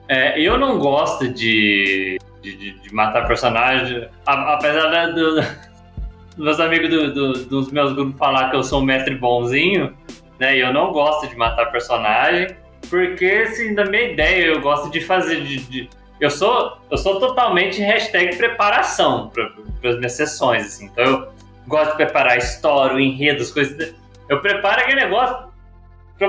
é, 0.07 0.39
eu 0.41 0.57
não 0.57 0.79
gosto 0.79 1.27
de, 1.27 2.17
de, 2.41 2.55
de- 2.55 2.79
de 2.79 2.93
matar 2.93 3.27
personagem, 3.27 4.07
a- 4.25 4.53
apesar 4.53 5.07
do, 5.07 5.35
dos 6.35 6.37
meus 6.37 6.59
amigos 6.61 6.89
do- 6.89 7.13
do- 7.13 7.45
dos 7.45 7.71
meus 7.71 7.91
grupos 7.93 8.17
falar 8.17 8.49
que 8.49 8.55
eu 8.55 8.63
sou 8.63 8.79
um 8.81 8.85
mestre 8.85 9.15
bonzinho, 9.15 9.93
né? 10.39 10.57
E 10.57 10.61
eu 10.61 10.73
não 10.73 10.91
gosto 10.91 11.27
de 11.27 11.35
matar 11.35 11.71
personagem, 11.71 12.55
porque, 12.89 13.45
assim, 13.47 13.73
na 13.73 13.85
minha 13.85 14.11
ideia, 14.11 14.45
eu 14.45 14.61
gosto 14.61 14.89
de 14.89 15.01
fazer. 15.01 15.41
De, 15.41 15.57
de- 15.57 15.89
eu, 16.19 16.29
sou, 16.29 16.77
eu 16.91 16.97
sou 16.97 17.19
totalmente 17.19 17.81
hashtag 17.81 18.35
preparação 18.35 19.29
para 19.29 19.89
as 19.89 19.97
minhas 19.97 20.13
sessões, 20.13 20.65
assim. 20.65 20.85
Então 20.85 21.03
eu 21.05 21.27
gosto 21.67 21.91
de 21.91 21.97
preparar 21.97 22.37
história, 22.37 22.95
o 22.95 22.99
enredo, 22.99 23.41
as 23.41 23.51
coisas. 23.51 23.93
Eu 24.27 24.41
preparo 24.41 24.81
aquele 24.81 24.99
negócio 25.01 25.47
para 26.17 26.27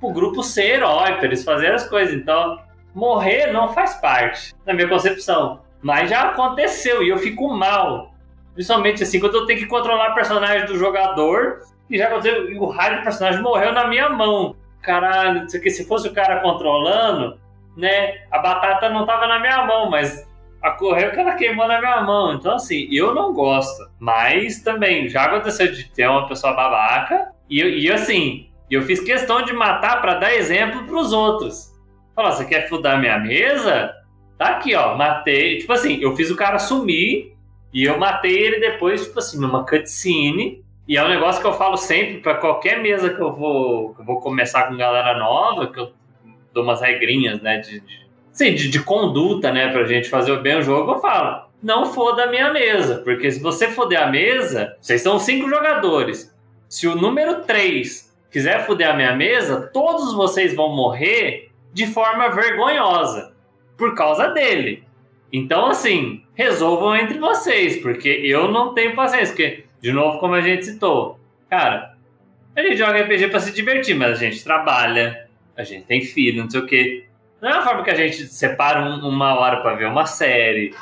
o 0.00 0.12
grupo 0.12 0.42
ser 0.42 0.76
herói, 0.76 1.14
para 1.16 1.26
eles 1.26 1.44
fazerem 1.44 1.74
as 1.74 1.86
coisas. 1.88 2.14
Então, 2.14 2.58
morrer 2.94 3.52
não 3.52 3.72
faz 3.74 3.94
parte, 3.96 4.54
na 4.66 4.72
minha 4.72 4.88
concepção. 4.88 5.60
Mas 5.82 6.08
já 6.08 6.22
aconteceu 6.30 7.02
e 7.02 7.08
eu 7.10 7.18
fico 7.18 7.48
mal. 7.48 8.14
Principalmente 8.54 9.02
assim, 9.02 9.20
quando 9.20 9.34
eu 9.34 9.46
tenho 9.46 9.58
que 9.58 9.66
controlar 9.66 10.12
o 10.12 10.14
personagem 10.14 10.66
do 10.66 10.78
jogador 10.78 11.60
e 11.92 11.98
já 11.98 12.06
aconteceu, 12.06 12.50
e 12.50 12.58
o 12.58 12.66
raio 12.66 12.96
do 12.96 13.02
personagem 13.02 13.42
morreu 13.42 13.72
na 13.72 13.86
minha 13.86 14.08
mão. 14.08 14.56
Caralho, 14.80 15.42
aqui, 15.42 15.70
se 15.70 15.86
fosse 15.86 16.08
o 16.08 16.14
cara 16.14 16.40
controlando, 16.40 17.38
né, 17.76 18.24
a 18.30 18.38
batata 18.38 18.88
não 18.88 19.04
tava 19.04 19.26
na 19.26 19.38
minha 19.38 19.66
mão, 19.66 19.90
mas 19.90 20.26
ocorreu 20.64 21.10
que 21.10 21.20
ela 21.20 21.34
queimou 21.34 21.68
na 21.68 21.78
minha 21.78 22.00
mão. 22.00 22.32
Então, 22.32 22.54
assim, 22.54 22.88
eu 22.90 23.14
não 23.14 23.34
gosto. 23.34 23.90
Mas 24.00 24.62
também, 24.62 25.08
já 25.08 25.24
aconteceu 25.24 25.70
de 25.70 25.84
ter 25.90 26.08
uma 26.08 26.26
pessoa 26.26 26.54
babaca 26.54 27.30
e, 27.50 27.60
e 27.60 27.92
assim, 27.92 28.48
eu 28.70 28.82
fiz 28.82 29.00
questão 29.00 29.42
de 29.42 29.52
matar 29.52 30.00
para 30.00 30.14
dar 30.14 30.34
exemplo 30.34 30.84
pros 30.84 31.12
outros. 31.12 31.70
Falar, 32.14 32.32
você 32.32 32.46
quer 32.46 32.68
fudar 32.68 32.98
minha 32.98 33.18
mesa? 33.18 33.92
Tá 34.38 34.48
aqui, 34.48 34.74
ó, 34.74 34.96
matei. 34.96 35.58
Tipo 35.58 35.74
assim, 35.74 35.98
eu 36.00 36.16
fiz 36.16 36.30
o 36.30 36.36
cara 36.36 36.58
sumir 36.58 37.36
e 37.72 37.84
eu 37.84 37.98
matei 37.98 38.36
ele 38.36 38.60
depois, 38.60 39.04
tipo 39.04 39.18
assim, 39.18 39.38
numa 39.40 39.66
cutscene. 39.66 40.61
E 40.86 40.96
é 40.96 41.04
um 41.04 41.08
negócio 41.08 41.40
que 41.40 41.46
eu 41.46 41.52
falo 41.52 41.76
sempre 41.76 42.18
para 42.18 42.34
qualquer 42.34 42.80
mesa 42.80 43.10
que 43.10 43.20
eu 43.20 43.32
vou, 43.32 43.94
que 43.94 44.00
eu 44.00 44.04
vou 44.04 44.20
começar 44.20 44.64
com 44.64 44.76
galera 44.76 45.16
nova, 45.18 45.72
que 45.72 45.78
eu 45.78 45.92
dou 46.52 46.64
umas 46.64 46.80
regrinhas, 46.80 47.40
né, 47.40 47.58
de, 47.58 47.80
de, 47.80 48.06
sim, 48.32 48.54
de, 48.54 48.68
de 48.68 48.82
conduta, 48.82 49.52
né, 49.52 49.68
pra 49.70 49.84
gente 49.84 50.08
fazer 50.08 50.36
bem 50.40 50.58
o 50.58 50.62
jogo, 50.62 50.92
eu 50.92 51.00
falo, 51.00 51.46
não 51.62 51.86
foda 51.86 52.24
a 52.24 52.26
minha 52.26 52.52
mesa, 52.52 52.98
porque 53.04 53.30
se 53.30 53.40
você 53.40 53.68
foder 53.68 54.02
a 54.02 54.08
mesa, 54.08 54.76
vocês 54.80 55.00
são 55.00 55.18
cinco 55.18 55.48
jogadores. 55.48 56.34
Se 56.68 56.88
o 56.88 56.96
número 56.96 57.42
3 57.42 58.12
quiser 58.30 58.66
foder 58.66 58.90
a 58.90 58.94
minha 58.94 59.14
mesa, 59.14 59.70
todos 59.72 60.14
vocês 60.14 60.54
vão 60.54 60.74
morrer 60.74 61.50
de 61.72 61.86
forma 61.86 62.28
vergonhosa 62.30 63.32
por 63.76 63.94
causa 63.94 64.28
dele. 64.28 64.84
Então, 65.32 65.66
assim, 65.66 66.22
resolvam 66.34 66.96
entre 66.96 67.18
vocês, 67.18 67.80
porque 67.80 68.08
eu 68.08 68.50
não 68.50 68.74
tenho 68.74 68.94
paciência. 68.94 69.34
Porque, 69.34 69.64
de 69.82 69.92
novo, 69.92 70.18
como 70.18 70.34
a 70.34 70.40
gente 70.40 70.64
citou, 70.64 71.18
cara, 71.50 71.94
a 72.56 72.62
gente 72.62 72.76
joga 72.76 73.02
RPG 73.02 73.28
pra 73.28 73.40
se 73.40 73.52
divertir, 73.52 73.94
mas 73.96 74.12
a 74.12 74.14
gente 74.14 74.42
trabalha, 74.44 75.26
a 75.56 75.64
gente 75.64 75.84
tem 75.84 76.00
filho, 76.02 76.42
não 76.44 76.48
sei 76.50 76.60
o 76.60 76.66
quê. 76.66 77.06
Não 77.40 77.50
é 77.50 77.54
uma 77.54 77.62
forma 77.64 77.82
que 77.82 77.90
a 77.90 77.94
gente 77.94 78.26
separa 78.26 78.80
um- 78.80 79.08
uma 79.08 79.34
hora 79.34 79.56
pra 79.60 79.74
ver 79.74 79.86
uma 79.86 80.06
série, 80.06 80.72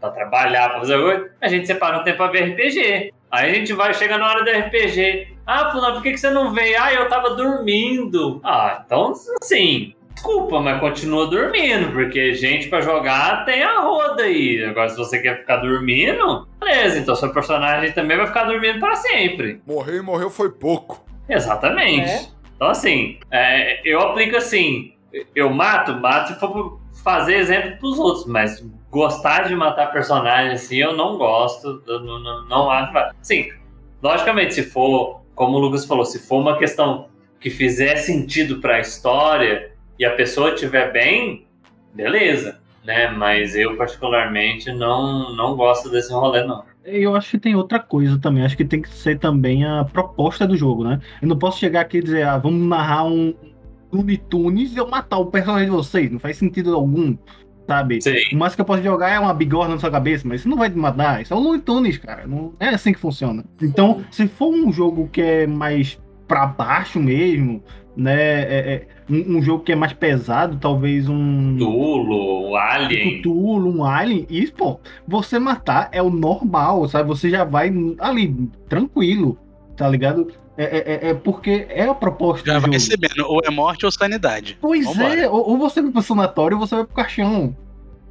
pra 0.00 0.10
trabalhar, 0.10 0.70
pra 0.70 0.78
fazer 0.80 0.94
alguma 0.94 1.14
coisa. 1.14 1.30
A 1.40 1.48
gente 1.48 1.66
separa 1.66 1.98
um 1.98 2.02
tempo 2.04 2.16
pra 2.16 2.28
ver 2.28 2.44
RPG. 2.52 3.12
Aí 3.30 3.50
a 3.50 3.54
gente 3.54 3.72
vai, 3.74 3.92
chega 3.92 4.16
na 4.16 4.26
hora 4.28 4.42
do 4.44 4.50
RPG. 4.50 5.34
Ah, 5.46 5.70
fulano, 5.70 5.94
por 5.94 6.02
que, 6.02 6.12
que 6.12 6.16
você 6.18 6.30
não 6.30 6.52
veio? 6.52 6.80
Ah, 6.80 6.92
eu 6.94 7.08
tava 7.08 7.34
dormindo. 7.34 8.40
Ah, 8.42 8.82
então, 8.86 9.12
assim, 9.42 9.94
desculpa, 10.16 10.60
mas 10.60 10.80
continua 10.80 11.28
dormindo, 11.28 11.92
porque 11.92 12.34
gente 12.34 12.68
pra 12.68 12.80
jogar 12.80 13.44
tem 13.44 13.62
a 13.62 13.80
roda 13.80 14.22
aí. 14.22 14.64
Agora, 14.64 14.88
se 14.88 14.96
você 14.96 15.20
quer 15.20 15.38
ficar 15.38 15.58
dormindo, 15.58 16.48
beleza, 16.58 16.98
então 16.98 17.14
seu 17.14 17.32
personagem 17.32 17.92
também 17.92 18.16
vai 18.16 18.26
ficar 18.26 18.44
dormindo 18.44 18.80
pra 18.80 18.96
sempre. 18.96 19.60
Morreu 19.66 19.96
e 19.96 20.02
morreu 20.02 20.30
foi 20.30 20.50
pouco. 20.50 21.04
Exatamente. 21.28 22.08
É. 22.08 22.26
Então, 22.56 22.68
assim, 22.68 23.18
é, 23.30 23.80
eu 23.88 24.00
aplico 24.00 24.36
assim: 24.36 24.94
eu 25.34 25.50
mato, 25.50 25.94
mato 25.94 26.32
se 26.32 26.40
for 26.40 26.80
fazer 27.04 27.36
exemplo 27.36 27.76
pros 27.78 27.98
outros, 27.98 28.26
mas 28.26 28.66
gostar 28.90 29.46
de 29.46 29.54
matar 29.54 29.92
personagem 29.92 30.52
assim, 30.52 30.76
eu 30.76 30.96
não 30.96 31.18
gosto, 31.18 31.82
eu 31.86 32.00
não, 32.00 32.18
não, 32.18 32.44
não 32.46 32.70
acho. 32.70 32.92
Sim, 33.20 33.50
logicamente, 34.02 34.54
se 34.54 34.62
for, 34.62 35.20
como 35.34 35.58
o 35.58 35.60
Lucas 35.60 35.84
falou, 35.84 36.06
se 36.06 36.18
for 36.18 36.40
uma 36.40 36.56
questão 36.56 37.08
que 37.38 37.50
fizer 37.50 37.96
sentido 37.96 38.60
pra 38.60 38.80
história 38.80 39.75
e 39.98 40.04
a 40.04 40.10
pessoa 40.14 40.54
estiver 40.54 40.92
bem, 40.92 41.46
beleza, 41.94 42.58
né? 42.84 43.08
Mas 43.08 43.56
eu, 43.56 43.76
particularmente, 43.76 44.72
não, 44.72 45.34
não 45.34 45.56
gosto 45.56 45.90
desse 45.90 46.12
rolê, 46.12 46.44
não. 46.44 46.64
Eu 46.84 47.16
acho 47.16 47.32
que 47.32 47.38
tem 47.38 47.56
outra 47.56 47.80
coisa 47.80 48.18
também. 48.18 48.44
Acho 48.44 48.56
que 48.56 48.64
tem 48.64 48.80
que 48.80 48.88
ser 48.88 49.18
também 49.18 49.64
a 49.64 49.84
proposta 49.84 50.46
do 50.46 50.56
jogo, 50.56 50.84
né? 50.84 51.00
Eu 51.20 51.26
não 51.26 51.36
posso 51.36 51.58
chegar 51.58 51.80
aqui 51.80 51.98
e 51.98 52.02
dizer, 52.02 52.22
ah, 52.22 52.38
vamos 52.38 52.66
narrar 52.66 53.04
um 53.04 53.34
Looney 53.92 54.16
Tunes 54.16 54.72
e 54.72 54.76
eu 54.76 54.86
matar 54.86 55.18
o 55.18 55.26
personagem 55.26 55.66
de 55.66 55.72
vocês. 55.72 56.10
Não 56.10 56.20
faz 56.20 56.36
sentido 56.36 56.74
algum, 56.74 57.16
sabe? 57.66 58.00
Sim. 58.00 58.14
O 58.32 58.36
máximo 58.36 58.56
que 58.56 58.60
eu 58.60 58.66
posso 58.66 58.82
jogar 58.84 59.10
é 59.10 59.18
uma 59.18 59.34
bigorna 59.34 59.74
na 59.74 59.80
sua 59.80 59.90
cabeça, 59.90 60.28
mas 60.28 60.40
isso 60.40 60.48
não 60.48 60.56
vai 60.56 60.70
te 60.70 60.78
matar. 60.78 61.22
Isso 61.22 61.34
é 61.34 61.36
um 61.36 61.40
Looney 61.40 61.60
Tunes, 61.60 61.98
cara. 61.98 62.24
Não 62.24 62.54
é 62.60 62.68
assim 62.68 62.92
que 62.92 63.00
funciona. 63.00 63.44
Então, 63.60 64.04
se 64.12 64.28
for 64.28 64.50
um 64.54 64.72
jogo 64.72 65.08
que 65.08 65.20
é 65.20 65.46
mais 65.46 65.98
pra 66.28 66.46
baixo 66.46 67.00
mesmo, 67.00 67.62
né? 67.96 68.14
é- 68.14 68.74
é 68.74 68.86
um, 69.08 69.36
um 69.38 69.42
jogo 69.42 69.62
que 69.64 69.72
é 69.72 69.76
mais 69.76 69.92
pesado, 69.92 70.58
talvez 70.60 71.08
um. 71.08 71.56
Tulo, 71.56 72.56
Alien. 72.56 73.20
Cthulhu, 73.20 73.68
um 73.78 73.84
alien, 73.84 74.26
isso, 74.28 74.52
pô, 74.52 74.78
você 75.06 75.38
matar 75.38 75.88
é 75.92 76.02
o 76.02 76.10
normal, 76.10 76.88
sabe? 76.88 77.08
Você 77.08 77.30
já 77.30 77.44
vai 77.44 77.72
ali, 77.98 78.48
tranquilo, 78.68 79.38
tá 79.76 79.88
ligado? 79.88 80.28
É, 80.58 80.64
é- 80.64 80.94
é- 81.06 81.10
é 81.10 81.14
porque 81.14 81.66
é 81.68 81.84
a 81.86 81.94
proposta 81.94 82.44
Já 82.46 82.54
do 82.54 82.60
vai 82.62 82.72
jogo. 82.72 82.72
recebendo, 82.72 83.26
ou 83.28 83.40
é 83.44 83.50
morte 83.50 83.84
ou 83.84 83.92
sanidade. 83.92 84.56
Pois 84.60 84.86
Vambora. 84.86 85.20
é, 85.20 85.28
ou, 85.28 85.50
ou 85.50 85.58
você 85.58 85.82
vai 85.82 85.90
pro 85.92 86.02
sanatório 86.02 86.58
ou 86.58 86.66
você 86.66 86.74
vai 86.76 86.84
pro 86.84 86.94
caixão. 86.94 87.54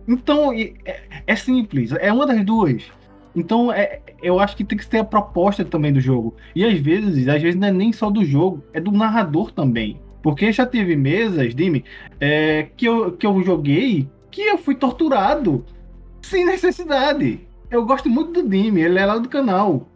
Então, 0.08 0.54
é, 0.54 0.74
é 1.26 1.36
simples, 1.36 1.92
é 2.00 2.14
uma 2.14 2.28
das 2.28 2.46
duas. 2.46 2.84
Então, 3.36 3.72
é, 3.72 4.00
eu 4.22 4.40
acho 4.40 4.56
que 4.56 4.64
tem 4.64 4.78
que 4.78 4.88
ter 4.88 5.00
a 5.00 5.04
proposta 5.04 5.66
também 5.66 5.92
do 5.92 6.00
jogo. 6.00 6.36
E 6.56 6.64
às 6.66 6.80
vezes, 6.80 7.28
às 7.28 7.42
vezes 7.42 7.60
não 7.60 7.68
é 7.68 7.72
nem 7.72 7.92
só 7.92 8.10
do 8.10 8.24
jogo, 8.24 8.64
é 8.74 8.80
do 8.80 8.92
narrador 8.92 9.52
também. 9.52 10.00
Porque 10.24 10.52
já 10.52 10.66
teve 10.66 10.96
mesas, 10.96 11.54
Dime, 11.54 11.84
é, 12.20 12.68
que, 12.76 12.86
eu, 12.88 13.12
que 13.12 13.28
eu 13.28 13.44
joguei 13.44 14.10
que 14.32 14.42
eu 14.42 14.58
fui 14.58 14.76
torturado 14.76 15.66
sem 16.22 16.46
necessidade. 16.46 17.40
Eu 17.70 17.86
gosto 17.86 18.10
muito 18.10 18.42
do 18.42 18.50
Dime, 18.50 18.82
ele 18.82 18.98
é 19.00 19.06
lá 19.06 19.18
do 19.18 19.30
canal. 19.30 19.88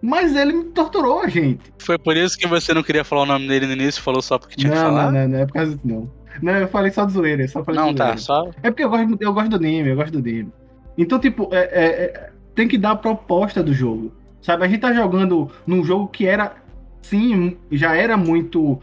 Mas 0.00 0.36
ele 0.36 0.52
me 0.52 0.64
torturou 0.64 1.20
a 1.20 1.28
gente. 1.28 1.72
Foi 1.78 1.98
por 1.98 2.14
isso 2.16 2.36
que 2.36 2.46
você 2.46 2.74
não 2.74 2.82
queria 2.82 3.02
falar 3.04 3.22
o 3.22 3.26
nome 3.26 3.48
dele 3.48 3.66
no 3.66 3.72
início, 3.72 4.02
falou 4.02 4.20
só 4.20 4.38
porque 4.38 4.54
tinha 4.56 4.70
que 4.70 4.76
Não, 4.78 4.84
falar? 4.84 5.10
não, 5.10 5.20
não, 5.22 5.28
não 5.28 5.38
é 5.38 5.46
por 5.46 5.54
causa 5.54 5.70
disso, 5.74 5.86
não. 5.88 6.10
Não, 6.42 6.52
eu 6.52 6.68
falei 6.68 6.90
só 6.90 7.04
de 7.06 7.12
zoeira, 7.12 7.48
só 7.48 7.64
falei 7.64 7.80
Não, 7.80 7.94
tá, 7.94 8.04
zoeira. 8.04 8.18
só. 8.20 8.50
É 8.62 8.70
porque 8.70 8.84
eu 8.84 8.90
gosto, 8.90 9.16
eu 9.18 9.32
gosto 9.32 9.48
do 9.50 9.56
anime, 9.56 9.88
eu 9.88 9.96
gosto 9.96 10.12
do 10.12 10.18
anime. 10.18 10.52
Então, 10.98 11.18
tipo, 11.18 11.48
é- 11.52 11.58
é- 11.72 12.04
é- 12.04 12.30
tem 12.54 12.68
que 12.68 12.78
dar 12.78 12.92
a 12.92 12.96
proposta 12.96 13.62
do 13.62 13.72
jogo. 13.72 14.12
Sabe, 14.40 14.64
a 14.64 14.68
gente 14.68 14.80
tá 14.80 14.92
jogando 14.92 15.50
num 15.66 15.82
jogo 15.82 16.08
que 16.08 16.26
era, 16.26 16.54
sim, 17.02 17.56
já 17.72 17.96
era 17.96 18.16
muito 18.16 18.78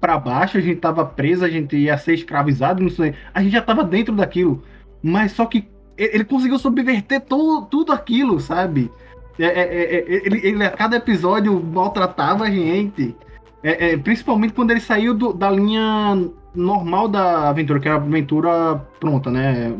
pra 0.00 0.18
baixo, 0.18 0.56
a 0.56 0.60
gente 0.60 0.80
tava 0.80 1.04
preso, 1.04 1.44
a 1.44 1.48
gente 1.48 1.76
ia 1.76 1.98
ser 1.98 2.14
escravizado, 2.14 2.82
não 2.82 2.90
sei. 2.90 3.14
A 3.34 3.42
gente 3.42 3.52
já 3.52 3.60
tava 3.60 3.84
dentro 3.84 4.14
daquilo. 4.14 4.62
Mas 5.02 5.32
só 5.32 5.46
que 5.46 5.68
ele 5.96 6.24
conseguiu 6.24 6.58
subverter 6.58 7.20
to- 7.20 7.66
tudo 7.70 7.92
aquilo, 7.92 8.40
sabe? 8.40 8.90
É- 9.38 9.44
é- 9.44 9.60
é- 9.60 9.96
é- 9.96 10.26
ele, 10.26 10.46
ele 10.46 10.64
a 10.64 10.70
cada 10.70 10.96
episódio 10.96 11.60
maltratava 11.62 12.44
a 12.44 12.50
gente. 12.50 13.14
É- 13.62 13.90
é, 13.92 13.96
principalmente 13.96 14.54
quando 14.54 14.70
ele 14.70 14.80
saiu 14.80 15.12
do- 15.12 15.32
da 15.34 15.50
linha 15.50 16.30
normal 16.54 17.08
da 17.08 17.48
aventura, 17.50 17.78
que 17.78 17.88
era 17.88 17.96
a 17.98 18.00
aventura 18.00 18.76
pronta, 18.98 19.30
né? 19.30 19.72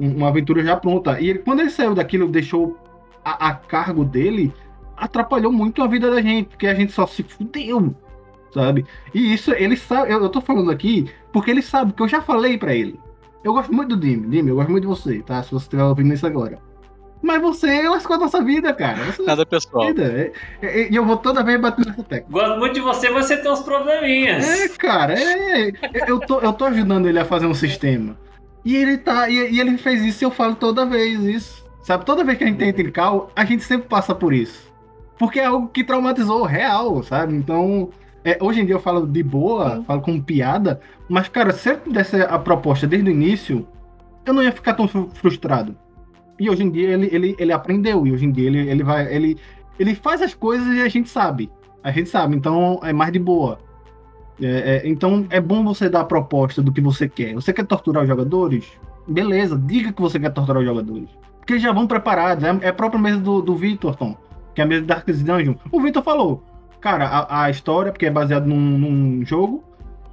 Um- 0.00 0.06
um- 0.06 0.16
uma 0.16 0.28
aventura 0.28 0.62
já 0.64 0.76
pronta. 0.76 1.20
E 1.20 1.28
ele, 1.30 1.38
quando 1.40 1.60
ele 1.60 1.70
saiu 1.70 1.94
daquilo, 1.94 2.28
deixou 2.28 2.76
a, 3.24 3.48
a 3.48 3.54
cargo 3.54 4.04
dele, 4.04 4.52
atrapalhou 4.96 5.52
muito 5.52 5.82
a 5.82 5.86
vida 5.86 6.10
da 6.10 6.20
gente, 6.20 6.48
porque 6.50 6.66
a 6.66 6.74
gente 6.74 6.92
só 6.92 7.06
se 7.06 7.22
fudeu, 7.22 7.94
sabe? 8.52 8.84
E 9.14 9.32
isso, 9.32 9.52
ele 9.52 9.76
sabe, 9.76 10.12
eu, 10.12 10.22
eu 10.22 10.28
tô 10.28 10.40
falando 10.40 10.70
aqui 10.70 11.10
porque 11.32 11.50
ele 11.50 11.62
sabe, 11.62 11.92
que 11.92 12.02
eu 12.02 12.08
já 12.08 12.20
falei 12.20 12.56
pra 12.58 12.74
ele. 12.74 12.98
Eu 13.42 13.54
gosto 13.54 13.72
muito 13.72 13.96
do 13.96 14.00
Dime, 14.00 14.26
Dime, 14.28 14.50
eu 14.50 14.56
gosto 14.56 14.70
muito 14.70 14.82
de 14.82 14.88
você, 14.88 15.20
tá? 15.22 15.42
Se 15.42 15.50
você 15.50 15.64
estiver 15.64 15.82
ouvindo 15.84 16.12
isso 16.12 16.26
agora. 16.26 16.58
Mas 17.22 17.40
você 17.42 17.86
lascou 17.88 18.16
a 18.16 18.18
nossa 18.18 18.42
vida, 18.42 18.72
cara. 18.72 18.96
Você 18.96 19.04
lascou 19.22 19.26
Nada 19.26 19.46
pessoal. 19.46 19.86
vida. 19.88 20.04
É- 20.04 20.32
é- 20.66 20.90
E 20.90 20.96
eu 20.96 21.04
vou 21.04 21.18
toda 21.18 21.42
vez 21.44 21.60
bater 21.60 21.84
nessa 21.86 22.02
tecla. 22.02 22.28
Gosto 22.30 22.58
muito 22.58 22.74
de 22.74 22.80
você, 22.80 23.10
você 23.10 23.36
tem 23.36 23.50
uns 23.52 23.60
probleminhas. 23.60 24.46
É, 24.48 24.68
cara, 24.70 25.14
é. 25.18 25.70
Eu 26.08 26.18
tô, 26.20 26.40
eu 26.40 26.52
tô 26.52 26.64
ajudando 26.64 27.06
ele 27.08 27.18
a 27.18 27.24
fazer 27.24 27.44
um 27.46 27.52
sistema. 27.54 28.16
E 28.64 28.76
ele 28.76 28.98
tá. 28.98 29.28
E, 29.28 29.52
e 29.52 29.60
ele 29.60 29.76
fez 29.78 30.02
isso 30.02 30.22
e 30.22 30.26
eu 30.26 30.30
falo 30.30 30.54
toda 30.54 30.86
vez 30.86 31.20
isso. 31.20 31.64
Sabe, 31.82 32.04
toda 32.04 32.22
vez 32.22 32.36
que 32.36 32.44
a 32.44 32.46
gente 32.46 32.58
tem 32.58 32.72
Trical, 32.72 33.30
a 33.34 33.44
gente 33.44 33.64
sempre 33.64 33.88
passa 33.88 34.14
por 34.14 34.32
isso. 34.34 34.70
Porque 35.18 35.40
é 35.40 35.46
algo 35.46 35.68
que 35.68 35.82
traumatizou 35.82 36.44
real, 36.44 37.02
sabe? 37.02 37.34
Então, 37.34 37.90
é, 38.24 38.38
hoje 38.40 38.60
em 38.60 38.66
dia 38.66 38.74
eu 38.74 38.80
falo 38.80 39.06
de 39.06 39.22
boa, 39.22 39.82
falo 39.86 40.00
com 40.02 40.20
piada, 40.20 40.80
mas, 41.08 41.28
cara, 41.28 41.52
se 41.52 41.70
eu 41.70 41.80
desse 41.90 42.20
a 42.20 42.38
proposta 42.38 42.86
desde 42.86 43.08
o 43.08 43.12
início, 43.12 43.66
eu 44.24 44.32
não 44.32 44.42
ia 44.42 44.52
ficar 44.52 44.74
tão 44.74 44.86
fru- 44.86 45.10
frustrado. 45.14 45.74
E 46.38 46.48
hoje 46.48 46.62
em 46.62 46.70
dia 46.70 46.90
ele, 46.90 47.08
ele, 47.12 47.36
ele 47.38 47.52
aprendeu, 47.52 48.06
e 48.06 48.12
hoje 48.12 48.24
em 48.26 48.30
dia 48.30 48.46
ele, 48.46 48.70
ele 48.70 48.82
vai. 48.84 49.12
Ele, 49.12 49.38
ele 49.78 49.94
faz 49.94 50.22
as 50.22 50.34
coisas 50.34 50.66
e 50.74 50.82
a 50.82 50.88
gente 50.88 51.08
sabe. 51.08 51.50
A 51.82 51.90
gente 51.90 52.10
sabe, 52.10 52.36
então 52.36 52.78
é 52.82 52.92
mais 52.92 53.12
de 53.12 53.18
boa. 53.18 53.58
É, 54.40 54.46
é, 54.76 54.88
então 54.88 55.26
é 55.30 55.40
bom 55.40 55.62
você 55.64 55.88
dar 55.88 56.00
a 56.00 56.04
proposta 56.04 56.62
do 56.62 56.72
que 56.72 56.80
você 56.80 57.08
quer. 57.08 57.34
Você 57.34 57.52
quer 57.52 57.66
torturar 57.66 58.02
os 58.02 58.08
jogadores? 58.08 58.64
Beleza, 59.06 59.58
diga 59.58 59.92
que 59.92 60.00
você 60.00 60.18
quer 60.18 60.30
torturar 60.30 60.60
os 60.62 60.68
jogadores. 60.68 61.08
Porque 61.38 61.54
eles 61.54 61.62
já 61.62 61.72
vão 61.72 61.86
preparados. 61.86 62.44
É, 62.44 62.58
é 62.62 62.68
a 62.68 62.72
própria 62.72 63.00
mesa 63.00 63.18
do, 63.20 63.42
do 63.42 63.54
Victor, 63.54 63.96
Tom, 63.96 64.16
que 64.54 64.60
é 64.60 64.64
a 64.64 64.66
mesa 64.66 64.82
de 64.82 64.86
Darkest 64.86 65.22
Dungeon. 65.22 65.54
O 65.70 65.80
Victor 65.80 66.02
falou, 66.02 66.42
cara, 66.80 67.06
a, 67.06 67.44
a 67.44 67.50
história, 67.50 67.92
porque 67.92 68.06
é 68.06 68.10
baseado 68.10 68.46
num, 68.46 68.56
num 68.56 69.24
jogo, 69.24 69.62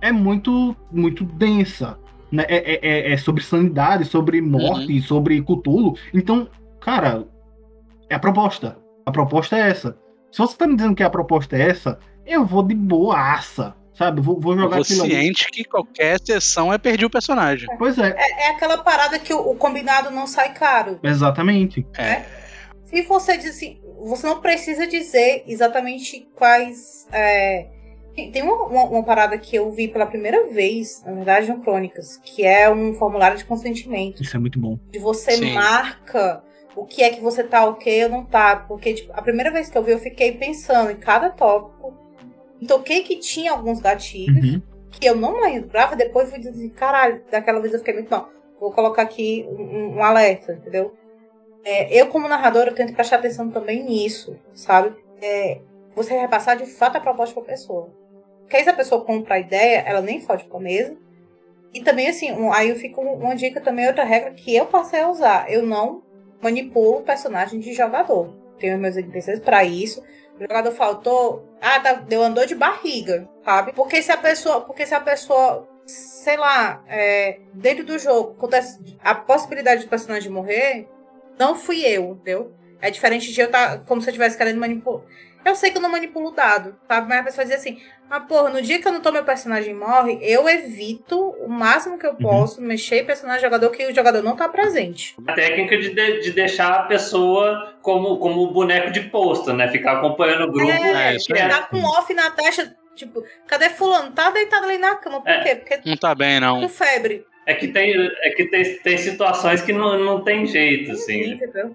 é 0.01 0.11
muito, 0.11 0.75
muito 0.91 1.23
densa. 1.23 1.97
Né? 2.31 2.43
É, 2.47 2.55
é- 2.73 2.79
é- 2.81 3.13
é 3.13 3.17
sobre 3.17 3.43
sanidade, 3.43 4.03
sobre 4.05 4.41
morte, 4.41 5.01
sobre 5.01 5.41
Cthulhu. 5.41 5.95
Então, 6.13 6.47
cara, 6.81 7.25
é 8.09 8.15
a 8.15 8.19
proposta. 8.19 8.77
A 9.05 9.11
proposta 9.11 9.55
é 9.57 9.69
essa. 9.69 9.97
Se 10.31 10.39
você 10.39 10.57
tá 10.57 10.67
me 10.67 10.75
dizendo 10.75 10.95
que 10.95 11.03
a 11.03 11.09
proposta 11.09 11.55
é 11.55 11.61
essa, 11.69 11.97
eu 12.25 12.45
vou 12.45 12.61
de 12.63 12.75
boaça. 12.75 13.73
Sabe? 13.97 14.21
Vou, 14.21 14.39
vou 14.39 14.53
Eu 14.53 14.59
jogar 14.59 14.75
ali. 14.77 14.85
ciente 14.85 15.47
que 15.49 15.63
qualquer 15.63 16.19
sessão 16.23 16.71
é 16.71 16.77
perder 16.77 17.05
o 17.05 17.09
personagem. 17.09 17.67
Pois 17.77 17.97
é, 17.97 18.15
É, 18.17 18.43
é 18.43 18.49
aquela 18.51 18.77
parada 18.77 19.17
que 19.17 19.33
o, 19.33 19.39
o 19.51 19.55
combinado 19.55 20.11
não 20.11 20.27
sai 20.27 20.53
caro. 20.53 20.99
exatamente. 21.01 21.85
Se 22.85 23.01
você 23.01 23.37
diz 23.37 23.49
assim, 23.55 23.79
você 23.99 24.25
não 24.27 24.39
precisa 24.39 24.87
dizer 24.87 25.43
exatamente 25.47 26.27
quais. 26.35 27.05
é, 27.11 27.67
Tem 28.15 28.31
tem 28.31 28.41
uma, 28.43 28.55
uma- 28.65 28.83
uma 28.85 29.03
parada 29.03 29.37
que 29.37 29.55
eu 29.55 29.71
vi 29.71 29.87
pela 29.87 30.05
primeira 30.05 30.47
vez, 30.47 31.03
na 31.05 31.13
verdade, 31.13 31.49
no 31.51 31.61
Crônicas, 31.61 32.17
que 32.23 32.43
é 32.45 32.69
um 32.69 32.93
formulário 32.93 33.37
de 33.37 33.45
consentimento. 33.45 34.21
Isso 34.23 34.35
é 34.35 34.39
muito 34.39 34.59
bom. 34.59 34.77
De 34.91 34.99
você 34.99 35.31
Sim. 35.33 35.53
marca 35.53 36.43
o 36.75 36.85
que 36.85 37.01
é 37.03 37.09
que 37.09 37.19
você 37.21 37.43
tá 37.43 37.65
ok 37.65 38.03
ou 38.05 38.09
não 38.09 38.23
tá. 38.23 38.55
Porque, 38.67 38.93
tipo, 38.93 39.11
a 39.13 39.21
primeira 39.21 39.51
vez 39.51 39.69
que 39.69 39.77
eu 39.77 39.83
vi, 39.83 39.91
eu 39.91 39.99
fiquei 39.99 40.31
pensando 40.33 40.91
em 40.91 40.95
cada 40.97 41.29
tópico. 41.31 41.96
Toquei 42.65 43.03
que 43.03 43.17
tinha 43.17 43.51
alguns 43.51 43.79
gatilhos 43.79 44.53
Uhum. 44.53 44.61
que 44.91 45.05
eu 45.07 45.15
não 45.15 45.41
lembrava, 45.41 45.95
depois 45.95 46.29
fui 46.29 46.39
dizer, 46.39 46.51
assim, 46.51 46.69
caralho, 46.69 47.21
daquela 47.29 47.59
vez 47.59 47.73
eu 47.73 47.79
fiquei 47.79 47.93
muito 47.93 48.09
mal. 48.09 48.29
Vou 48.59 48.71
colocar 48.71 49.03
aqui 49.03 49.45
um, 49.49 49.97
um 49.97 50.03
alerta, 50.03 50.53
entendeu? 50.53 50.95
É, 51.63 51.93
eu, 52.01 52.07
como 52.07 52.27
narradora, 52.27 52.71
eu 52.71 52.75
tento 52.75 52.93
prestar 52.93 53.17
atenção 53.17 53.49
também 53.51 53.83
nisso, 53.83 54.35
sabe? 54.53 54.95
É, 55.21 55.59
você 55.95 56.17
repassar 56.17 56.57
de 56.57 56.65
fato 56.65 56.95
a 56.95 57.01
proposta 57.01 57.35
pra 57.35 57.43
pessoa. 57.43 57.89
Porque 58.41 58.55
aí 58.55 58.63
se 58.63 58.69
a 58.69 58.73
pessoa 58.73 59.03
compra 59.03 59.35
a 59.35 59.39
ideia, 59.39 59.83
ela 59.85 59.99
nem 60.01 60.21
fode 60.21 60.45
com 60.45 60.57
a 60.57 60.61
mesa. 60.61 60.95
E 61.73 61.81
também, 61.81 62.07
assim, 62.07 62.31
um- 62.31 62.51
aí 62.53 62.69
eu 62.69 62.75
fico 62.77 63.01
uma 63.01 63.35
dica 63.35 63.59
também, 63.59 63.85
outra 63.87 64.05
regra 64.05 64.31
que 64.31 64.55
eu 64.55 64.65
passei 64.65 65.01
a 65.01 65.09
usar. 65.09 65.51
Eu 65.51 65.61
não 65.63 66.01
manipulo 66.41 66.99
o 66.99 67.01
personagem 67.03 67.59
de 67.59 67.73
jogador. 67.73 68.33
Tenho 68.57 68.77
meus 68.79 68.95
interesses 68.95 69.39
pra 69.39 69.63
isso. 69.65 70.01
O 70.39 70.41
jogador 70.41 70.71
faltou, 70.71 71.49
ah, 71.61 71.79
tá, 71.79 71.93
deu 71.93 72.21
andou 72.21 72.45
de 72.45 72.55
barriga, 72.55 73.27
sabe? 73.43 73.73
Porque 73.73 74.01
se 74.01 74.11
a 74.11 74.17
pessoa, 74.17 74.61
porque 74.61 74.85
se 74.85 74.93
a 74.93 74.99
pessoa, 74.99 75.67
sei 75.85 76.37
lá, 76.37 76.83
é, 76.87 77.39
dentro 77.53 77.83
do 77.83 77.97
jogo 77.97 78.35
acontece 78.37 78.79
a 79.03 79.15
possibilidade 79.15 79.83
do 79.83 79.89
personagem 79.89 80.31
morrer, 80.31 80.87
não 81.39 81.55
fui 81.55 81.81
eu, 81.85 82.11
entendeu? 82.11 82.53
É 82.79 82.91
diferente 82.91 83.33
de 83.33 83.41
eu 83.41 83.47
estar 83.47 83.79
como 83.85 84.01
se 84.01 84.07
eu 84.07 84.11
estivesse 84.11 84.37
querendo 84.37 84.59
manipular. 84.59 85.01
Eu 85.47 85.55
sei 85.55 85.71
que 85.71 85.77
eu 85.77 85.81
não 85.81 85.89
manipulo 85.89 86.27
o 86.27 86.31
dado, 86.31 86.75
sabe? 86.87 87.07
Mas 87.07 87.19
a 87.19 87.23
pessoa 87.23 87.45
diz 87.45 87.55
assim: 87.55 87.79
ah, 88.09 88.19
porra, 88.19 88.49
no 88.49 88.61
dia 88.61 88.79
que 88.81 88.87
eu 88.87 88.91
não 88.91 88.99
tô, 88.99 89.11
meu 89.13 89.23
personagem 89.23 89.73
morre, 89.73 90.19
eu 90.21 90.47
evito 90.49 91.17
o 91.39 91.47
máximo 91.47 91.97
que 91.97 92.05
eu 92.05 92.15
posso 92.15 92.61
mexer 92.61 92.97
em 93.01 93.05
personagem 93.05 93.41
jogador 93.41 93.69
que 93.69 93.85
o 93.87 93.95
jogador 93.95 94.21
não 94.21 94.35
tá 94.35 94.49
presente. 94.49 95.15
A 95.25 95.33
técnica 95.33 95.77
de, 95.77 95.93
de, 95.93 96.19
de 96.19 96.31
deixar 96.33 96.73
a 96.73 96.83
pessoa 96.83 97.75
como, 97.81 98.17
como 98.17 98.51
boneco 98.51 98.91
de 98.91 99.01
posto, 99.09 99.53
né? 99.53 99.69
Ficar 99.69 99.93
acompanhando 99.93 100.49
o 100.49 100.51
grupo. 100.51 100.69
É, 100.69 101.09
aí. 101.11 101.17
Tá 101.49 101.63
com 101.63 101.81
off 101.81 102.13
na 102.13 102.29
testa, 102.31 102.75
tipo, 102.93 103.23
cadê 103.47 103.69
fulano? 103.69 104.11
Tá 104.11 104.29
deitado 104.29 104.65
ali 104.65 104.77
na 104.77 104.95
cama. 104.95 105.21
Por 105.21 105.29
É. 105.31 105.43
quê? 105.43 105.55
Porque 105.55 105.89
Não 105.89 105.95
tá 105.95 106.13
bem, 106.13 106.41
não. 106.41 106.59
com 106.59 106.67
febre. 106.67 107.25
É 107.45 107.53
que 107.53 107.69
tem, 107.69 107.93
é 107.95 108.29
que 108.31 108.45
tem, 108.49 108.77
tem 108.79 108.97
situações 108.97 109.61
que 109.61 109.71
não, 109.71 109.97
não 109.97 110.21
tem 110.21 110.45
jeito, 110.45 110.91
assim. 110.91 111.31
Entendeu? 111.35 111.73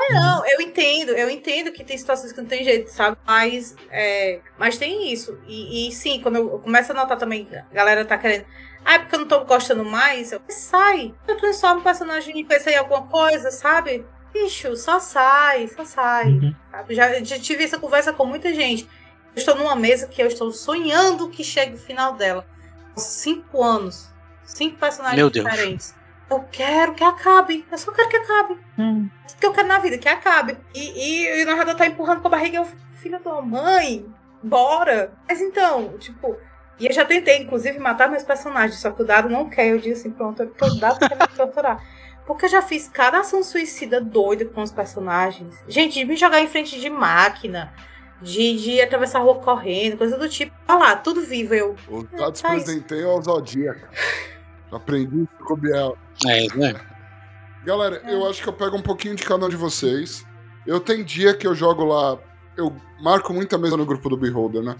É, 0.00 0.14
não, 0.14 0.46
eu 0.46 0.60
entendo, 0.60 1.10
eu 1.10 1.28
entendo 1.28 1.72
que 1.72 1.84
tem 1.84 1.96
situações 1.98 2.32
que 2.32 2.40
não 2.40 2.48
tem 2.48 2.64
jeito, 2.64 2.90
sabe? 2.90 3.18
Mas, 3.26 3.76
é, 3.90 4.40
mas 4.58 4.78
tem 4.78 5.12
isso. 5.12 5.38
E, 5.46 5.88
e 5.88 5.92
sim, 5.92 6.20
quando 6.22 6.36
eu 6.36 6.58
começo 6.58 6.92
a 6.92 6.94
notar 6.94 7.18
também, 7.18 7.46
a 7.52 7.74
galera 7.74 8.04
tá 8.04 8.16
querendo. 8.16 8.46
Ah, 8.84 8.94
é 8.94 8.98
porque 8.98 9.14
eu 9.14 9.20
não 9.20 9.28
tô 9.28 9.44
gostando 9.44 9.84
mais. 9.84 10.32
Eu, 10.32 10.40
sai. 10.48 11.14
Eu 11.28 11.36
transformo 11.36 11.80
o 11.80 11.84
personagem 11.84 12.38
em 12.38 12.44
pensei 12.44 12.74
em 12.74 12.78
alguma 12.78 13.06
coisa, 13.08 13.50
sabe? 13.50 14.06
Bicho, 14.32 14.74
só 14.76 14.98
sai, 14.98 15.68
só 15.68 15.84
sai. 15.84 16.28
Uhum. 16.28 16.54
Já, 16.88 17.22
já 17.22 17.38
tive 17.38 17.64
essa 17.64 17.78
conversa 17.78 18.12
com 18.12 18.24
muita 18.24 18.54
gente. 18.54 18.88
Eu 19.34 19.40
estou 19.40 19.54
numa 19.54 19.76
mesa 19.76 20.06
que 20.06 20.22
eu 20.22 20.26
estou 20.26 20.50
sonhando 20.50 21.28
que 21.28 21.44
chegue 21.44 21.74
o 21.74 21.78
final 21.78 22.14
dela. 22.14 22.46
Cinco 22.96 23.62
anos. 23.62 24.08
Cinco 24.44 24.78
personagens 24.78 25.18
Meu 25.18 25.30
Deus. 25.30 25.48
diferentes. 25.48 25.94
Eu 26.30 26.44
quero 26.50 26.94
que 26.94 27.02
acabe. 27.02 27.66
Eu 27.70 27.76
só 27.78 27.90
quero 27.92 28.08
que 28.08 28.16
acabe. 28.16 28.58
Hum. 28.78 29.08
Isso 29.26 29.36
que 29.36 29.44
eu 29.46 29.52
quero 29.52 29.66
na 29.68 29.78
vida, 29.78 29.98
que 29.98 30.08
acabe. 30.08 30.56
E, 30.74 30.80
e, 31.24 31.40
e 31.40 31.42
o 31.42 31.46
narrador 31.46 31.74
tá 31.74 31.86
empurrando 31.86 32.20
com 32.20 32.28
a 32.28 32.30
barriga. 32.30 32.58
Eu 32.58 32.64
fico, 32.64 32.80
filha 33.00 33.18
da 33.18 33.40
mãe, 33.42 34.06
bora. 34.42 35.12
Mas 35.28 35.40
então, 35.40 35.98
tipo. 35.98 36.36
E 36.78 36.86
eu 36.86 36.92
já 36.92 37.04
tentei, 37.04 37.38
inclusive, 37.42 37.78
matar 37.78 38.08
meus 38.08 38.22
personagens. 38.22 38.80
Só 38.80 38.90
que 38.90 39.02
o 39.02 39.04
dado 39.04 39.28
não 39.28 39.50
quer. 39.50 39.68
Eu 39.68 39.78
digo 39.78 39.94
assim, 39.94 40.10
pronto, 40.10 40.42
é 40.42 40.46
porque 40.46 40.64
o 40.64 40.74
dado 40.80 40.98
quer 41.00 41.16
me 41.16 41.26
torturar. 41.36 41.84
Porque 42.24 42.44
eu 42.46 42.48
já 42.48 42.62
fiz 42.62 42.88
cada 42.88 43.18
ação 43.20 43.42
suicida 43.42 44.00
doida 44.00 44.44
com 44.44 44.62
os 44.62 44.70
personagens. 44.70 45.54
Gente, 45.66 45.94
de 45.98 46.04
me 46.04 46.16
jogar 46.16 46.40
em 46.40 46.46
frente 46.46 46.78
de 46.80 46.88
máquina. 46.88 47.72
De, 48.22 48.56
de 48.56 48.80
atravessar 48.82 49.18
a 49.18 49.22
rua 49.22 49.36
correndo, 49.40 49.96
coisa 49.96 50.16
do 50.16 50.28
tipo. 50.28 50.54
Olha 50.68 50.78
lá, 50.78 50.96
tudo 50.96 51.22
vivo. 51.22 51.54
Eu. 51.54 51.74
Os 51.88 52.04
dados 52.10 52.40
Tá 52.40 52.54
isso. 52.54 52.66
presentei 52.66 53.02
ao 53.02 53.20
Zodíaco. 53.22 53.80
Aprendi 54.72 55.22
isso 55.22 55.44
com 55.44 55.54
o 55.54 55.56
Biel. 55.56 55.96
É, 56.26 56.46
né? 56.56 56.80
Galera, 57.64 58.02
eu 58.08 58.28
acho 58.28 58.42
que 58.42 58.48
eu 58.48 58.52
pego 58.52 58.76
um 58.76 58.82
pouquinho 58.82 59.14
de 59.14 59.22
cada 59.22 59.44
um 59.44 59.48
de 59.48 59.56
vocês. 59.56 60.24
Eu 60.66 60.80
tenho 60.80 61.04
dia 61.04 61.34
que 61.34 61.46
eu 61.46 61.54
jogo 61.54 61.84
lá. 61.84 62.18
Eu 62.56 62.74
marco 63.02 63.32
muita 63.32 63.58
mesa 63.58 63.76
no 63.76 63.84
grupo 63.84 64.08
do 64.08 64.16
Beholder, 64.16 64.62
né? 64.62 64.76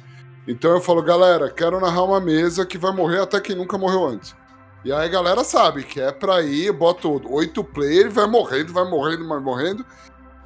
Então 0.47 0.71
eu 0.71 0.81
falo, 0.81 1.03
galera, 1.03 1.51
quero 1.51 1.81
narrar 1.81 2.05
uma 2.05 2.21
mesa 2.21 2.65
que 2.65 2.79
vai 2.79 2.93
morrer 2.93 3.21
até 3.21 3.41
quem 3.41 3.55
nunca 3.55 3.77
morreu 3.77 4.07
antes. 4.07 4.35
E 4.85 4.93
aí 4.93 5.07
a 5.07 5.11
galera 5.11 5.45
sabe 5.45 5.85
que 5.85 6.01
é 6.01 6.11
pra 6.11 6.41
ir, 6.43 6.67
eu 6.67 6.75
boto 6.75 7.21
oito 7.31 7.63
players, 7.63 8.15
vai 8.15 8.27
morrendo, 8.27 8.73
vai 8.73 8.89
morrendo, 8.89 9.29
vai 9.29 9.39
morrendo. 9.39 9.85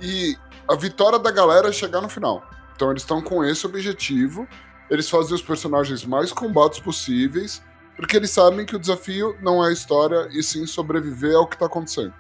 E 0.01 0.37
a 0.69 0.75
vitória 0.75 1.19
da 1.19 1.31
galera 1.31 1.69
é 1.69 1.73
chegar 1.73 2.01
no 2.01 2.09
final. 2.09 2.43
Então 2.75 2.91
eles 2.91 3.03
estão 3.03 3.23
com 3.23 3.45
esse 3.45 3.65
objetivo. 3.65 4.49
Eles 4.91 5.09
fazem 5.09 5.35
os 5.35 5.43
personagens 5.43 6.05
mais 6.05 6.33
combates 6.33 6.81
possíveis, 6.81 7.63
porque 7.97 8.17
eles 8.17 8.31
sabem 8.31 8.67
que 8.67 8.77
o 8.77 8.79
desafio 8.79 9.37
não 9.41 9.65
é 9.65 9.69
a 9.69 9.73
história, 9.73 10.29
e 10.33 10.43
sim 10.43 10.67
sobreviver 10.67 11.37
ao 11.37 11.47
que 11.47 11.59
tá 11.59 11.67
acontecendo. 11.67 12.13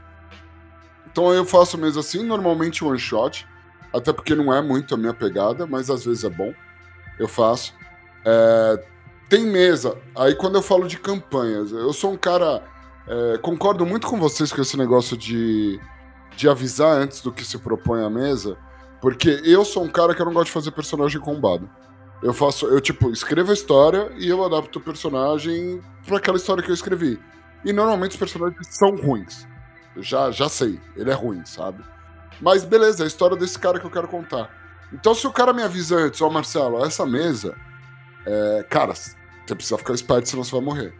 Então 1.10 1.32
eu 1.32 1.44
faço 1.44 1.78
mesmo 1.78 2.00
assim, 2.00 2.22
normalmente 2.24 2.84
one 2.84 2.98
shot, 2.98 3.46
até 3.92 4.12
porque 4.12 4.34
não 4.34 4.52
é 4.52 4.60
muito 4.60 4.94
a 4.94 4.98
minha 4.98 5.14
pegada, 5.14 5.66
mas 5.66 5.88
às 5.88 6.04
vezes 6.04 6.24
é 6.24 6.30
bom. 6.30 6.52
Eu 7.18 7.28
faço. 7.28 7.72
É, 8.24 8.84
tem 9.28 9.46
mesa. 9.46 9.96
Aí 10.16 10.34
quando 10.34 10.56
eu 10.56 10.62
falo 10.62 10.88
de 10.88 10.98
campanhas, 10.98 11.70
eu 11.70 11.92
sou 11.92 12.12
um 12.12 12.16
cara. 12.16 12.62
é, 13.06 13.38
concordo 13.38 13.86
muito 13.86 14.06
com 14.06 14.18
vocês 14.18 14.52
com 14.52 14.60
esse 14.60 14.76
negócio 14.76 15.16
de, 15.16 15.78
de 16.36 16.48
avisar 16.48 16.96
antes 16.96 17.20
do 17.20 17.30
que 17.30 17.44
se 17.44 17.58
propõe 17.58 18.04
à 18.04 18.10
mesa, 18.10 18.56
porque 19.00 19.40
eu 19.44 19.64
sou 19.64 19.84
um 19.84 19.88
cara 19.88 20.14
que 20.14 20.20
eu 20.20 20.26
não 20.26 20.32
gosto 20.32 20.46
de 20.46 20.52
fazer 20.52 20.70
personagem 20.72 21.20
combado. 21.20 21.70
Eu 22.24 22.32
faço, 22.32 22.66
eu 22.68 22.80
tipo, 22.80 23.10
escrevo 23.10 23.50
a 23.50 23.54
história 23.54 24.10
e 24.16 24.26
eu 24.26 24.42
adapto 24.42 24.78
o 24.78 24.82
personagem 24.82 25.82
para 26.06 26.16
aquela 26.16 26.38
história 26.38 26.62
que 26.62 26.70
eu 26.70 26.74
escrevi. 26.74 27.20
E 27.62 27.70
normalmente 27.70 28.12
os 28.12 28.16
personagens 28.16 28.66
são 28.70 28.96
ruins. 28.96 29.46
Eu 29.94 30.02
já, 30.02 30.30
já 30.30 30.48
sei, 30.48 30.80
ele 30.96 31.10
é 31.10 31.12
ruim, 31.12 31.44
sabe? 31.44 31.84
Mas 32.40 32.64
beleza, 32.64 33.02
é 33.02 33.04
a 33.04 33.06
história 33.06 33.36
desse 33.36 33.58
cara 33.58 33.78
que 33.78 33.84
eu 33.84 33.90
quero 33.90 34.08
contar. 34.08 34.48
Então 34.90 35.14
se 35.14 35.26
o 35.26 35.32
cara 35.32 35.52
me 35.52 35.62
avisa 35.62 35.96
antes, 35.96 36.22
ó 36.22 36.30
Marcelo, 36.30 36.82
essa 36.82 37.04
mesa, 37.04 37.54
é, 38.24 38.66
cara, 38.70 38.94
você 38.94 39.14
precisa 39.54 39.76
ficar 39.76 39.92
esperto, 39.92 40.26
senão 40.26 40.42
você 40.42 40.52
vai 40.52 40.62
morrer. 40.62 40.94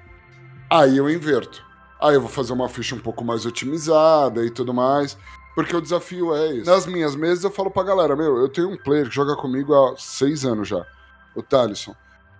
Aí 0.68 0.98
eu 0.98 1.08
inverto. 1.08 1.64
Aí 2.02 2.16
eu 2.16 2.20
vou 2.20 2.28
fazer 2.28 2.52
uma 2.52 2.68
ficha 2.68 2.94
um 2.94 3.00
pouco 3.00 3.24
mais 3.24 3.46
otimizada 3.46 4.44
e 4.44 4.50
tudo 4.50 4.74
mais. 4.74 5.16
Porque 5.54 5.74
o 5.74 5.80
desafio 5.80 6.34
é 6.34 6.56
esse. 6.56 6.66
Nas 6.66 6.84
minhas 6.84 7.16
mesas 7.16 7.44
eu 7.44 7.50
falo 7.50 7.70
pra 7.70 7.82
galera, 7.82 8.14
meu, 8.14 8.36
eu 8.36 8.48
tenho 8.50 8.68
um 8.68 8.76
player 8.76 9.08
que 9.08 9.14
joga 9.14 9.34
comigo 9.36 9.72
há 9.72 9.94
seis 9.96 10.44
anos 10.44 10.68
já. 10.68 10.84
O 11.34 11.42
Talisson. 11.42 11.94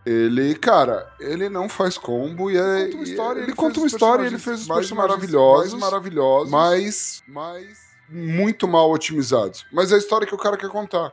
Ele, 0.07 0.55
cara, 0.55 1.11
ele 1.18 1.49
não 1.49 1.68
faz 1.68 1.97
combo 1.97 2.51
e 2.51 2.59
é. 2.59 2.84
Conta 2.84 2.97
uma 2.97 3.05
história, 3.05 3.38
ele, 3.38 3.47
ele 3.47 3.57
conta 3.57 3.78
uma 3.80 3.86
história 3.86 4.22
e 4.24 4.26
ele 4.26 4.38
fez 4.38 4.61
os 4.61 4.66
mais 4.66 4.90
maravilhosos, 4.90 5.80
maravilhosos, 5.80 6.51
mas, 6.51 7.22
mas 7.26 7.78
muito 8.09 8.68
mal 8.68 8.90
otimizados. 8.90 9.64
Mas 9.72 9.92
é 9.92 9.95
a 9.95 9.99
história 9.99 10.26
que 10.26 10.34
o 10.34 10.38
cara 10.38 10.59
quer 10.59 10.68
contar. 10.68 11.11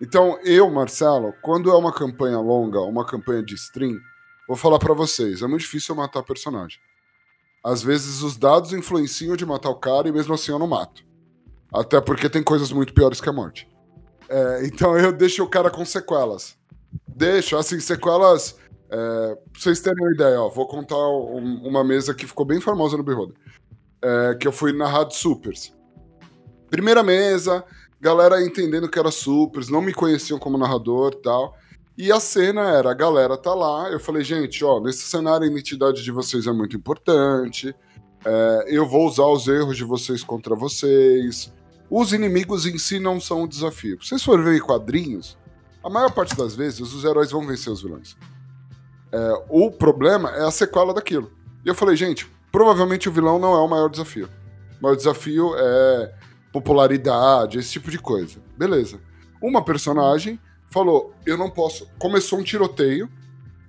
Então, 0.00 0.38
eu, 0.42 0.68
Marcelo, 0.68 1.32
quando 1.40 1.70
é 1.70 1.74
uma 1.74 1.92
campanha 1.92 2.38
longa, 2.40 2.80
uma 2.80 3.06
campanha 3.06 3.42
de 3.42 3.54
stream, 3.54 3.96
vou 4.48 4.56
falar 4.56 4.80
pra 4.80 4.92
vocês, 4.92 5.40
é 5.40 5.46
muito 5.46 5.60
difícil 5.60 5.94
eu 5.94 6.00
matar 6.00 6.22
personagem. 6.24 6.80
Às 7.64 7.82
vezes 7.82 8.20
os 8.20 8.36
dados 8.36 8.72
influenciam 8.72 9.36
de 9.36 9.46
matar 9.46 9.70
o 9.70 9.76
cara 9.76 10.08
e 10.08 10.12
mesmo 10.12 10.34
assim 10.34 10.50
eu 10.50 10.58
não 10.58 10.66
mato. 10.66 11.02
Até 11.72 12.00
porque 12.00 12.28
tem 12.28 12.42
coisas 12.42 12.70
muito 12.70 12.92
piores 12.92 13.20
que 13.20 13.28
a 13.28 13.32
morte. 13.32 13.66
É, 14.28 14.66
então 14.66 14.98
eu 14.98 15.12
deixo 15.12 15.42
o 15.42 15.48
cara 15.48 15.70
com 15.70 15.84
sequelas. 15.84 16.58
Deixo, 17.14 17.56
assim, 17.56 17.78
sequelas. 17.80 18.56
É, 18.90 19.34
pra 19.34 19.60
vocês 19.60 19.80
terem 19.80 20.02
uma 20.04 20.12
ideia, 20.12 20.40
ó, 20.40 20.48
vou 20.48 20.66
contar 20.66 20.96
um- 20.96 21.62
uma 21.66 21.82
mesa 21.82 22.14
que 22.14 22.26
ficou 22.26 22.44
bem 22.44 22.60
famosa 22.60 22.96
no 22.96 23.02
Beholder. 23.02 23.36
É, 24.02 24.34
que 24.34 24.46
eu 24.46 24.52
fui 24.52 24.72
narrar 24.72 25.04
de 25.04 25.16
supers. 25.16 25.74
Primeira 26.70 27.02
mesa, 27.02 27.64
galera 28.00 28.42
entendendo 28.42 28.88
que 28.88 28.98
era 28.98 29.10
supers, 29.10 29.68
não 29.68 29.80
me 29.80 29.94
conheciam 29.94 30.38
como 30.38 30.58
narrador 30.58 31.12
e 31.14 31.22
tal. 31.22 31.56
E 31.96 32.10
a 32.12 32.18
cena 32.18 32.62
era, 32.62 32.90
a 32.90 32.94
galera 32.94 33.36
tá 33.36 33.54
lá, 33.54 33.88
eu 33.90 34.00
falei, 34.00 34.24
gente, 34.24 34.64
ó, 34.64 34.80
nesse 34.80 35.02
cenário 35.02 35.46
a 35.46 35.50
identidade 35.50 36.02
de 36.02 36.10
vocês 36.10 36.46
é 36.46 36.52
muito 36.52 36.76
importante. 36.76 37.74
é, 38.26 38.64
eu 38.68 38.88
vou 38.88 39.06
usar 39.06 39.26
os 39.26 39.46
erros 39.46 39.76
de 39.76 39.84
vocês 39.84 40.24
contra 40.24 40.56
vocês. 40.56 41.52
Os 41.90 42.10
inimigos 42.14 42.64
em 42.64 42.78
si 42.78 42.98
não 42.98 43.20
são 43.20 43.42
um 43.42 43.46
desafio. 43.46 43.98
Vocês 44.02 44.22
forem 44.22 44.42
ver 44.42 44.60
quadrinhos, 44.62 45.36
a 45.84 45.90
maior 45.90 46.10
parte 46.10 46.34
das 46.34 46.56
vezes 46.56 46.80
os 46.80 47.04
heróis 47.04 47.30
vão 47.30 47.46
vencer 47.46 47.70
os 47.70 47.82
vilões. 47.82 48.16
É, 49.12 49.44
o 49.50 49.70
problema 49.70 50.30
é 50.30 50.42
a 50.42 50.50
sequela 50.50 50.94
daquilo. 50.94 51.30
E 51.62 51.68
eu 51.68 51.74
falei, 51.74 51.94
gente, 51.94 52.26
provavelmente 52.50 53.06
o 53.06 53.12
vilão 53.12 53.38
não 53.38 53.54
é 53.54 53.60
o 53.60 53.68
maior 53.68 53.90
desafio. 53.90 54.30
O 54.80 54.82
maior 54.82 54.96
desafio 54.96 55.54
é 55.54 56.14
popularidade, 56.50 57.58
esse 57.58 57.72
tipo 57.72 57.90
de 57.90 57.98
coisa. 57.98 58.38
Beleza. 58.56 58.98
Uma 59.42 59.62
personagem 59.62 60.40
falou: 60.68 61.12
eu 61.26 61.36
não 61.36 61.50
posso. 61.50 61.86
Começou 61.98 62.38
um 62.38 62.42
tiroteio, 62.42 63.10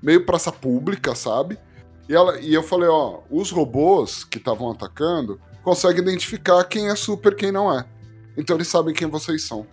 meio 0.02 0.26
praça 0.26 0.54
pública, 0.54 1.14
sabe? 1.16 1.60
E, 2.08 2.16
ela, 2.16 2.40
e 2.40 2.54
eu 2.54 2.64
falei: 2.64 2.88
ó, 2.88 3.20
os 3.30 3.52
robôs 3.52 4.24
que 4.24 4.38
estavam 4.38 4.72
atacando 4.72 5.40
conseguem 5.64 6.02
identificar 6.02 6.64
quem 6.64 6.90
é 6.90 6.96
super 6.96 7.36
quem 7.36 7.52
não 7.52 7.78
é. 7.78 7.86
Então 8.38 8.56
eles 8.56 8.70
sabem 8.70 8.94
quem 8.94 9.08
vocês 9.08 9.44
são. 9.44 9.68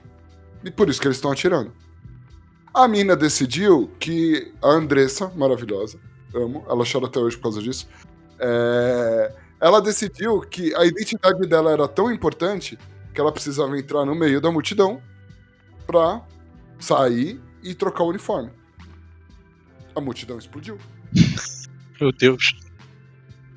E 0.65 0.71
por 0.71 0.89
isso 0.89 1.01
que 1.01 1.07
eles 1.07 1.19
estão 1.19 1.31
atirando. 1.31 1.73
A 2.75 2.89
mina 2.89 3.15
decidiu 3.15 3.91
que 3.99 4.53
a 4.63 4.69
Andressa, 4.69 5.29
maravilhosa, 5.37 5.99
amo, 6.35 6.65
ela 6.69 6.85
chora 6.91 7.07
até 7.07 7.19
hoje 7.21 7.37
por 7.37 7.45
causa 7.45 7.63
disso. 7.63 7.87
é, 8.41 9.35
ela 9.61 9.81
decidiu 9.81 10.41
que 10.41 10.75
a 10.75 10.85
identidade 10.85 11.47
dela 11.47 11.71
era 11.71 11.87
tão 11.87 12.11
importante 12.11 12.77
que 13.15 13.21
ela 13.21 13.31
precisava 13.31 13.79
entrar 13.79 14.05
no 14.05 14.15
meio 14.15 14.41
da 14.41 14.51
multidão 14.51 15.01
pra 15.87 16.21
sair 16.81 17.41
e 17.63 17.75
trocar 17.75 18.03
o 18.03 18.09
uniforme. 18.09 18.51
A 19.95 20.01
multidão 20.01 20.39
explodiu. 20.39 20.79
Meu 22.01 22.11
Deus. 22.11 22.59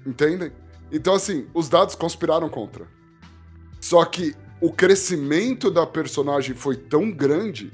Entendem? 0.05 0.51
Então, 0.91 1.15
assim, 1.15 1.47
os 1.53 1.69
dados 1.69 1.95
conspiraram 1.95 2.49
contra. 2.49 2.85
Só 3.81 4.05
que 4.05 4.35
o 4.61 4.71
crescimento 4.71 5.71
da 5.71 5.87
personagem 5.87 6.53
foi 6.53 6.75
tão 6.75 7.09
grande 7.09 7.71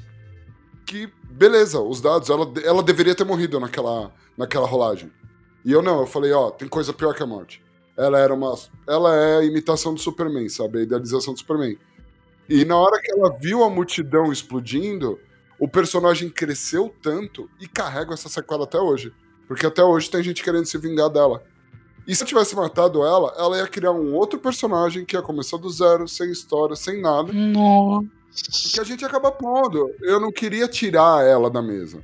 que, 0.86 1.12
beleza, 1.32 1.80
os 1.80 2.02
dados, 2.02 2.30
ela, 2.30 2.52
ela 2.64 2.84
deveria 2.84 3.16
ter 3.16 3.24
morrido 3.24 3.60
naquela, 3.60 4.12
naquela 4.38 4.68
rolagem. 4.68 5.12
E 5.64 5.72
eu 5.72 5.82
não, 5.82 6.02
eu 6.02 6.08
falei, 6.08 6.32
ó, 6.32 6.50
tem 6.50 6.68
coisa 6.68 6.94
pior 6.94 7.14
que 7.14 7.24
a 7.24 7.28
morte. 7.28 7.64
Ela 7.98 8.20
era 8.20 8.34
uma. 8.34 8.58
Ela 8.88 9.16
é 9.16 9.38
a 9.38 9.44
imitação 9.44 9.94
do 9.94 10.00
Superman, 10.00 10.48
sabe? 10.50 10.80
A 10.80 10.82
idealização 10.84 11.34
do 11.34 11.40
Superman. 11.40 11.78
E 12.50 12.66
na 12.66 12.76
hora 12.76 13.00
que 13.00 13.12
ela 13.12 13.36
viu 13.40 13.64
a 13.64 13.70
multidão 13.70 14.32
explodindo, 14.32 15.20
o 15.60 15.68
personagem 15.68 16.30
cresceu 16.30 16.94
tanto 17.02 17.50
e 17.60 17.68
carrega 17.68 18.14
essa 18.14 18.28
sequela 18.28 18.64
até 18.64 18.80
hoje. 18.80 19.14
Porque 19.48 19.66
até 19.66 19.84
hoje 19.84 20.10
tem 20.10 20.24
gente 20.24 20.44
querendo 20.44 20.66
se 20.66 20.78
vingar 20.78 21.10
dela. 21.10 21.44
E 22.08 22.16
se 22.16 22.24
eu 22.24 22.28
tivesse 22.28 22.56
matado 22.56 23.06
ela, 23.06 23.34
ela 23.38 23.58
ia 23.58 23.68
criar 23.68 23.92
um 23.92 24.14
outro 24.16 24.40
personagem 24.40 25.06
que 25.06 25.16
ia 25.16 25.22
começar 25.22 25.58
do 25.58 25.70
zero, 25.70 26.08
sem 26.08 26.32
história, 26.32 26.76
sem 26.76 27.00
nada. 27.00 27.32
Nossa. 27.32 28.08
Que 28.74 28.80
a 28.80 28.84
gente 28.84 29.04
acaba 29.04 29.32
pondo. 29.32 29.94
Eu 30.02 30.20
não 30.20 30.32
queria 30.32 30.68
tirar 30.68 31.26
ela 31.26 31.50
da 31.50 31.62
mesa. 31.62 32.04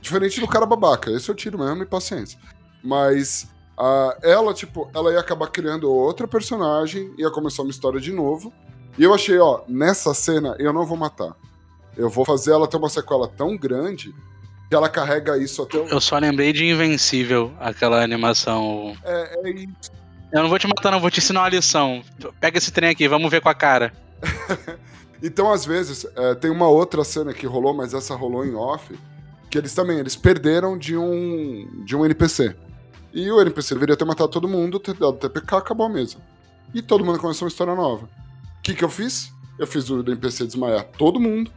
Diferente 0.00 0.40
do 0.40 0.48
cara 0.48 0.64
babaca. 0.64 1.10
Esse 1.10 1.28
eu 1.28 1.34
tiro 1.34 1.58
mesmo 1.58 1.82
e 1.82 1.86
paciência. 1.86 2.38
Mas 2.82 3.48
ah, 3.76 4.16
ela, 4.22 4.54
tipo, 4.54 4.90
ela 4.94 5.12
ia 5.12 5.20
acabar 5.20 5.48
criando 5.48 5.92
outra 5.92 6.26
personagem, 6.26 7.12
ia 7.18 7.30
começar 7.30 7.62
uma 7.62 7.70
história 7.70 8.00
de 8.00 8.12
novo. 8.12 8.52
E 8.98 9.04
eu 9.04 9.14
achei, 9.14 9.38
ó, 9.38 9.62
nessa 9.68 10.14
cena 10.14 10.56
eu 10.58 10.72
não 10.72 10.86
vou 10.86 10.96
matar. 10.96 11.36
Eu 11.96 12.08
vou 12.08 12.24
fazer 12.24 12.52
ela 12.52 12.66
ter 12.66 12.76
uma 12.76 12.88
sequela 12.88 13.28
tão 13.28 13.56
grande 13.56 14.14
que 14.68 14.74
ela 14.74 14.88
carrega 14.88 15.36
isso 15.36 15.62
até 15.62 15.78
o. 15.78 15.86
Eu 15.86 16.00
só 16.00 16.18
lembrei 16.18 16.52
de 16.52 16.64
Invencível, 16.64 17.52
aquela 17.60 18.02
animação. 18.02 18.96
É, 19.04 19.48
é 19.48 19.50
isso. 19.50 19.92
Eu 20.32 20.42
não 20.42 20.48
vou 20.48 20.58
te 20.58 20.66
matar, 20.66 20.90
não, 20.90 21.00
vou 21.00 21.10
te 21.10 21.20
ensinar 21.20 21.42
uma 21.42 21.48
lição. 21.48 22.02
Pega 22.40 22.58
esse 22.58 22.72
trem 22.72 22.90
aqui, 22.90 23.06
vamos 23.06 23.30
ver 23.30 23.40
com 23.40 23.48
a 23.48 23.54
cara. 23.54 23.92
Então, 25.22 25.52
às 25.52 25.64
vezes, 25.64 26.06
é, 26.14 26.34
tem 26.34 26.50
uma 26.50 26.68
outra 26.68 27.02
cena 27.04 27.32
que 27.32 27.46
rolou, 27.46 27.74
mas 27.74 27.94
essa 27.94 28.14
rolou 28.14 28.44
em 28.44 28.54
off, 28.54 28.94
que 29.50 29.56
eles 29.56 29.74
também, 29.74 29.98
eles 29.98 30.16
perderam 30.16 30.76
de 30.76 30.96
um, 30.96 31.82
de 31.84 31.96
um 31.96 32.04
NPC. 32.04 32.54
E 33.12 33.30
o 33.30 33.40
NPC 33.40 33.74
deveria 33.74 33.96
ter 33.96 34.04
matado 34.04 34.30
todo 34.30 34.46
mundo, 34.46 34.78
ter 34.78 34.94
dado 34.94 35.14
TPK, 35.14 35.56
acabou 35.56 35.86
a 35.86 35.88
mesa. 35.88 36.18
E 36.74 36.82
todo 36.82 37.04
mundo 37.04 37.18
começou 37.18 37.46
uma 37.46 37.50
história 37.50 37.74
nova. 37.74 38.04
O 38.58 38.62
que 38.62 38.74
que 38.74 38.84
eu 38.84 38.90
fiz? 38.90 39.32
Eu 39.58 39.66
fiz 39.66 39.88
o 39.88 40.00
NPC 40.00 40.44
desmaiar 40.44 40.84
todo 40.98 41.18
mundo, 41.18 41.50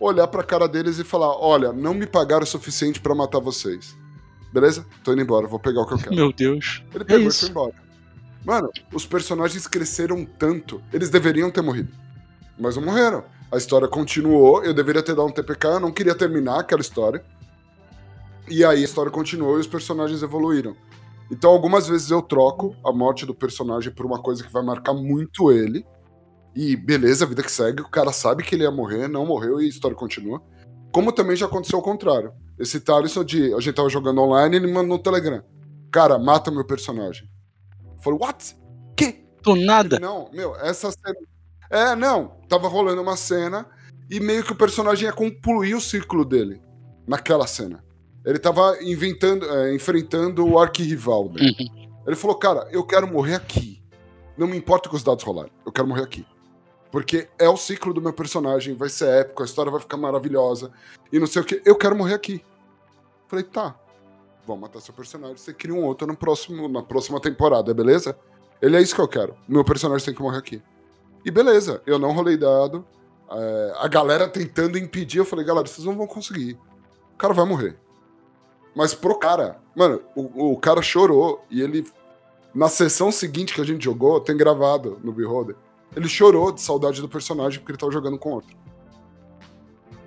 olhar 0.00 0.26
pra 0.26 0.42
cara 0.42 0.66
deles 0.66 0.98
e 0.98 1.04
falar, 1.04 1.28
olha, 1.38 1.72
não 1.72 1.94
me 1.94 2.06
pagaram 2.06 2.42
o 2.42 2.46
suficiente 2.46 3.00
pra 3.00 3.14
matar 3.14 3.38
vocês. 3.38 3.96
Beleza? 4.52 4.84
Tô 5.04 5.12
indo 5.12 5.22
embora, 5.22 5.46
vou 5.46 5.60
pegar 5.60 5.82
o 5.82 5.86
que 5.86 5.94
eu 5.94 5.98
quero. 5.98 6.14
Meu 6.14 6.32
Deus. 6.32 6.82
Ele 6.94 7.04
pegou 7.04 7.24
e 7.24 7.28
isso. 7.28 7.40
foi 7.40 7.50
embora. 7.50 7.74
Mano, 8.44 8.70
os 8.92 9.06
personagens 9.06 9.66
cresceram 9.66 10.24
tanto. 10.24 10.82
Eles 10.92 11.10
deveriam 11.10 11.50
ter 11.50 11.62
morrido. 11.62 11.92
Mas 12.58 12.76
não 12.76 12.84
morreram. 12.84 13.24
A 13.52 13.56
história 13.56 13.88
continuou. 13.88 14.62
Eu 14.64 14.74
deveria 14.74 15.02
ter 15.02 15.14
dado 15.14 15.28
um 15.28 15.32
TPK. 15.32 15.66
Eu 15.68 15.80
não 15.80 15.92
queria 15.92 16.14
terminar 16.14 16.60
aquela 16.60 16.80
história. 16.80 17.24
E 18.48 18.64
aí 18.64 18.80
a 18.80 18.84
história 18.84 19.10
continuou 19.10 19.56
e 19.56 19.60
os 19.60 19.66
personagens 19.66 20.22
evoluíram. 20.22 20.76
Então, 21.30 21.50
algumas 21.50 21.88
vezes 21.88 22.10
eu 22.10 22.20
troco 22.20 22.76
a 22.84 22.92
morte 22.92 23.24
do 23.24 23.34
personagem 23.34 23.92
por 23.92 24.04
uma 24.04 24.20
coisa 24.20 24.44
que 24.44 24.52
vai 24.52 24.62
marcar 24.62 24.92
muito 24.92 25.50
ele. 25.50 25.84
E 26.54 26.76
beleza, 26.76 27.24
a 27.24 27.28
vida 27.28 27.42
que 27.42 27.50
segue, 27.50 27.82
o 27.82 27.88
cara 27.88 28.12
sabe 28.12 28.42
que 28.42 28.54
ele 28.54 28.62
ia 28.62 28.70
morrer, 28.70 29.08
não 29.08 29.26
morreu 29.26 29.60
e 29.60 29.64
a 29.64 29.68
história 29.68 29.96
continua. 29.96 30.40
Como 30.92 31.10
também 31.10 31.34
já 31.34 31.46
aconteceu 31.46 31.78
o 31.78 31.82
contrário. 31.82 32.32
Esse 32.58 32.78
Thaleson 32.78 33.24
de. 33.24 33.52
A 33.52 33.60
gente 33.60 33.74
tava 33.74 33.88
jogando 33.88 34.20
online 34.20 34.56
ele 34.56 34.66
me 34.66 34.72
mandou 34.72 34.96
no 34.96 35.02
Telegram. 35.02 35.42
Cara, 35.90 36.18
mata 36.18 36.50
meu 36.50 36.64
personagem. 36.64 37.28
Eu 37.84 37.98
falei, 38.00 38.18
what? 38.20 38.56
Que? 38.96 39.24
Do 39.42 39.56
nada. 39.56 39.98
Não, 39.98 40.30
meu, 40.32 40.54
essa 40.56 40.92
cena. 40.92 41.18
É, 41.74 41.96
não. 41.96 42.36
Tava 42.48 42.68
rolando 42.68 43.02
uma 43.02 43.16
cena 43.16 43.66
e 44.08 44.20
meio 44.20 44.44
que 44.44 44.52
o 44.52 44.56
personagem 44.56 45.06
ia 45.06 45.12
concluir 45.12 45.74
o 45.74 45.80
círculo 45.80 46.24
dele 46.24 46.62
naquela 47.04 47.48
cena. 47.48 47.84
Ele 48.24 48.38
tava 48.38 48.78
inventando, 48.80 49.44
é, 49.44 49.74
enfrentando 49.74 50.46
o 50.46 50.56
arquirrival 50.56 51.28
dele. 51.28 51.56
Uhum. 51.58 52.02
Ele 52.06 52.14
falou, 52.14 52.36
cara, 52.36 52.68
eu 52.70 52.84
quero 52.84 53.08
morrer 53.08 53.34
aqui. 53.34 53.82
Não 54.38 54.46
me 54.46 54.56
importa 54.56 54.88
que 54.88 54.94
os 54.94 55.02
dados 55.02 55.24
rolarem. 55.24 55.50
Eu 55.66 55.72
quero 55.72 55.88
morrer 55.88 56.04
aqui. 56.04 56.24
Porque 56.92 57.28
é 57.40 57.48
o 57.48 57.56
ciclo 57.56 57.92
do 57.92 58.00
meu 58.00 58.12
personagem, 58.12 58.76
vai 58.76 58.88
ser 58.88 59.08
épico, 59.08 59.42
a 59.42 59.46
história 59.46 59.70
vai 59.70 59.80
ficar 59.80 59.96
maravilhosa. 59.96 60.70
E 61.12 61.18
não 61.18 61.26
sei 61.26 61.42
o 61.42 61.44
que. 61.44 61.60
Eu 61.64 61.74
quero 61.74 61.96
morrer 61.96 62.14
aqui. 62.14 62.40
Falei, 63.26 63.44
tá. 63.44 63.74
Vamos 64.46 64.62
matar 64.62 64.80
seu 64.80 64.94
personagem. 64.94 65.36
Você 65.36 65.52
cria 65.52 65.74
um 65.74 65.82
outro 65.82 66.06
no 66.06 66.16
próximo, 66.16 66.68
na 66.68 66.84
próxima 66.84 67.20
temporada, 67.20 67.74
beleza? 67.74 68.16
Ele 68.62 68.76
é 68.76 68.80
isso 68.80 68.94
que 68.94 69.00
eu 69.00 69.08
quero. 69.08 69.34
Meu 69.48 69.64
personagem 69.64 70.04
tem 70.06 70.14
que 70.14 70.22
morrer 70.22 70.38
aqui. 70.38 70.62
E 71.24 71.30
beleza, 71.30 71.82
eu 71.86 71.98
não 71.98 72.12
rolei 72.12 72.36
dado. 72.36 72.84
É, 73.30 73.74
a 73.78 73.88
galera 73.88 74.28
tentando 74.28 74.76
impedir, 74.76 75.18
eu 75.18 75.24
falei, 75.24 75.44
galera, 75.44 75.66
vocês 75.66 75.86
não 75.86 75.96
vão 75.96 76.06
conseguir. 76.06 76.58
O 77.14 77.16
cara 77.16 77.32
vai 77.32 77.46
morrer. 77.46 77.76
Mas 78.74 78.92
pro 78.92 79.18
cara, 79.18 79.60
mano, 79.74 80.02
o, 80.14 80.52
o 80.52 80.58
cara 80.58 80.82
chorou 80.82 81.44
e 81.50 81.62
ele. 81.62 81.86
Na 82.54 82.68
sessão 82.68 83.10
seguinte 83.10 83.52
que 83.52 83.60
a 83.60 83.64
gente 83.64 83.84
jogou, 83.84 84.20
tem 84.20 84.36
gravado 84.36 85.00
no 85.02 85.12
Beholder, 85.12 85.56
ele 85.96 86.08
chorou 86.08 86.52
de 86.52 86.60
saudade 86.60 87.00
do 87.00 87.08
personagem 87.08 87.58
porque 87.58 87.72
ele 87.72 87.78
tava 87.78 87.90
jogando 87.90 88.18
com 88.18 88.30
outro. 88.30 88.56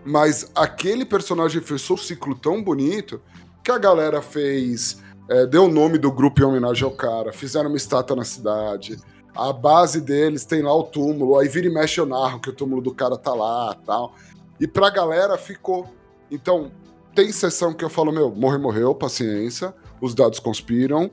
Mas 0.06 0.50
aquele 0.56 1.06
personagem 1.06 1.62
fechou 1.62 1.98
o 1.98 2.00
ciclo 2.00 2.36
tão 2.36 2.64
bonito 2.64 3.22
que 3.62 3.72
a 3.72 3.78
galera 3.78 4.22
fez. 4.22 5.02
é, 5.28 5.46
deu 5.46 5.66
o 5.66 5.70
nome 5.70 5.98
do 5.98 6.10
grupo 6.10 6.40
em 6.40 6.46
homenagem 6.46 6.86
ao 6.86 6.92
cara, 6.92 7.34
fizeram 7.34 7.68
uma 7.68 7.76
estátua 7.76 8.16
na 8.16 8.24
cidade. 8.24 8.98
A 9.38 9.54
base 9.54 10.02
deles 10.02 10.46
tem 10.46 10.64
lá 10.64 10.74
o 10.74 10.84
túmulo, 10.84 11.38
aí 11.38 11.48
vira 11.48 11.68
e 11.68 11.70
mexe 11.70 12.00
eu 12.00 12.06
narro 12.06 12.40
que 12.40 12.50
o 12.50 12.54
túmulo 12.54 12.82
do 12.82 12.94
cara 12.94 13.18
tá 13.18 13.34
lá 13.34 13.76
tal. 13.86 14.16
E 14.60 14.68
pra 14.68 14.90
galera 14.90 15.38
ficou. 15.38 15.88
Então, 16.32 16.72
tem 17.14 17.32
sessão 17.32 17.74
que 17.74 17.86
eu 17.86 17.90
falo, 17.90 18.12
meu, 18.12 18.32
morreu, 18.32 18.60
morreu, 18.60 18.96
paciência, 18.96 19.74
os 20.02 20.14
dados 20.14 20.40
conspiram, 20.40 21.10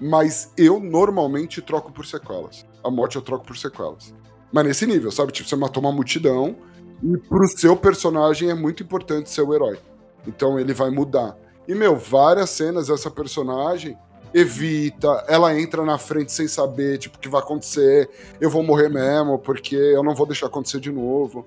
mas 0.00 0.52
eu 0.56 0.80
normalmente 0.80 1.62
troco 1.62 1.92
por 1.92 2.06
sequelas. 2.06 2.66
A 2.82 2.90
morte 2.90 3.16
eu 3.16 3.22
troco 3.22 3.46
por 3.46 3.56
sequelas. 3.56 4.14
Mas 4.52 4.64
nesse 4.64 4.86
nível, 4.86 5.10
sabe? 5.10 5.32
Tipo, 5.32 5.48
você 5.48 5.56
matou 5.56 5.82
uma 5.82 5.92
multidão 5.92 6.56
e 7.02 7.16
pro 7.18 7.46
seu 7.48 7.76
personagem 7.76 8.50
é 8.50 8.54
muito 8.54 8.82
importante 8.82 9.30
ser 9.30 9.42
o 9.42 9.54
herói. 9.54 9.78
Então 10.26 10.58
ele 10.58 10.72
vai 10.72 10.90
mudar. 10.90 11.36
E, 11.68 11.74
meu, 11.74 11.96
várias 11.96 12.50
cenas 12.50 12.88
essa 12.88 13.10
personagem 13.10 13.98
evita, 14.38 15.24
ela 15.28 15.58
entra 15.58 15.82
na 15.82 15.96
frente 15.96 16.30
sem 16.30 16.46
saber, 16.46 16.98
tipo, 16.98 17.16
o 17.16 17.20
que 17.20 17.28
vai 17.28 17.40
acontecer, 17.40 18.10
eu 18.38 18.50
vou 18.50 18.62
morrer 18.62 18.90
mesmo, 18.90 19.38
porque 19.38 19.74
eu 19.74 20.02
não 20.02 20.14
vou 20.14 20.26
deixar 20.26 20.46
acontecer 20.46 20.78
de 20.78 20.92
novo. 20.92 21.46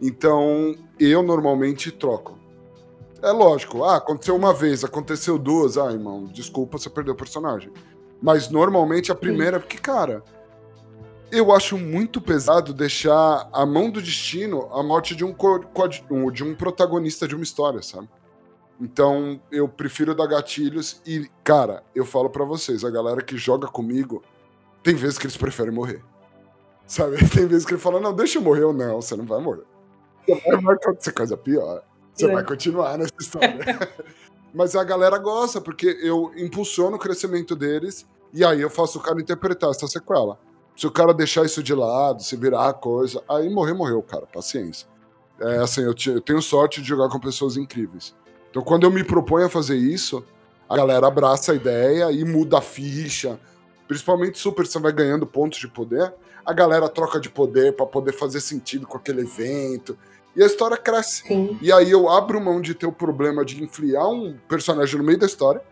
Então, 0.00 0.76
eu 1.00 1.20
normalmente 1.20 1.90
troco. 1.90 2.38
É 3.20 3.32
lógico, 3.32 3.82
ah, 3.82 3.96
aconteceu 3.96 4.36
uma 4.36 4.54
vez, 4.54 4.84
aconteceu 4.84 5.36
duas, 5.36 5.76
ah, 5.76 5.90
irmão, 5.90 6.26
desculpa, 6.26 6.78
você 6.78 6.88
perdeu 6.88 7.12
o 7.14 7.16
personagem. 7.16 7.72
Mas 8.22 8.48
normalmente 8.48 9.10
a 9.10 9.16
primeira, 9.16 9.58
porque, 9.58 9.76
cara, 9.78 10.22
eu 11.32 11.52
acho 11.52 11.76
muito 11.76 12.20
pesado 12.20 12.72
deixar 12.72 13.48
a 13.52 13.66
mão 13.66 13.90
do 13.90 14.00
destino 14.00 14.68
a 14.72 14.80
morte 14.84 15.16
de 15.16 15.24
um, 15.24 15.34
um- 16.08 16.30
de 16.30 16.44
um 16.44 16.54
protagonista 16.54 17.26
de 17.26 17.34
uma 17.34 17.42
história, 17.42 17.82
sabe? 17.82 18.08
Então, 18.80 19.40
eu 19.50 19.68
prefiro 19.68 20.14
dar 20.14 20.26
gatilhos 20.26 21.00
e, 21.06 21.28
cara, 21.42 21.82
eu 21.94 22.04
falo 22.04 22.30
pra 22.30 22.44
vocês, 22.44 22.84
a 22.84 22.90
galera 22.90 23.20
que 23.22 23.36
joga 23.36 23.66
comigo, 23.66 24.22
tem 24.82 24.94
vezes 24.94 25.18
que 25.18 25.26
eles 25.26 25.36
preferem 25.36 25.72
morrer. 25.72 26.02
Sabe? 26.86 27.16
Tem 27.28 27.46
vezes 27.46 27.66
que 27.66 27.74
ele 27.74 27.80
fala, 27.80 28.00
não, 28.00 28.14
deixa 28.14 28.38
eu 28.38 28.42
morrer 28.42 28.64
ou 28.64 28.72
não, 28.72 29.02
você 29.02 29.14
não 29.14 29.26
vai 29.26 29.40
morrer. 29.42 29.64
Vai 30.26 30.60
vai 30.62 30.74
acontecer 30.74 31.12
coisa 31.12 31.36
pior. 31.36 31.82
Você 32.14 32.26
É. 32.26 32.32
vai 32.32 32.42
continuar 32.44 32.96
nessa 32.96 33.12
história. 33.20 33.58
Mas 34.54 34.74
a 34.74 34.82
galera 34.84 35.18
gosta, 35.18 35.60
porque 35.60 35.98
eu 36.02 36.32
impulsiono 36.36 36.96
o 36.96 36.98
crescimento 36.98 37.54
deles 37.54 38.06
e 38.32 38.42
aí 38.42 38.60
eu 38.62 38.70
faço 38.70 38.98
o 38.98 39.02
cara 39.02 39.20
interpretar 39.20 39.70
essa 39.70 39.86
sequela. 39.86 40.38
Se 40.74 40.86
o 40.86 40.90
cara 40.90 41.12
deixar 41.12 41.44
isso 41.44 41.62
de 41.62 41.74
lado, 41.74 42.22
se 42.22 42.36
virar 42.36 42.68
a 42.68 42.72
coisa, 42.72 43.22
aí 43.28 43.50
morrer, 43.50 43.74
morreu, 43.74 44.02
cara, 44.02 44.26
paciência. 44.26 44.88
É 45.40 45.58
assim, 45.58 45.82
eu, 45.82 45.94
eu 46.06 46.20
tenho 46.22 46.40
sorte 46.40 46.80
de 46.80 46.88
jogar 46.88 47.08
com 47.10 47.20
pessoas 47.20 47.56
incríveis. 47.58 48.14
Então 48.50 48.62
quando 48.62 48.84
eu 48.84 48.90
me 48.90 49.04
proponho 49.04 49.46
a 49.46 49.50
fazer 49.50 49.76
isso, 49.76 50.24
a 50.68 50.76
galera 50.76 51.06
abraça 51.06 51.52
a 51.52 51.54
ideia 51.54 52.10
e 52.12 52.24
muda 52.24 52.58
a 52.58 52.62
ficha. 52.62 53.38
Principalmente 53.86 54.38
Super, 54.38 54.66
você 54.66 54.78
vai 54.78 54.92
ganhando 54.92 55.26
pontos 55.26 55.58
de 55.58 55.68
poder, 55.68 56.12
a 56.44 56.52
galera 56.52 56.88
troca 56.88 57.18
de 57.18 57.30
poder 57.30 57.74
pra 57.74 57.86
poder 57.86 58.12
fazer 58.12 58.40
sentido 58.40 58.86
com 58.86 58.96
aquele 58.96 59.22
evento. 59.22 59.98
E 60.36 60.42
a 60.42 60.46
história 60.46 60.76
cresce. 60.76 61.26
Sim. 61.26 61.58
E 61.60 61.72
aí 61.72 61.90
eu 61.90 62.08
abro 62.08 62.40
mão 62.40 62.60
de 62.60 62.74
ter 62.74 62.86
o 62.86 62.92
problema 62.92 63.44
de 63.44 63.62
enfiar 63.62 64.06
um 64.08 64.36
personagem 64.48 64.96
no 64.98 65.04
meio 65.04 65.18
da 65.18 65.26
história, 65.26 65.62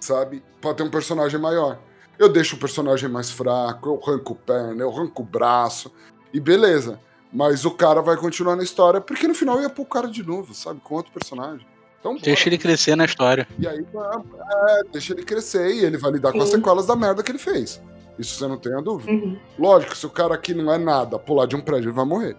sabe? 0.00 0.42
Pra 0.60 0.74
ter 0.74 0.82
um 0.82 0.90
personagem 0.90 1.38
maior. 1.38 1.78
Eu 2.18 2.28
deixo 2.28 2.56
o 2.56 2.58
personagem 2.58 3.08
mais 3.08 3.30
fraco, 3.30 3.88
eu 3.90 4.00
arranco 4.02 4.34
perna, 4.34 4.82
eu 4.82 4.90
arranco 4.90 5.22
o 5.22 5.24
braço, 5.24 5.92
e 6.32 6.40
beleza. 6.40 6.98
Mas 7.32 7.64
o 7.64 7.70
cara 7.70 8.02
vai 8.02 8.16
continuar 8.16 8.56
na 8.56 8.62
história, 8.62 9.00
porque 9.00 9.26
no 9.26 9.34
final 9.34 9.56
eu 9.56 9.62
ia 9.62 9.70
pôr 9.70 9.82
o 9.82 9.86
cara 9.86 10.06
de 10.08 10.22
novo, 10.22 10.54
sabe? 10.54 10.80
Com 10.84 10.96
outro 10.96 11.12
personagem. 11.12 11.66
Então, 11.98 12.12
bora. 12.12 12.24
Deixa 12.24 12.48
ele 12.48 12.58
crescer 12.58 12.94
na 12.96 13.04
história. 13.04 13.46
E 13.58 13.66
aí, 13.66 13.78
é, 13.78 14.82
deixa 14.92 15.12
ele 15.14 15.22
crescer 15.22 15.70
e 15.72 15.84
ele 15.84 15.96
vai 15.96 16.10
lidar 16.12 16.32
com 16.32 16.38
as 16.42 16.48
Sim. 16.50 16.56
sequelas 16.56 16.84
da 16.86 16.94
merda 16.96 17.22
que 17.22 17.30
ele 17.30 17.38
fez. 17.38 17.80
Isso 18.18 18.38
você 18.38 18.46
não 18.46 18.58
tem 18.58 18.74
a 18.74 18.80
dúvida. 18.80 19.10
Uhum. 19.10 19.38
Lógico, 19.58 19.96
se 19.96 20.04
o 20.04 20.10
cara 20.10 20.34
aqui 20.34 20.52
não 20.52 20.70
é 20.72 20.76
nada, 20.78 21.18
pular 21.18 21.46
de 21.46 21.56
um 21.56 21.60
prédio, 21.60 21.86
ele 21.88 21.96
vai 21.96 22.04
morrer. 22.04 22.36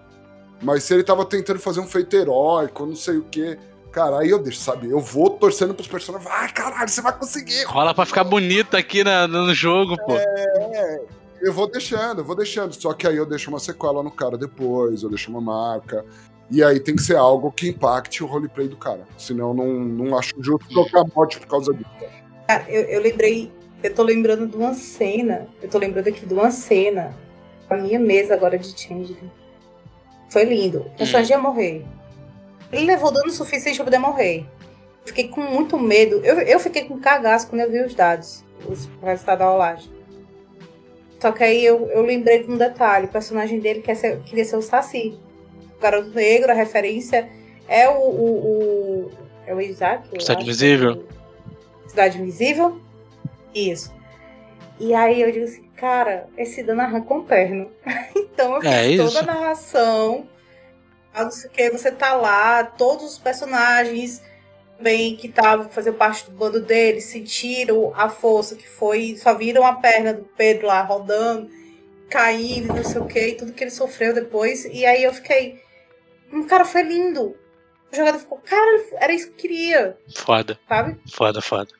Mas 0.61 0.83
se 0.83 0.93
ele 0.93 1.03
tava 1.03 1.25
tentando 1.25 1.59
fazer 1.59 1.79
um 1.79 1.87
feito 1.87 2.15
heróico, 2.15 2.85
não 2.85 2.95
sei 2.95 3.17
o 3.17 3.23
quê. 3.23 3.57
Cara, 3.91 4.19
aí 4.19 4.29
eu 4.29 4.39
deixo, 4.39 4.59
sabe? 4.59 4.89
Eu 4.89 4.99
vou 4.99 5.29
torcendo 5.31 5.73
pros 5.73 5.87
personagens. 5.87 6.29
Vai, 6.29 6.51
caralho, 6.51 6.89
você 6.89 7.01
vai 7.01 7.17
conseguir. 7.17 7.63
Rola 7.65 7.93
pra 7.93 8.05
ficar 8.05 8.23
bonito 8.23 8.75
aqui 8.77 9.03
na- 9.03 9.27
no 9.27 9.53
jogo, 9.53 9.95
pô. 10.05 10.13
É, 10.13 11.01
eu 11.43 11.51
vou 11.51 11.69
deixando, 11.69 12.21
eu 12.21 12.25
vou 12.25 12.35
deixando. 12.35 12.73
Só 12.73 12.93
que 12.93 13.05
aí 13.05 13.17
eu 13.17 13.25
deixo 13.25 13.49
uma 13.49 13.59
sequela 13.59 14.01
no 14.01 14.09
cara 14.09 14.37
depois, 14.37 15.03
eu 15.03 15.09
deixo 15.09 15.29
uma 15.29 15.41
marca. 15.41 16.05
E 16.49 16.63
aí 16.63 16.79
tem 16.79 16.95
que 16.95 17.01
ser 17.01 17.17
algo 17.17 17.51
que 17.51 17.69
impacte 17.69 18.23
o 18.23 18.27
roleplay 18.27 18.67
do 18.67 18.77
cara. 18.77 19.05
Senão 19.17 19.53
não, 19.53 19.67
não 19.67 20.17
acho 20.17 20.33
justo 20.39 20.67
trocar 20.69 21.03
morte 21.15 21.39
por 21.39 21.47
causa 21.47 21.73
disso. 21.73 21.89
Cara, 22.47 22.65
eu, 22.69 22.83
eu 22.83 23.01
lembrei, 23.01 23.51
eu 23.83 23.93
tô 23.93 24.03
lembrando 24.03 24.47
de 24.47 24.55
uma 24.55 24.73
cena, 24.73 25.47
eu 25.61 25.69
tô 25.69 25.77
lembrando 25.77 26.07
aqui 26.07 26.25
de 26.25 26.33
uma 26.33 26.51
cena, 26.51 27.13
a 27.69 27.75
minha 27.75 27.99
mesa 27.99 28.33
agora 28.33 28.57
de 28.57 28.67
Changeling. 28.79 29.31
Foi 30.29 30.45
lindo. 30.45 30.79
O 30.79 30.97
personagem 30.97 31.35
ia 31.35 31.41
morrer. 31.41 31.85
Ele 32.71 32.85
levou 32.85 33.11
dano 33.11 33.31
suficiente 33.31 33.75
pra 33.75 33.85
poder 33.85 33.99
morrer. 33.99 34.45
Fiquei 35.05 35.27
com 35.27 35.41
muito 35.41 35.77
medo. 35.77 36.15
Eu, 36.23 36.39
eu 36.39 36.59
fiquei 36.59 36.85
com 36.85 36.99
cagaço 36.99 37.47
quando 37.47 37.61
eu 37.61 37.69
vi 37.69 37.83
os 37.83 37.93
dados, 37.93 38.43
os 38.67 38.85
o 39.01 39.05
resultado 39.05 39.39
da 39.39 39.45
rolagem. 39.45 39.92
Só 41.23 41.31
que 41.31 41.41
aí 41.41 41.63
eu, 41.65 41.87
eu 41.91 42.01
lembrei 42.01 42.43
de 42.43 42.51
um 42.51 42.57
detalhe: 42.57 43.05
o 43.05 43.09
personagem 43.09 43.57
dele 43.61 43.81
quer 43.81 43.95
ser- 43.95 44.19
queria 44.23 44.43
ser 44.43 44.57
o 44.57 44.61
Saci. 44.61 45.17
O 45.77 45.81
garoto 45.81 46.09
negro, 46.09 46.51
a 46.51 46.53
referência 46.53 47.29
é 47.65 47.87
o. 47.87 47.93
o, 47.93 48.27
o- 49.07 49.11
é 49.47 49.55
o 49.55 49.61
Isaac? 49.61 50.05
Cidade 50.09 50.31
acho. 50.33 50.41
Invisível. 50.41 51.05
Cidade 51.87 52.17
Invisível? 52.21 52.77
Isso. 53.55 53.93
E 54.77 54.93
aí 54.93 55.21
eu 55.21 55.31
digo 55.31 55.45
assim, 55.45 55.63
cara, 55.77 56.27
esse 56.37 56.61
dano 56.61 56.81
arranca 56.81 57.13
um 57.13 57.23
perno. 57.23 57.71
então 58.13 58.55
eu 58.55 58.61
fiz 58.61 58.69
É 58.69 58.97
toda 58.97 59.09
isso. 59.09 59.19
a 59.19 59.21
narração. 59.21 60.27
ah, 61.13 61.23
Não 61.23 61.31
sei 61.31 61.49
o 61.49 61.53
que, 61.53 61.69
você 61.69 61.89
tá 61.89 62.15
lá, 62.15 62.65
todos 62.65 63.05
os 63.05 63.17
personagens 63.17 64.21
bem 64.83 65.15
que 65.15 65.27
estavam 65.27 65.69
fazer 65.69 65.93
parte 65.93 66.29
do 66.29 66.35
bando 66.35 66.61
dele 66.61 67.01
sentiram 67.01 67.93
a 67.95 68.09
força 68.09 68.55
que 68.55 68.69
foi, 68.69 69.15
só 69.15 69.33
viram 69.33 69.65
a 69.65 69.73
perna 69.75 70.13
do 70.13 70.23
Pedro 70.37 70.67
lá 70.67 70.81
rodando, 70.83 71.49
caindo, 72.09 72.73
não 72.73 72.83
sei 72.83 73.01
o 73.01 73.07
que, 73.07 73.31
tudo 73.35 73.53
que 73.53 73.63
ele 73.63 73.71
sofreu 73.71 74.13
depois. 74.13 74.65
E 74.65 74.85
aí 74.85 75.03
eu 75.03 75.13
fiquei, 75.13 75.61
um 76.31 76.45
cara 76.45 76.65
foi 76.65 76.83
lindo. 76.83 77.35
O 77.91 77.95
jogador 77.95 78.19
ficou, 78.19 78.39
cara, 78.39 78.85
era 78.99 79.13
isso 79.13 79.27
que 79.27 79.33
eu 79.33 79.37
queria, 79.37 79.97
Foda, 80.15 80.59
sabe? 80.67 80.99
foda, 81.11 81.41
foda. 81.41 81.71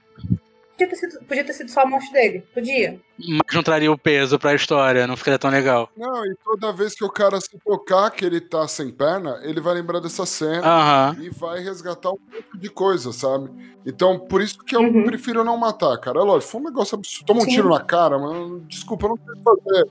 Podia 0.76 0.89
ter 0.89 0.95
sido, 0.95 1.26
podia 1.26 1.43
ter 1.45 1.53
sido 1.53 1.69
só 1.71 1.82
a 1.82 1.86
morte 1.86 2.11
dele. 2.11 2.43
Podia. 2.53 2.99
Mas 3.19 3.53
não 3.55 3.61
traria 3.61 3.91
o 3.91 3.97
peso 3.97 4.39
pra 4.39 4.55
história, 4.55 5.05
não 5.05 5.15
ficaria 5.15 5.38
tão 5.38 5.51
legal. 5.51 5.88
Não, 5.95 6.26
e 6.26 6.36
toda 6.43 6.74
vez 6.74 6.95
que 6.95 7.03
o 7.05 7.09
cara 7.11 7.39
se 7.39 7.57
tocar 7.63 8.09
que 8.09 8.26
ele 8.26 8.41
tá 8.41 8.67
sem 8.67 8.89
perna, 8.89 9.39
ele 9.43 9.61
vai 9.61 9.76
lembrar 9.76 9.99
dessa 9.99 10.26
cena 10.26 10.65
Aham. 10.67 11.17
e 11.21 11.30
vai 11.30 11.59
resgatar 11.59 12.09
um 12.09 12.17
monte 12.34 12.59
de 12.59 12.69
coisa, 12.69 13.13
sabe? 13.13 13.51
Então, 13.86 14.19
por 14.19 14.41
isso 14.41 14.57
que 14.65 14.76
eu 14.76 14.82
Uhum. 14.82 15.05
prefiro 15.05 15.43
não 15.43 15.55
matar, 15.57 15.95
cara. 15.99 16.19
É 16.19 16.24
lógico, 16.24 16.51
foi 16.53 16.61
um 16.61 16.65
negócio 16.65 16.95
absurdo. 16.95 17.28
Toma 17.28 17.41
um 17.41 17.45
Sim. 17.45 17.51
tiro 17.51 17.69
na 17.69 17.80
cara, 17.82 18.17
mas 18.17 18.67
desculpa, 18.67 19.07
não 19.07 19.15
tem 19.17 19.32
o 19.32 19.38
que 19.38 19.43
fazer. 19.43 19.88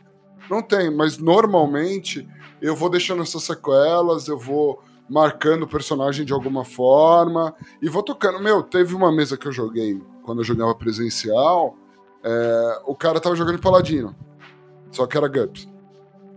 Não 0.51 0.62
tem, 0.62 0.91
mas 0.91 1.16
normalmente 1.18 2.26
eu 2.61 2.74
vou 2.74 2.91
deixando 2.91 3.22
essas 3.22 3.45
sequelas, 3.45 4.26
eu 4.26 4.37
vou 4.39 4.83
marcando 5.09 5.62
o 5.62 5.68
personagem 5.68 6.24
de 6.24 6.33
alguma 6.33 6.64
forma 6.64 7.55
e 7.80 7.89
vou 7.89 8.03
tocando. 8.03 8.41
Meu, 8.41 8.62
teve 8.62 8.95
uma 8.95 9.12
mesa 9.12 9.37
que 9.37 9.47
eu 9.47 9.53
joguei 9.53 10.01
quando 10.23 10.39
eu 10.39 10.45
jogava 10.45 10.75
presencial, 10.75 11.77
é, 12.25 12.81
o 12.87 12.95
cara 12.95 13.20
tava 13.20 13.37
jogando 13.37 13.57
de 13.57 13.62
paladino, 13.62 14.14
só 14.91 15.07
que 15.07 15.16
era 15.16 15.29
GURPS. 15.29 15.68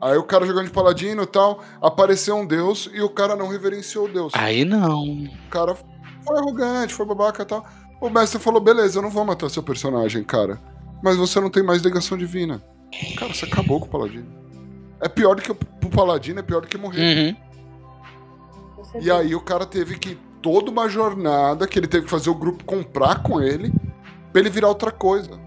Aí 0.01 0.17
o 0.17 0.23
cara 0.23 0.45
jogando 0.45 0.65
de 0.65 0.71
paladino 0.71 1.23
e 1.23 1.25
tal, 1.25 1.63
apareceu 1.81 2.35
um 2.35 2.45
deus 2.45 2.89
e 2.93 3.01
o 3.01 3.09
cara 3.09 3.35
não 3.35 3.47
reverenciou 3.47 4.05
o 4.05 4.11
deus. 4.11 4.33
Aí 4.35 4.65
não. 4.65 5.03
O 5.03 5.49
cara 5.49 5.75
foi 5.75 6.37
arrogante, 6.37 6.93
foi 6.93 7.05
babaca 7.05 7.43
e 7.43 7.45
tal. 7.45 7.65
O 8.01 8.09
mestre 8.09 8.39
falou: 8.39 8.59
beleza, 8.59 8.99
eu 8.99 9.01
não 9.01 9.09
vou 9.09 9.23
matar 9.25 9.49
seu 9.49 9.63
personagem, 9.63 10.23
cara. 10.23 10.59
Mas 11.01 11.15
você 11.15 11.39
não 11.39 11.49
tem 11.49 11.63
mais 11.63 11.81
ligação 11.81 12.17
divina. 12.17 12.63
Cara, 13.17 13.33
você 13.33 13.45
acabou 13.45 13.79
com 13.79 13.85
o 13.87 13.89
paladino. 13.89 14.27
É 15.01 15.09
pior 15.09 15.35
do 15.35 15.41
que 15.41 15.51
o 15.51 15.89
paladino, 15.89 16.39
é 16.39 16.43
pior 16.43 16.61
do 16.61 16.67
que 16.67 16.77
morrer. 16.77 17.01
Uhum. 17.01 17.35
E 19.01 19.11
aí 19.11 19.35
o 19.35 19.41
cara 19.41 19.65
teve 19.65 19.97
que. 19.97 20.17
Toda 20.45 20.69
uma 20.69 20.87
jornada 20.87 21.65
que 21.65 21.79
ele 21.79 21.87
teve 21.87 22.05
que 22.05 22.11
fazer 22.11 22.29
o 22.29 22.35
grupo 22.35 22.63
comprar 22.65 23.23
com 23.23 23.41
ele 23.41 23.73
pra 24.31 24.39
ele 24.39 24.49
virar 24.51 24.67
outra 24.67 24.91
coisa. 24.91 25.39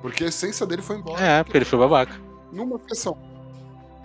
Porque 0.00 0.22
a 0.22 0.28
essência 0.28 0.64
dele 0.64 0.82
foi 0.82 0.98
embora. 0.98 1.20
É, 1.20 1.42
porque 1.42 1.58
ele 1.58 1.64
foi 1.64 1.76
babaca. 1.76 2.14
Numa 2.52 2.78
sessão. 2.88 3.18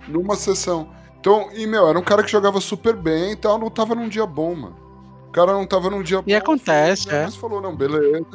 Numa 0.08 0.34
sessão. 0.34 0.90
Então, 1.20 1.48
e 1.54 1.64
meu, 1.64 1.86
era 1.86 1.96
um 1.96 2.02
cara 2.02 2.24
que 2.24 2.30
jogava 2.32 2.60
super 2.60 2.96
bem 2.96 3.30
e 3.30 3.36
tal, 3.36 3.56
não 3.56 3.70
tava 3.70 3.94
num 3.94 4.08
dia 4.08 4.26
bom, 4.26 4.52
mano. 4.56 4.76
O 5.28 5.30
cara 5.30 5.52
não 5.52 5.64
tava 5.64 5.88
num 5.88 6.02
dia 6.02 6.20
bom. 6.20 6.24
acontece, 6.34 7.04
foi, 7.04 7.14
é. 7.14 7.22
Mas 7.22 7.36
falou, 7.36 7.60
não, 7.60 7.76
beleza. 7.76 8.26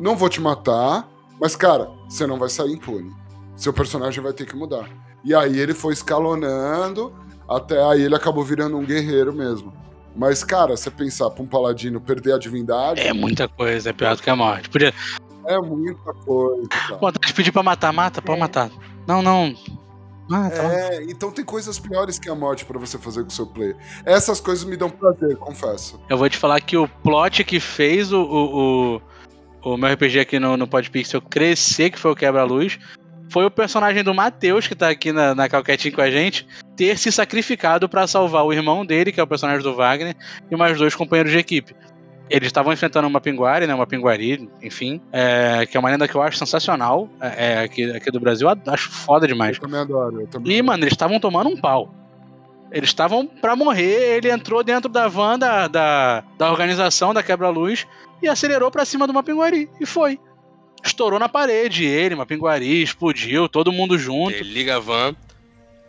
Não 0.00 0.16
vou 0.16 0.28
te 0.28 0.40
matar, 0.40 1.08
mas, 1.40 1.54
cara, 1.54 1.88
você 2.08 2.26
não 2.26 2.36
vai 2.36 2.48
sair 2.48 2.72
impune. 2.72 3.14
Seu 3.54 3.72
personagem 3.72 4.20
vai 4.20 4.32
ter 4.32 4.44
que 4.44 4.56
mudar. 4.56 4.90
E 5.22 5.32
aí 5.36 5.56
ele 5.56 5.72
foi 5.72 5.92
escalonando, 5.92 7.14
até 7.48 7.80
aí 7.80 8.02
ele 8.02 8.16
acabou 8.16 8.42
virando 8.42 8.76
um 8.76 8.84
guerreiro 8.84 9.32
mesmo. 9.32 9.72
Mas, 10.14 10.44
cara, 10.44 10.76
você 10.76 10.90
pensar 10.90 11.30
pra 11.30 11.42
um 11.42 11.46
paladino 11.46 12.00
perder 12.00 12.34
a 12.34 12.38
divindade 12.38 13.00
É 13.00 13.12
muita 13.12 13.48
coisa, 13.48 13.90
é 13.90 13.92
pior 13.92 14.14
do 14.16 14.22
que 14.22 14.28
a 14.30 14.36
morte. 14.36 14.68
Podia. 14.68 14.92
é 15.46 15.58
muita 15.58 16.12
coisa. 16.12 16.68
Vontade 17.00 17.26
de 17.28 17.34
pedir 17.34 17.52
pra 17.52 17.62
matar, 17.62 17.92
mata, 17.92 18.20
pode 18.20 18.38
É. 18.38 18.40
matar. 18.40 18.70
Não, 19.06 19.22
não. 19.22 19.54
Mata. 20.28 20.54
É, 20.62 21.02
então 21.04 21.30
tem 21.32 21.44
coisas 21.44 21.78
piores 21.78 22.18
que 22.18 22.28
a 22.30 22.34
morte 22.34 22.64
pra 22.64 22.78
você 22.78 22.96
fazer 22.96 23.22
com 23.22 23.28
o 23.28 23.32
seu 23.32 23.46
player. 23.46 23.76
Essas 24.04 24.40
coisas 24.40 24.64
me 24.64 24.76
dão 24.76 24.88
prazer, 24.88 25.36
confesso. 25.36 26.00
Eu 26.08 26.16
vou 26.16 26.28
te 26.28 26.36
falar 26.36 26.60
que 26.60 26.76
o 26.76 26.86
plot 26.86 27.42
que 27.44 27.58
fez 27.58 28.12
o, 28.12 28.22
o, 28.22 28.96
o, 29.64 29.72
o 29.72 29.76
meu 29.76 29.92
RPG 29.92 30.20
aqui 30.20 30.38
no, 30.38 30.56
no 30.56 30.66
Podpixel 30.68 31.20
crescer, 31.20 31.90
que 31.90 31.98
foi 31.98 32.12
o 32.12 32.16
Quebra-Luz, 32.16 32.78
foi 33.32 33.46
o 33.46 33.50
personagem 33.50 34.04
do 34.04 34.12
Matheus, 34.12 34.68
que 34.68 34.74
tá 34.74 34.90
aqui 34.90 35.10
na, 35.10 35.34
na 35.34 35.48
calquetinha 35.48 35.94
com 35.94 36.02
a 36.02 36.10
gente, 36.10 36.46
ter 36.76 36.98
se 36.98 37.10
sacrificado 37.10 37.88
pra 37.88 38.06
salvar 38.06 38.44
o 38.44 38.52
irmão 38.52 38.84
dele, 38.84 39.10
que 39.10 39.18
é 39.18 39.22
o 39.22 39.26
personagem 39.26 39.62
do 39.62 39.74
Wagner, 39.74 40.14
e 40.50 40.54
mais 40.54 40.76
dois 40.76 40.94
companheiros 40.94 41.32
de 41.32 41.38
equipe. 41.38 41.74
Eles 42.28 42.46
estavam 42.46 42.74
enfrentando 42.74 43.08
uma 43.08 43.22
pinguari, 43.22 43.66
né? 43.66 43.74
Uma 43.74 43.86
pinguari, 43.86 44.50
enfim, 44.62 45.00
é, 45.10 45.64
que 45.64 45.78
é 45.78 45.80
uma 45.80 45.88
lenda 45.88 46.06
que 46.06 46.14
eu 46.14 46.20
acho 46.20 46.36
sensacional, 46.36 47.08
é, 47.20 47.54
é, 47.54 47.58
aqui, 47.60 47.90
aqui 47.90 48.10
do 48.10 48.20
Brasil, 48.20 48.48
eu 48.48 48.72
acho 48.72 48.90
foda 48.90 49.26
demais. 49.26 49.56
Eu 49.56 49.62
também 49.62 49.80
adoro. 49.80 50.20
Eu 50.20 50.26
também 50.26 50.58
E, 50.58 50.62
mano, 50.62 50.84
eles 50.84 50.92
estavam 50.92 51.18
tomando 51.18 51.48
um 51.48 51.56
pau. 51.56 51.90
Eles 52.70 52.90
estavam 52.90 53.26
pra 53.26 53.56
morrer, 53.56 54.16
ele 54.16 54.30
entrou 54.30 54.62
dentro 54.62 54.90
da 54.90 55.08
van 55.08 55.38
da, 55.38 55.68
da, 55.68 56.22
da 56.36 56.50
organização 56.50 57.14
da 57.14 57.22
Quebra-Luz 57.22 57.86
e 58.22 58.28
acelerou 58.28 58.70
pra 58.70 58.84
cima 58.84 59.06
do 59.06 59.14
Mapinguari. 59.14 59.70
E 59.80 59.86
foi. 59.86 60.18
Estourou 60.84 61.18
na 61.18 61.28
parede, 61.28 61.84
ele, 61.84 62.14
Mapinguari, 62.16 62.82
explodiu, 62.82 63.48
todo 63.48 63.70
mundo 63.72 63.98
junto. 63.98 64.32
Ele 64.34 64.52
liga 64.52 64.76
a 64.76 64.80
van, 64.80 65.14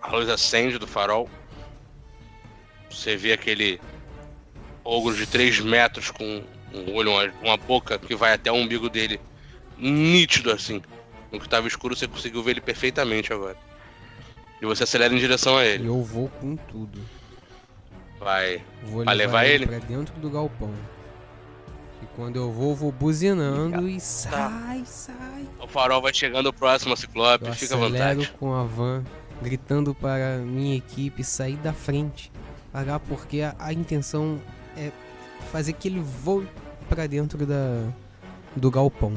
a 0.01 0.11
luz 0.15 0.29
acende 0.29 0.77
do 0.77 0.85
farol. 0.87 1.29
Você 2.89 3.15
vê 3.17 3.33
aquele 3.33 3.81
ogro 4.83 5.15
de 5.15 5.25
3 5.25 5.59
metros 5.61 6.11
com 6.11 6.43
um 6.73 6.93
olho, 6.95 7.11
uma, 7.11 7.31
uma 7.41 7.57
boca 7.57 7.97
que 7.97 8.15
vai 8.15 8.33
até 8.33 8.51
o 8.51 8.55
umbigo 8.55 8.89
dele, 8.89 9.19
nítido 9.77 10.51
assim. 10.51 10.81
No 11.31 11.39
que 11.39 11.49
tava 11.49 11.67
escuro, 11.67 11.95
você 11.95 12.07
conseguiu 12.07 12.43
ver 12.43 12.51
ele 12.51 12.61
perfeitamente 12.61 13.33
agora. 13.33 13.57
E 14.61 14.65
você 14.65 14.83
acelera 14.83 15.13
em 15.13 15.17
direção 15.17 15.57
a 15.57 15.65
ele. 15.65 15.87
eu 15.87 16.01
vou 16.03 16.29
com 16.29 16.55
tudo. 16.55 16.99
Vai. 18.19 18.63
Vou 18.83 19.03
Vai 19.03 19.15
levar, 19.15 19.41
levar 19.41 19.45
ele 19.45 19.53
ele? 19.55 19.65
pra 19.65 19.79
dentro 19.79 20.13
do 20.19 20.29
galpão. 20.29 20.71
Quando 22.15 22.35
eu 22.35 22.51
vou, 22.51 22.75
vou 22.75 22.91
buzinando 22.91 23.87
e 23.89 23.99
sai, 23.99 24.83
sai. 24.85 25.47
O 25.59 25.67
farol 25.67 26.01
vai 26.01 26.13
chegando 26.13 26.53
próximo 26.53 26.91
ao 26.91 26.97
Ciclope, 26.97 27.47
Eu 27.47 27.53
fica 27.53 27.73
à 27.73 27.77
acelero 27.77 28.19
vontade. 28.21 28.37
com 28.39 28.53
a 28.53 28.63
van, 28.63 29.03
gritando 29.41 29.95
para 29.95 30.37
minha 30.37 30.75
equipe 30.75 31.23
sair 31.23 31.57
da 31.57 31.73
frente. 31.73 32.31
Parar 32.71 32.99
porque 32.99 33.41
a, 33.41 33.55
a 33.57 33.73
intenção 33.73 34.39
é 34.77 34.91
fazer 35.51 35.73
que 35.73 35.87
ele 35.87 35.99
voe 35.99 36.47
pra 36.87 37.07
dentro 37.07 37.45
da, 37.47 37.87
do 38.55 38.69
galpão. 38.69 39.13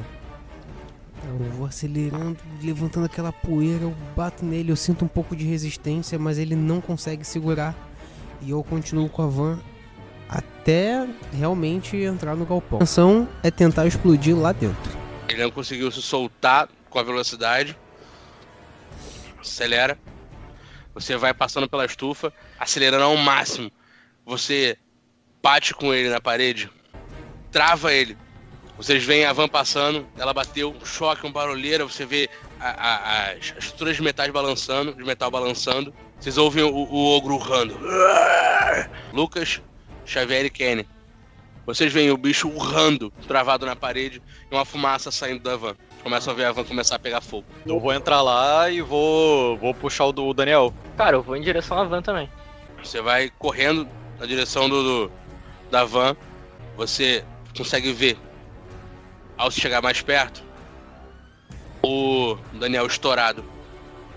Eu 1.28 1.50
vou 1.52 1.66
acelerando, 1.66 2.38
levantando 2.62 3.04
aquela 3.06 3.32
poeira, 3.32 3.82
eu 3.82 3.94
bato 4.14 4.44
nele, 4.44 4.70
eu 4.70 4.76
sinto 4.76 5.04
um 5.04 5.08
pouco 5.08 5.34
de 5.34 5.44
resistência, 5.44 6.18
mas 6.18 6.38
ele 6.38 6.54
não 6.54 6.80
consegue 6.80 7.24
segurar. 7.24 7.74
E 8.40 8.50
eu 8.50 8.62
continuo 8.62 9.08
com 9.08 9.22
a 9.22 9.26
van 9.26 9.58
até 10.28 11.06
realmente 11.32 11.96
entrar 11.96 12.34
no 12.34 12.44
galpão. 12.46 12.78
A 12.78 12.82
intenção 12.82 13.28
é 13.42 13.50
tentar 13.50 13.86
explodir 13.86 14.36
lá 14.36 14.52
dentro. 14.52 14.96
Ele 15.28 15.42
não 15.42 15.50
conseguiu 15.50 15.90
se 15.90 16.00
soltar 16.02 16.68
com 16.90 16.98
a 16.98 17.02
velocidade. 17.02 17.76
Acelera. 19.40 19.98
Você 20.94 21.16
vai 21.16 21.34
passando 21.34 21.68
pela 21.68 21.84
estufa, 21.84 22.32
acelerando 22.58 23.04
ao 23.04 23.16
máximo. 23.16 23.70
Você 24.24 24.76
bate 25.42 25.74
com 25.74 25.92
ele 25.92 26.08
na 26.08 26.20
parede, 26.20 26.70
trava 27.52 27.92
ele. 27.92 28.16
Vocês 28.76 29.04
veem 29.04 29.24
a 29.24 29.32
van 29.32 29.48
passando, 29.48 30.06
ela 30.18 30.34
bateu, 30.34 30.70
um 30.70 30.84
choque, 30.84 31.26
um 31.26 31.32
barulheira, 31.32 31.84
você 31.84 32.04
vê 32.04 32.28
a- 32.60 32.68
a- 32.70 33.30
as, 33.32 33.52
as 33.56 33.64
estruturas 33.64 33.96
de 33.96 34.02
metais 34.02 34.30
balançando, 34.32 34.94
de 34.94 35.04
metal 35.04 35.30
balançando. 35.30 35.94
Vocês 36.18 36.36
ouvem 36.38 36.62
o, 36.64 36.68
o 36.74 37.16
ogro 37.16 37.34
urrando. 37.34 37.78
Lucas, 39.12 39.60
Xavier 40.06 40.44
e 40.46 40.50
Kenny. 40.50 40.86
Vocês 41.66 41.92
veem 41.92 42.10
o 42.12 42.16
bicho 42.16 42.48
urrando, 42.48 43.12
travado 43.26 43.66
na 43.66 43.74
parede, 43.74 44.22
e 44.50 44.54
uma 44.54 44.64
fumaça 44.64 45.10
saindo 45.10 45.40
da 45.42 45.56
van. 45.56 45.74
Começam 46.02 46.32
a 46.32 46.36
ver 46.36 46.44
a 46.44 46.52
van 46.52 46.62
começar 46.64 46.94
a 46.94 46.98
pegar 46.98 47.20
fogo. 47.20 47.44
Eu 47.66 47.80
vou 47.80 47.92
entrar 47.92 48.22
lá 48.22 48.70
e 48.70 48.80
vou, 48.80 49.56
vou 49.58 49.74
puxar 49.74 50.04
o 50.06 50.12
do 50.12 50.32
Daniel. 50.32 50.72
Cara, 50.96 51.16
eu 51.16 51.22
vou 51.22 51.34
em 51.36 51.40
direção 51.42 51.76
à 51.78 51.84
van 51.84 52.00
também. 52.00 52.30
Você 52.82 53.00
vai 53.02 53.30
correndo 53.30 53.88
na 54.20 54.26
direção 54.26 54.68
do, 54.68 54.82
do- 55.08 55.12
da 55.70 55.84
van. 55.84 56.16
Você 56.76 57.24
consegue 57.56 57.92
ver, 57.92 58.16
ao 59.36 59.50
se 59.50 59.60
chegar 59.60 59.82
mais 59.82 60.00
perto, 60.00 60.44
o 61.82 62.36
Daniel 62.52 62.86
estourado 62.86 63.44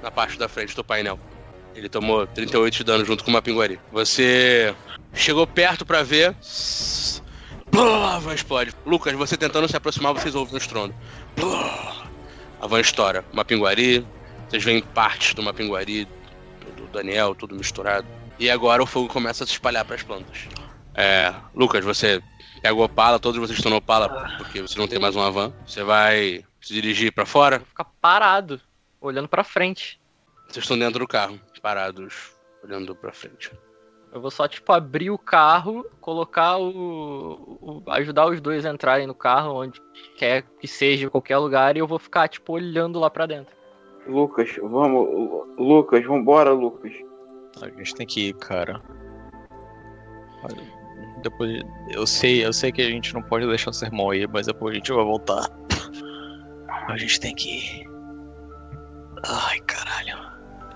na 0.03 0.11
parte 0.11 0.37
da 0.37 0.47
frente 0.47 0.75
do 0.75 0.83
painel. 0.83 1.19
Ele 1.75 1.89
tomou 1.89 2.27
38 2.27 2.77
de 2.77 2.83
dano 2.83 3.05
junto 3.05 3.23
com 3.23 3.29
uma 3.29 3.41
pinguari. 3.41 3.79
Você 3.91 4.75
chegou 5.13 5.45
perto 5.47 5.85
pra 5.85 6.03
ver. 6.03 6.35
Blá, 7.71 8.15
A 8.15 8.19
van 8.19 8.33
explode. 8.33 8.73
Lucas, 8.85 9.13
você 9.13 9.37
tentando 9.37 9.67
se 9.67 9.77
aproximar, 9.77 10.13
vocês 10.13 10.35
ouvem 10.35 10.55
um 10.55 10.57
estrondo. 10.57 10.95
Blá, 11.35 12.07
A 12.59 12.67
van 12.67 12.79
estoura. 12.79 13.23
Uma 13.31 13.45
pinguari. 13.45 14.05
Vocês 14.49 14.63
veem 14.63 14.81
partes 14.81 15.35
de 15.35 15.41
uma 15.41 15.53
pinguari 15.53 16.07
do 16.75 16.87
Daniel, 16.91 17.35
tudo 17.35 17.55
misturado. 17.55 18.07
E 18.39 18.49
agora 18.49 18.81
o 18.81 18.85
fogo 18.85 19.07
começa 19.07 19.43
a 19.43 19.47
se 19.47 19.53
espalhar 19.53 19.85
para 19.85 19.95
as 19.95 20.03
plantas. 20.03 20.47
É, 20.95 21.33
Lucas, 21.53 21.85
você 21.85 22.21
pegou 22.61 22.83
a 22.83 22.89
pala, 22.89 23.19
todos 23.19 23.39
vocês 23.39 23.57
estão 23.57 23.71
no 23.71 23.81
pala, 23.81 24.09
porque 24.37 24.61
você 24.61 24.77
não 24.79 24.87
tem 24.87 24.99
mais 24.99 25.15
uma 25.15 25.29
van. 25.29 25.53
Você 25.65 25.83
vai 25.83 26.43
se 26.61 26.73
dirigir 26.73 27.13
para 27.13 27.25
fora. 27.25 27.59
Ficar 27.59 27.85
parado, 28.01 28.59
olhando 28.99 29.27
pra 29.27 29.43
frente. 29.43 29.99
Vocês 30.47 30.63
estão 30.63 30.79
dentro 30.79 30.99
do 30.99 31.07
carro, 31.07 31.39
parados, 31.59 32.33
olhando 32.63 32.95
para 32.95 33.11
frente. 33.11 33.51
Eu 34.11 34.19
vou 34.21 34.31
só, 34.31 34.47
tipo, 34.47 34.71
abrir 34.73 35.11
o 35.11 35.17
carro, 35.19 35.85
colocar 36.01 36.57
o, 36.57 37.59
o- 37.61 37.91
ajudar 37.91 38.25
os 38.27 38.41
dois 38.41 38.65
a 38.65 38.71
entrarem 38.71 39.05
no 39.05 39.13
carro, 39.13 39.53
onde 39.61 39.79
quer 40.17 40.43
que 40.59 40.67
seja, 40.67 41.05
em 41.05 41.09
qualquer 41.09 41.37
lugar, 41.37 41.75
e 41.75 41.79
eu 41.79 41.85
vou 41.87 41.99
ficar, 41.99 42.27
tipo, 42.27 42.53
olhando 42.53 42.99
lá 42.99 43.09
pra 43.09 43.27
dentro. 43.27 43.55
Lucas, 44.07 44.49
vamos. 44.63 45.07
Lucas, 45.59 46.03
vambora, 46.05 46.51
Lucas. 46.51 46.91
A 47.61 47.67
gente 47.69 47.93
tem 47.93 48.07
que 48.07 48.29
ir, 48.29 48.33
cara. 48.33 48.81
Olha, 50.43 50.79
Depois, 51.21 51.61
eu 51.91 52.07
sei, 52.07 52.43
eu 52.45 52.51
sei 52.53 52.71
que 52.71 52.81
a 52.81 52.89
gente 52.89 53.13
não 53.13 53.21
pode 53.21 53.45
deixar 53.45 53.69
o 53.69 53.73
sermão 53.73 54.09
aí, 54.09 54.25
mas 54.25 54.47
depois 54.47 54.71
a 54.73 54.75
gente 54.77 54.91
vai 54.91 55.03
voltar. 55.03 55.45
A 56.87 56.97
gente 56.97 57.19
tem 57.19 57.35
que 57.35 57.49
ir. 57.49 57.87
Ai, 59.23 59.59
caralho. 59.61 60.17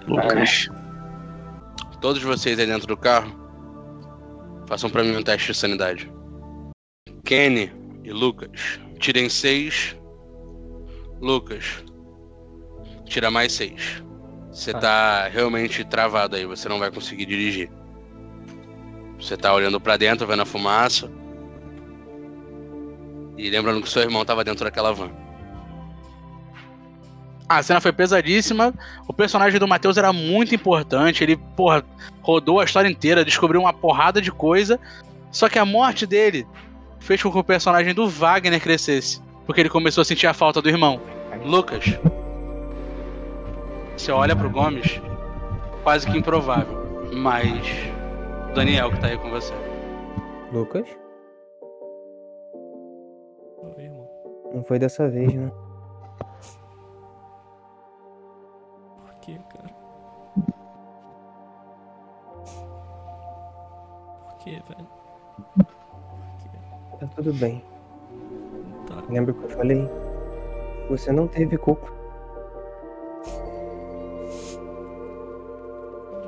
Lucas. 0.07 0.69
Todos 2.01 2.21
vocês 2.21 2.59
aí 2.59 2.65
dentro 2.65 2.87
do 2.87 2.97
carro, 2.97 3.33
façam 4.67 4.89
pra 4.89 5.03
mim 5.03 5.15
um 5.15 5.23
teste 5.23 5.51
de 5.51 5.57
sanidade. 5.57 6.11
Kenny 7.23 7.71
e 8.03 8.11
Lucas, 8.11 8.79
tirem 8.99 9.29
seis. 9.29 9.97
Lucas, 11.21 11.83
tira 13.05 13.31
mais 13.31 13.53
seis. 13.53 14.03
Você 14.51 14.73
tá 14.73 15.27
realmente 15.29 15.83
travado 15.85 16.35
aí, 16.35 16.45
você 16.45 16.67
não 16.67 16.79
vai 16.79 16.91
conseguir 16.91 17.25
dirigir. 17.25 17.71
Você 19.17 19.37
tá 19.37 19.53
olhando 19.53 19.79
pra 19.79 19.95
dentro, 19.95 20.27
vendo 20.27 20.41
a 20.41 20.45
fumaça. 20.45 21.09
E 23.37 23.49
lembrando 23.49 23.81
que 23.81 23.89
seu 23.89 24.01
irmão 24.01 24.25
tava 24.25 24.43
dentro 24.43 24.65
daquela 24.65 24.91
van. 24.91 25.22
A 27.47 27.61
cena 27.61 27.81
foi 27.81 27.91
pesadíssima. 27.91 28.73
O 29.07 29.13
personagem 29.13 29.59
do 29.59 29.67
Matheus 29.67 29.97
era 29.97 30.13
muito 30.13 30.55
importante. 30.55 31.23
Ele, 31.23 31.35
porra, 31.35 31.83
rodou 32.21 32.59
a 32.59 32.63
história 32.63 32.87
inteira, 32.89 33.25
descobriu 33.25 33.61
uma 33.61 33.73
porrada 33.73 34.21
de 34.21 34.31
coisa. 34.31 34.79
Só 35.31 35.49
que 35.49 35.59
a 35.59 35.65
morte 35.65 36.05
dele 36.05 36.47
fez 36.99 37.21
com 37.21 37.31
que 37.31 37.37
o 37.37 37.43
personagem 37.43 37.93
do 37.93 38.07
Wagner 38.07 38.61
crescesse. 38.61 39.21
Porque 39.45 39.61
ele 39.61 39.69
começou 39.69 40.01
a 40.01 40.05
sentir 40.05 40.27
a 40.27 40.33
falta 40.33 40.61
do 40.61 40.69
irmão. 40.69 41.01
Lucas. 41.43 41.97
Você 43.97 44.11
olha 44.11 44.35
pro 44.35 44.49
Gomes, 44.49 45.01
quase 45.83 46.09
que 46.09 46.17
improvável. 46.17 47.11
Mas. 47.13 47.59
Daniel 48.55 48.91
que 48.91 48.99
tá 48.99 49.07
aí 49.07 49.17
com 49.17 49.29
você. 49.29 49.53
Lucas? 50.51 50.87
Não 54.53 54.63
foi 54.63 54.77
dessa 54.77 55.09
vez, 55.09 55.33
né? 55.33 55.51
Que, 64.43 64.51
velho? 64.51 64.87
Tá 66.99 67.07
tudo 67.15 67.33
bem. 67.33 67.63
Tá. 68.87 69.01
Lembra 69.09 69.31
o 69.31 69.35
que 69.35 69.43
eu 69.45 69.49
falei? 69.51 69.89
Você 70.89 71.13
não 71.13 71.27
teve 71.27 71.57
culpa. 71.57 71.87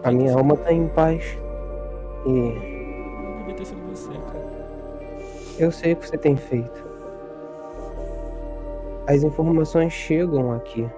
A 0.03 0.11
minha 0.11 0.33
alma 0.33 0.55
tá 0.55 0.71
em 0.71 0.87
paz. 0.87 1.37
E 2.25 3.35
Devia 3.39 3.55
ter 3.55 3.65
sido 3.65 3.81
você, 3.89 4.13
cara. 4.13 4.45
eu 5.59 5.71
sei 5.71 5.91
o 5.93 5.95
que 5.97 6.07
você 6.07 6.17
tem 6.17 6.37
feito. 6.37 6.85
As 9.07 9.23
informações 9.23 9.91
chegam 9.91 10.53
aqui, 10.53 10.89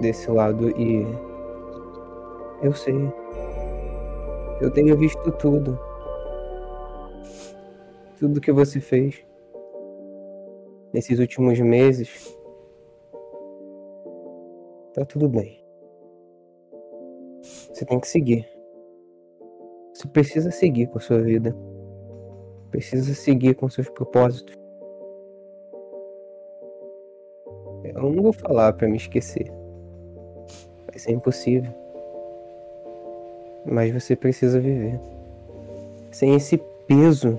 desse 0.00 0.28
lado, 0.28 0.70
e. 0.70 1.06
Eu 2.60 2.72
sei. 2.74 2.96
Eu 4.60 4.72
tenho 4.72 4.96
visto 4.96 5.30
tudo. 5.32 5.78
Tudo 8.18 8.40
que 8.40 8.50
você 8.50 8.80
fez. 8.80 9.24
Nesses 10.92 11.18
últimos 11.18 11.60
meses. 11.60 12.36
Tá 14.92 15.04
tudo 15.04 15.28
bem. 15.28 15.62
Você 17.72 17.84
tem 17.84 18.00
que 18.00 18.08
seguir. 18.08 18.48
Você 19.94 20.08
precisa 20.08 20.50
seguir 20.50 20.88
com 20.88 20.98
a 20.98 21.00
sua 21.00 21.20
vida. 21.20 21.54
Precisa 22.70 23.14
seguir 23.14 23.54
com 23.54 23.68
seus 23.68 23.88
propósitos. 23.88 24.56
Eu 27.84 28.10
não 28.10 28.22
vou 28.22 28.32
falar 28.32 28.72
pra 28.72 28.88
me 28.88 28.96
esquecer. 28.96 29.50
Vai 30.86 30.98
ser 30.98 31.12
impossível. 31.12 31.72
Mas 33.64 33.92
você 33.92 34.16
precisa 34.16 34.58
viver. 34.60 34.98
Sem 36.10 36.34
esse 36.34 36.58
peso, 36.86 37.38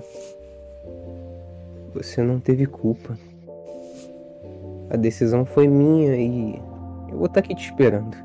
você 1.94 2.22
não 2.22 2.38
teve 2.38 2.66
culpa. 2.66 3.16
A 4.90 4.96
decisão 4.96 5.44
foi 5.44 5.68
minha 5.68 6.16
e 6.16 6.60
eu 7.10 7.18
vou 7.18 7.26
estar 7.26 7.40
aqui 7.40 7.54
te 7.54 7.64
esperando. 7.64 8.16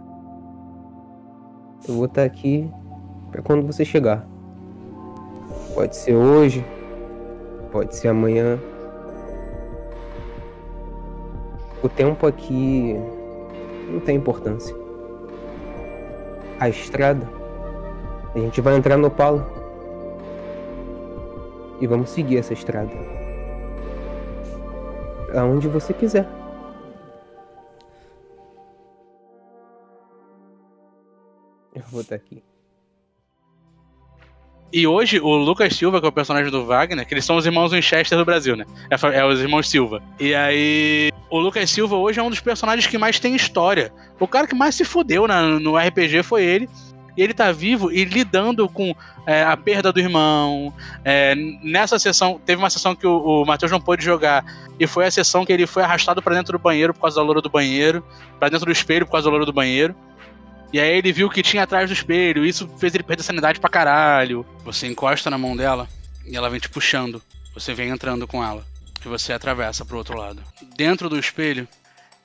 Eu 1.87 1.95
vou 1.95 2.05
estar 2.05 2.23
aqui 2.23 2.69
para 3.31 3.41
quando 3.41 3.65
você 3.65 3.83
chegar. 3.83 4.25
Pode 5.73 5.95
ser 5.95 6.15
hoje, 6.15 6.65
pode 7.71 7.95
ser 7.95 8.07
amanhã. 8.07 8.59
O 11.83 11.89
tempo 11.89 12.25
aqui 12.25 12.95
não 13.91 13.99
tem 13.99 14.15
importância. 14.15 14.75
A 16.59 16.69
estrada, 16.69 17.27
a 18.33 18.39
gente 18.39 18.61
vai 18.61 18.75
entrar 18.75 18.97
no 18.97 19.07
Opala. 19.07 19.47
E 21.79 21.85
vamos 21.85 22.09
seguir 22.09 22.37
essa 22.37 22.53
estrada. 22.53 23.24
Aonde 25.35 25.67
você 25.67 25.93
quiser. 25.93 26.25
Eu 31.73 31.83
vou 31.91 32.01
estar 32.01 32.15
aqui. 32.15 32.41
E 34.71 34.85
hoje, 34.87 35.19
o 35.19 35.35
Lucas 35.35 35.73
Silva, 35.75 35.99
que 35.99 36.05
é 36.05 36.09
o 36.09 36.11
personagem 36.11 36.51
do 36.51 36.65
Wagner, 36.65 37.05
que 37.07 37.13
eles 37.13 37.23
são 37.23 37.37
os 37.37 37.45
irmãos 37.45 37.71
Winchester 37.71 38.17
do 38.17 38.25
Brasil, 38.25 38.55
né? 38.57 38.65
É, 38.89 39.19
é 39.19 39.25
os 39.25 39.39
irmãos 39.39 39.69
Silva. 39.69 40.01
E 40.19 40.33
aí, 40.33 41.11
o 41.29 41.39
Lucas 41.39 41.69
Silva 41.69 41.95
hoje 41.95 42.19
é 42.19 42.23
um 42.23 42.29
dos 42.29 42.41
personagens 42.41 42.87
que 42.87 42.97
mais 42.97 43.19
tem 43.19 43.35
história. 43.35 43.93
O 44.19 44.27
cara 44.27 44.47
que 44.47 44.55
mais 44.55 44.75
se 44.75 44.83
fudeu 44.83 45.27
na- 45.27 45.59
no 45.59 45.77
RPG 45.77 46.23
foi 46.23 46.43
ele. 46.43 46.69
E 47.17 47.21
ele 47.21 47.33
tá 47.33 47.51
vivo 47.51 47.91
e 47.91 48.03
lidando 48.03 48.67
com 48.67 48.95
é, 49.25 49.43
a 49.43 49.55
perda 49.55 49.91
do 49.91 49.99
irmão. 49.99 50.73
É, 51.03 51.33
nessa 51.63 51.97
sessão, 51.97 52.39
teve 52.45 52.61
uma 52.61 52.69
sessão 52.69 52.95
que 52.95 53.07
o, 53.07 53.17
o 53.17 53.45
Matheus 53.45 53.71
não 53.71 53.79
pôde 53.79 54.03
jogar. 54.03 54.43
E 54.79 54.85
foi 54.85 55.05
a 55.05 55.11
sessão 55.11 55.45
que 55.45 55.53
ele 55.53 55.65
foi 55.65 55.83
arrastado 55.83 56.21
pra 56.21 56.35
dentro 56.35 56.57
do 56.57 56.61
banheiro 56.61 56.93
por 56.93 57.01
causa 57.01 57.15
da 57.15 57.23
loura 57.23 57.41
do 57.41 57.49
banheiro. 57.49 58.05
Pra 58.37 58.49
dentro 58.49 58.65
do 58.65 58.71
espelho 58.71 59.05
por 59.05 59.13
causa 59.13 59.25
da 59.25 59.31
loura 59.31 59.45
do 59.45 59.53
banheiro. 59.53 59.95
E 60.73 60.79
aí 60.79 60.97
ele 60.97 61.13
viu 61.13 61.27
o 61.27 61.29
que 61.29 61.41
tinha 61.41 61.63
atrás 61.63 61.89
do 61.89 61.93
espelho, 61.93 62.45
e 62.45 62.49
isso 62.49 62.67
fez 62.77 62.93
ele 62.93 63.03
perder 63.03 63.23
sanidade 63.23 63.61
pra 63.61 63.69
caralho. 63.69 64.45
Você 64.65 64.87
encosta 64.87 65.29
na 65.29 65.37
mão 65.37 65.55
dela 65.55 65.87
e 66.25 66.35
ela 66.35 66.49
vem 66.49 66.59
te 66.59 66.67
puxando. 66.67 67.21
Você 67.53 67.73
vem 67.73 67.89
entrando 67.89 68.27
com 68.27 68.43
ela. 68.43 68.65
E 69.03 69.07
você 69.07 69.31
atravessa 69.31 69.85
pro 69.85 69.97
outro 69.97 70.17
lado. 70.17 70.43
Dentro 70.75 71.07
do 71.07 71.17
espelho 71.17 71.65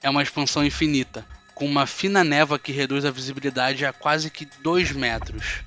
é 0.02 0.10
uma 0.10 0.22
expansão 0.22 0.64
infinita, 0.64 1.24
com 1.60 1.66
uma 1.66 1.86
fina 1.86 2.24
névoa 2.24 2.58
que 2.58 2.72
reduz 2.72 3.04
a 3.04 3.10
visibilidade 3.10 3.84
a 3.84 3.92
quase 3.92 4.30
que 4.30 4.46
2 4.62 4.92
metros. 4.92 5.60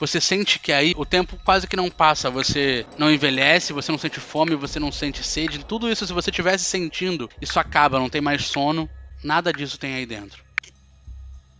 Você 0.00 0.18
sente 0.18 0.58
que 0.58 0.72
aí 0.72 0.94
o 0.96 1.04
tempo 1.04 1.38
quase 1.44 1.66
que 1.66 1.76
não 1.76 1.90
passa, 1.90 2.30
você 2.30 2.86
não 2.96 3.12
envelhece, 3.12 3.74
você 3.74 3.92
não 3.92 3.98
sente 3.98 4.18
fome, 4.18 4.54
você 4.54 4.80
não 4.80 4.90
sente 4.90 5.22
sede. 5.22 5.62
Tudo 5.62 5.90
isso, 5.90 6.06
se 6.06 6.12
você 6.14 6.30
tivesse 6.30 6.64
sentindo, 6.64 7.28
isso 7.38 7.60
acaba, 7.60 7.98
não 7.98 8.08
tem 8.08 8.22
mais 8.22 8.46
sono, 8.46 8.88
nada 9.22 9.52
disso 9.52 9.78
tem 9.78 9.92
aí 9.92 10.06
dentro. 10.06 10.42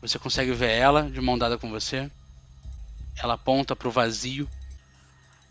Você 0.00 0.18
consegue 0.18 0.52
ver 0.52 0.70
ela 0.70 1.10
de 1.10 1.20
mão 1.20 1.36
dada 1.36 1.58
com 1.58 1.68
você. 1.68 2.10
Ela 3.22 3.34
aponta 3.34 3.76
pro 3.76 3.90
vazio. 3.90 4.48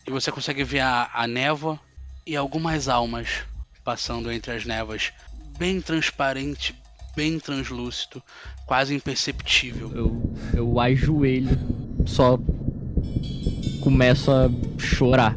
E 0.07 0.09
você 0.09 0.31
consegue 0.31 0.63
ver 0.63 0.79
a, 0.79 1.11
a 1.13 1.27
névoa 1.27 1.79
e 2.25 2.35
algumas 2.35 2.87
almas 2.87 3.43
passando 3.83 4.31
entre 4.31 4.51
as 4.51 4.65
névoas. 4.65 5.13
Bem 5.59 5.79
transparente, 5.79 6.75
bem 7.15 7.39
translúcido, 7.39 8.21
quase 8.65 8.93
imperceptível. 8.95 9.91
Eu, 9.93 10.33
eu 10.53 10.79
ajoelho, 10.79 11.57
só 12.05 12.39
começo 13.81 14.31
a 14.31 14.49
chorar. 14.77 15.35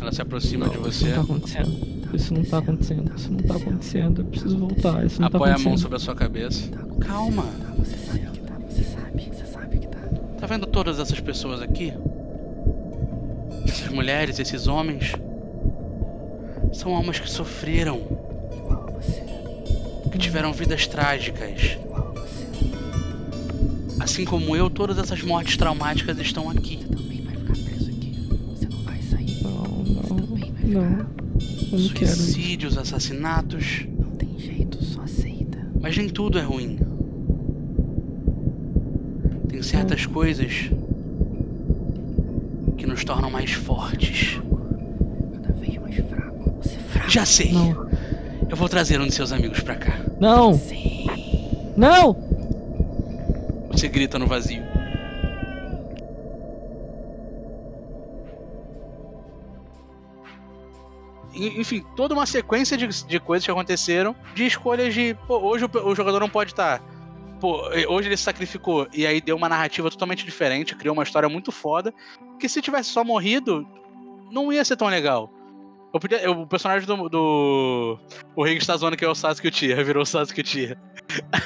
Ela 0.00 0.12
se 0.12 0.22
aproxima 0.22 0.68
de 0.68 0.74
Isso 0.76 0.82
você. 0.82 1.04
não 1.08 1.14
tá 1.14 1.20
acontecendo. 1.22 1.92
Isso 2.14 2.34
não 2.34 2.44
tá 2.44 2.58
acontecendo. 2.58 3.12
Isso 3.16 3.30
não 3.32 3.38
tá 3.38 3.54
acontecendo. 3.56 4.20
Eu 4.20 4.24
preciso 4.26 4.58
voltar. 4.58 5.06
Isso 5.06 5.20
não 5.20 5.30
tá 5.30 5.36
Apoia 5.38 5.52
a 5.52 5.54
acontecendo. 5.54 5.68
mão 5.70 5.78
sobre 5.78 5.96
a 5.96 6.00
sua 6.00 6.14
cabeça. 6.14 6.70
Calma. 7.00 7.44
Você 7.78 7.96
sabe 7.96 8.26
que 8.32 8.40
tá. 8.40 8.54
Você 8.68 8.84
sabe. 8.84 9.30
Você 9.32 9.46
sabe 9.46 9.78
que 9.78 9.86
tá. 9.86 9.98
Tá 10.40 10.46
vendo 10.46 10.66
todas 10.66 10.98
essas 10.98 11.20
pessoas 11.20 11.62
aqui? 11.62 11.92
Essas 13.64 13.88
mulheres, 13.88 14.38
esses 14.38 14.66
homens? 14.66 15.12
São 16.72 16.94
almas 16.94 17.18
que 17.18 17.30
sofreram. 17.30 18.00
Que 20.10 20.18
tiveram 20.18 20.52
vidas 20.52 20.86
trágicas. 20.86 21.78
Assim 24.00 24.24
como 24.24 24.56
eu, 24.56 24.68
todas 24.68 24.98
essas 24.98 25.22
mortes 25.22 25.56
traumáticas 25.56 26.18
estão 26.18 26.50
aqui. 26.50 26.80
Não, 29.42 29.50
não. 29.84 30.16
Não. 30.64 31.06
Eu 31.72 31.78
não 31.78 31.88
quero 31.88 32.04
isso. 32.04 32.22
Suicídios, 32.22 32.76
assassinatos. 32.76 33.86
Não 33.98 34.10
tem 34.10 34.38
jeito, 34.38 34.84
só 34.84 35.02
aceita. 35.02 35.58
Mas 35.80 35.96
nem 35.96 36.08
tudo 36.08 36.38
é 36.38 36.42
ruim. 36.42 36.78
Tem 39.48 39.62
certas 39.62 40.04
coisas 40.06 40.70
que 42.76 42.86
nos 42.86 43.04
tornam 43.04 43.30
mais 43.30 43.52
fortes. 43.52 44.40
Cada 45.34 45.52
vez 45.54 45.78
mais 45.78 45.96
fraco. 45.96 46.60
Já 47.12 47.26
sei. 47.26 47.52
Eu 48.48 48.56
vou 48.56 48.70
trazer 48.70 48.98
um 48.98 49.06
de 49.06 49.12
seus 49.12 49.32
amigos 49.32 49.60
pra 49.60 49.74
cá. 49.74 49.98
Não! 50.18 50.58
Não! 51.76 52.16
Você 53.70 53.86
grita 53.86 54.18
no 54.18 54.26
vazio. 54.26 54.62
Enfim, 61.34 61.84
toda 61.94 62.14
uma 62.14 62.24
sequência 62.24 62.78
de, 62.78 62.86
de 62.86 63.20
coisas 63.20 63.44
que 63.44 63.50
aconteceram, 63.50 64.16
de 64.34 64.46
escolhas 64.46 64.94
de. 64.94 65.14
Pô, 65.26 65.36
hoje 65.36 65.66
o, 65.66 65.88
o 65.88 65.94
jogador 65.94 66.18
não 66.18 66.30
pode 66.30 66.52
estar. 66.52 66.82
Pô, 67.38 67.70
eh, 67.72 67.86
hoje 67.86 68.08
ele 68.08 68.16
se 68.16 68.22
sacrificou 68.22 68.88
e 68.90 69.06
aí 69.06 69.20
deu 69.20 69.36
uma 69.36 69.50
narrativa 69.50 69.90
totalmente 69.90 70.24
diferente, 70.24 70.74
criou 70.74 70.94
uma 70.94 71.02
história 71.02 71.28
muito 71.28 71.52
foda. 71.52 71.92
Que 72.40 72.48
se 72.48 72.62
tivesse 72.62 72.88
só 72.88 73.04
morrido, 73.04 73.68
não 74.30 74.50
ia 74.50 74.64
ser 74.64 74.76
tão 74.76 74.88
legal. 74.88 75.30
Eu 75.92 76.00
podia- 76.00 76.22
eu- 76.22 76.32
o 76.40 76.46
personagem 76.46 76.86
do. 76.86 77.08
do 77.08 77.98
o 78.34 78.42
Riggs 78.44 78.66
tá 78.66 78.76
zoando 78.76 78.96
que 78.96 79.04
é 79.04 79.08
o 79.08 79.14
Sasuke 79.14 79.48
Uchiha, 79.48 79.76
virou 79.84 80.02
o 80.02 80.06
Sasuke 80.06 80.40
Uchiha. 80.40 80.76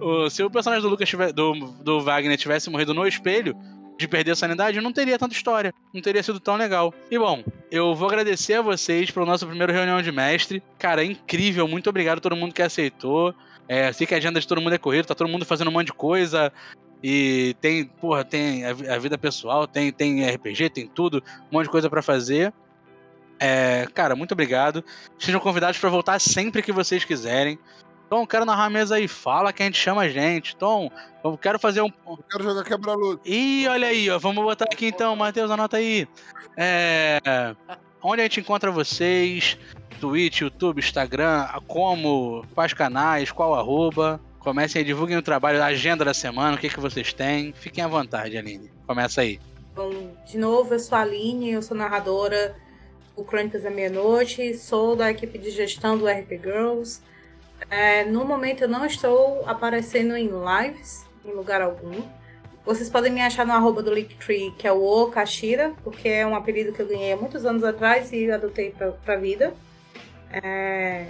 O- 0.00 0.30
se 0.30 0.42
o 0.42 0.50
personagem 0.50 0.82
do 0.82 0.88
Lucas 0.88 1.08
tiver, 1.08 1.32
do, 1.32 1.52
do 1.82 2.00
Wagner 2.00 2.36
tivesse 2.38 2.70
morrido 2.70 2.94
no 2.94 3.06
espelho, 3.06 3.54
de 3.98 4.08
perder 4.08 4.30
a 4.30 4.34
sanidade, 4.36 4.80
não 4.80 4.92
teria 4.94 5.18
tanta 5.18 5.34
história. 5.34 5.74
Não 5.92 6.00
teria 6.00 6.22
sido 6.22 6.40
tão 6.40 6.56
legal. 6.56 6.94
E 7.10 7.18
bom, 7.18 7.44
eu 7.70 7.94
vou 7.94 8.08
agradecer 8.08 8.54
a 8.54 8.62
vocês 8.62 9.10
pelo 9.10 9.26
nosso 9.26 9.46
primeiro 9.46 9.72
reunião 9.74 10.00
de 10.00 10.10
mestre. 10.10 10.62
Cara, 10.78 11.02
é 11.02 11.06
incrível. 11.06 11.68
Muito 11.68 11.90
obrigado 11.90 12.16
a 12.16 12.20
todo 12.22 12.34
mundo 12.34 12.54
que 12.54 12.62
aceitou. 12.62 13.34
É, 13.68 13.92
sei 13.92 14.06
que 14.06 14.14
a 14.14 14.16
agenda 14.16 14.40
de 14.40 14.48
todo 14.48 14.60
mundo 14.62 14.74
é 14.74 14.78
corrida, 14.78 15.04
tá 15.08 15.14
todo 15.14 15.28
mundo 15.28 15.44
fazendo 15.44 15.68
um 15.68 15.72
monte 15.74 15.88
de 15.88 15.92
coisa. 15.92 16.50
E 17.02 17.54
tem, 17.60 17.84
porra, 17.84 18.24
tem 18.24 18.64
a, 18.64 18.70
a 18.70 18.98
vida 18.98 19.18
pessoal, 19.18 19.66
tem, 19.66 19.92
tem 19.92 20.26
RPG, 20.26 20.70
tem 20.70 20.86
tudo, 20.88 21.22
um 21.52 21.56
monte 21.56 21.64
de 21.66 21.70
coisa 21.70 21.90
pra 21.90 22.00
fazer. 22.00 22.54
É, 23.40 23.88
cara, 23.94 24.14
muito 24.14 24.32
obrigado. 24.32 24.84
Sejam 25.18 25.40
convidados 25.40 25.78
pra 25.78 25.88
voltar 25.88 26.20
sempre 26.20 26.62
que 26.62 26.70
vocês 26.70 27.04
quiserem. 27.04 27.58
Tom, 28.10 28.26
quero 28.26 28.44
narrar 28.44 28.66
a 28.66 28.70
mesa 28.70 28.96
aí. 28.96 29.08
Fala 29.08 29.52
que 29.52 29.62
a 29.62 29.66
gente 29.66 29.78
chama 29.78 30.02
a 30.02 30.08
gente. 30.08 30.54
Tom, 30.56 30.90
eu 31.24 31.38
quero 31.38 31.58
fazer 31.58 31.80
um. 31.80 31.90
Quero 32.30 32.44
jogar 32.44 32.64
quebra-luta. 32.64 33.22
Ih, 33.24 33.66
olha 33.68 33.86
aí, 33.86 34.10
ó. 34.10 34.18
Vamos 34.18 34.44
botar 34.44 34.66
aqui 34.66 34.88
então, 34.88 35.16
Matheus, 35.16 35.50
anota 35.50 35.78
aí. 35.78 36.06
É. 36.56 37.20
Onde 38.02 38.20
a 38.20 38.24
gente 38.24 38.40
encontra 38.40 38.70
vocês? 38.70 39.56
Twitch, 40.00 40.40
YouTube, 40.40 40.80
Instagram, 40.80 41.46
como, 41.66 42.44
quais 42.54 42.74
canais, 42.74 43.30
qual 43.30 43.54
arroba. 43.54 44.20
Comecem 44.40 44.80
aí, 44.80 44.84
divulguem 44.84 45.16
o 45.16 45.22
trabalho, 45.22 45.62
a 45.62 45.66
agenda 45.66 46.04
da 46.04 46.14
semana, 46.14 46.56
o 46.56 46.58
que, 46.58 46.68
que 46.68 46.80
vocês 46.80 47.12
têm. 47.12 47.52
Fiquem 47.52 47.84
à 47.84 47.88
vontade, 47.88 48.36
Aline. 48.36 48.70
Começa 48.86 49.20
aí. 49.20 49.38
Bom, 49.74 50.14
de 50.26 50.36
novo, 50.36 50.74
eu 50.74 50.78
sou 50.80 50.98
a 50.98 51.02
Aline, 51.02 51.52
eu 51.52 51.62
sou 51.62 51.76
narradora 51.76 52.56
do 53.20 53.24
Crônicas 53.24 53.62
da 53.62 53.70
Meia-Noite, 53.70 54.54
sou 54.56 54.96
da 54.96 55.10
equipe 55.10 55.36
de 55.38 55.50
gestão 55.50 55.98
do 55.98 56.06
RP 56.08 56.40
Girls. 56.42 57.02
É, 57.68 58.02
no 58.06 58.24
momento 58.24 58.62
eu 58.62 58.68
não 58.68 58.86
estou 58.86 59.44
aparecendo 59.46 60.16
em 60.16 60.28
lives, 60.30 61.04
em 61.22 61.30
lugar 61.32 61.60
algum. 61.60 62.00
Vocês 62.64 62.88
podem 62.88 63.12
me 63.12 63.20
achar 63.20 63.44
no 63.46 63.52
arroba 63.52 63.82
do 63.82 63.92
Linktree, 63.92 64.52
que 64.56 64.66
é 64.66 64.72
o 64.72 64.82
O 64.82 65.10
Kashira, 65.10 65.74
porque 65.84 66.08
é 66.08 66.26
um 66.26 66.34
apelido 66.34 66.72
que 66.72 66.80
eu 66.80 66.86
ganhei 66.86 67.12
há 67.12 67.16
muitos 67.16 67.44
anos 67.44 67.62
atrás 67.62 68.10
e 68.10 68.30
adotei 68.30 68.70
pra, 68.70 68.92
pra 68.92 69.16
vida. 69.16 69.52
É, 70.32 71.06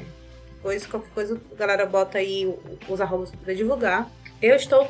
pois 0.63 0.85
qualquer 0.87 1.11
coisa 1.11 1.41
a 1.53 1.55
galera 1.55 1.87
bota 1.87 2.19
aí 2.19 2.45
o- 2.45 2.59
os 2.89 3.01
arrobas 3.01 3.31
para 3.31 3.55
divulgar. 3.55 4.11
Eu 4.43 4.57
estou 4.57 4.89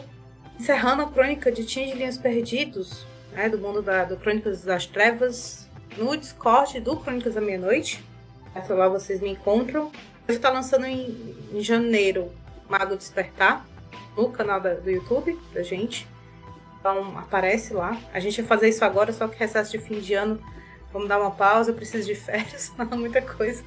encerrando 0.59 1.03
a 1.03 1.07
crônica 1.11 1.53
de 1.53 1.65
Tingelinhos 1.67 2.17
Perdidos, 2.17 3.05
né, 3.33 3.49
do 3.51 3.59
mundo 3.59 3.83
da, 3.83 4.05
do 4.05 4.17
Crônicas 4.17 4.63
das 4.63 4.87
Trevas, 4.87 5.60
no 5.97 6.17
Discord 6.17 6.81
do 6.81 6.97
Crônicas 6.97 7.35
da 7.35 7.41
Meia-Noite. 7.41 8.05
Essa 8.55 8.75
lá 8.75 8.89
vocês 8.89 9.21
me 9.21 9.31
encontram. 9.31 9.91
Eu 10.27 10.35
estou 10.35 10.53
lançando 10.53 10.87
em, 10.87 11.37
em 11.53 11.61
janeiro 11.61 12.31
Mago 12.69 12.97
Despertar, 12.97 13.65
no 14.17 14.31
canal 14.31 14.61
da- 14.61 14.75
do 14.75 14.91
YouTube 14.91 15.39
da 15.53 15.63
gente. 15.63 16.07
Então 16.79 17.17
aparece 17.19 17.73
lá. 17.75 17.97
A 18.13 18.21
gente 18.21 18.41
vai 18.43 18.49
fazer 18.49 18.69
isso 18.69 18.85
agora, 18.85 19.13
só 19.13 19.29
que 19.29 19.39
recesso 19.39 19.71
de 19.73 19.79
fim 19.79 20.01
de 20.01 20.15
ano. 20.15 20.41
Vamos 20.93 21.09
dar 21.09 21.21
uma 21.21 21.31
pausa, 21.31 21.71
eu 21.71 21.75
preciso 21.75 22.07
de 22.07 22.15
férias, 22.17 22.73
não 22.79 22.99
muita 22.99 23.23
coisa. 23.23 23.63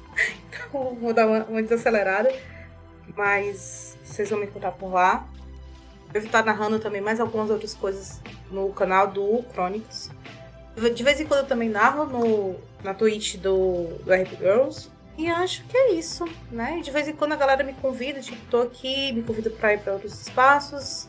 Então 0.48 0.94
vou 0.94 1.12
dar 1.14 1.26
uma, 1.26 1.44
uma 1.44 1.62
desacelerada. 1.62 2.32
Mas 3.16 3.96
vocês 4.02 4.30
vão 4.30 4.38
me 4.40 4.46
encontrar 4.46 4.72
por 4.72 4.92
lá. 4.92 5.26
Eu 6.12 6.20
vou 6.20 6.26
estar 6.26 6.44
narrando 6.44 6.78
também 6.78 7.00
mais 7.00 7.20
algumas 7.20 7.50
outras 7.50 7.74
coisas 7.74 8.20
no 8.50 8.72
canal 8.72 9.08
do 9.08 9.44
Chronicles. 9.52 10.10
De 10.76 11.02
vez 11.02 11.20
em 11.20 11.26
quando 11.26 11.40
eu 11.40 11.46
também 11.46 11.68
narro 11.68 12.04
no, 12.06 12.56
na 12.82 12.92
Twitch 12.92 13.36
do, 13.36 13.98
do 14.04 14.12
RP 14.12 14.36
Girls. 14.38 14.90
E 15.16 15.28
acho 15.28 15.64
que 15.66 15.76
é 15.76 15.92
isso, 15.92 16.24
né? 16.50 16.80
De 16.82 16.90
vez 16.90 17.06
em 17.06 17.12
quando 17.12 17.32
a 17.32 17.36
galera 17.36 17.62
me 17.62 17.72
convida, 17.74 18.20
tipo, 18.20 18.36
tô 18.50 18.62
aqui, 18.62 19.12
me 19.12 19.22
convida 19.22 19.48
pra 19.48 19.74
ir 19.74 19.80
pra 19.80 19.92
outros 19.92 20.20
espaços. 20.20 21.08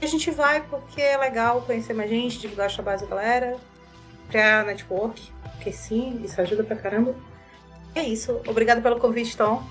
E 0.00 0.04
a 0.04 0.08
gente 0.08 0.30
vai 0.30 0.60
porque 0.62 1.00
é 1.00 1.16
legal 1.16 1.62
conhecer 1.62 1.94
mais 1.94 2.10
gente, 2.10 2.38
divulgar 2.38 2.66
os 2.66 2.74
trabalhos 2.74 3.02
da 3.02 3.08
galera, 3.08 3.56
criar 4.28 4.64
network, 4.64 5.32
porque 5.42 5.72
sim, 5.72 6.20
isso 6.24 6.40
ajuda 6.40 6.64
pra 6.64 6.76
caramba. 6.76 7.14
E 7.94 7.98
é 8.00 8.02
isso. 8.02 8.40
Obrigada 8.46 8.80
pelo 8.82 8.98
convite, 8.98 9.36
Tom. 9.36 9.62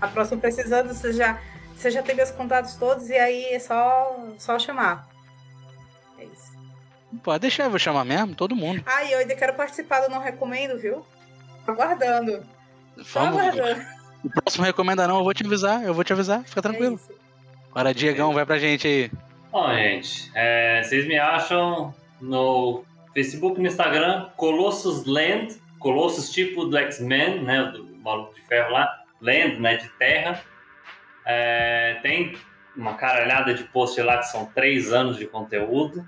A 0.00 0.08
próxima 0.08 0.40
precisando, 0.40 0.88
você 0.88 1.12
já, 1.12 1.38
você 1.76 1.90
já 1.90 2.02
tem 2.02 2.16
meus 2.16 2.30
contatos 2.30 2.74
todos 2.76 3.08
e 3.10 3.14
aí 3.14 3.44
é 3.52 3.58
só, 3.58 4.26
só 4.38 4.58
chamar. 4.58 5.09
É. 7.12 7.16
Pode 7.22 7.40
deixar, 7.40 7.64
eu 7.64 7.70
vou 7.70 7.78
chamar 7.78 8.04
mesmo, 8.04 8.34
todo 8.34 8.56
mundo. 8.56 8.82
Ah, 8.86 9.04
e 9.04 9.12
eu 9.12 9.18
ainda 9.18 9.34
quero 9.34 9.54
participar 9.54 10.00
do 10.00 10.10
Não 10.10 10.20
Recomendo, 10.20 10.78
viu? 10.78 11.04
Tô 11.64 11.72
aguardando. 11.72 12.42
Tô 12.96 13.02
Vamos. 13.14 13.38
aguardando. 13.38 13.80
O 14.24 14.30
próximo 14.30 14.64
recomenda 14.64 15.06
não, 15.08 15.18
eu 15.18 15.24
vou 15.24 15.32
te 15.32 15.44
avisar, 15.44 15.82
eu 15.82 15.94
vou 15.94 16.04
te 16.04 16.12
avisar, 16.12 16.44
fica 16.44 16.60
tranquilo. 16.60 17.00
Agora, 17.70 17.94
Diegão, 17.94 18.34
vai 18.34 18.44
pra 18.44 18.58
gente 18.58 18.86
aí. 18.86 19.10
Bom, 19.50 19.74
gente, 19.74 20.30
é, 20.34 20.82
vocês 20.82 21.06
me 21.06 21.18
acham 21.18 21.94
no 22.20 22.84
Facebook 23.14 23.58
e 23.58 23.62
no 23.62 23.68
Instagram, 23.68 24.28
Colossus 24.36 25.06
Land, 25.06 25.56
Colossus 25.78 26.30
tipo 26.30 26.66
do 26.66 26.76
X-Men, 26.76 27.42
né, 27.42 27.64
do 27.72 27.84
maluco 27.96 28.34
de 28.34 28.42
ferro 28.42 28.72
lá, 28.72 29.02
Land, 29.20 29.58
né, 29.58 29.76
de 29.76 29.88
terra. 29.90 30.40
É, 31.24 31.98
tem 32.02 32.36
uma 32.76 32.94
caralhada 32.94 33.54
de 33.54 33.64
post 33.64 34.00
lá 34.02 34.18
que 34.18 34.28
são 34.28 34.46
três 34.46 34.92
anos 34.92 35.16
de 35.16 35.26
conteúdo, 35.26 36.06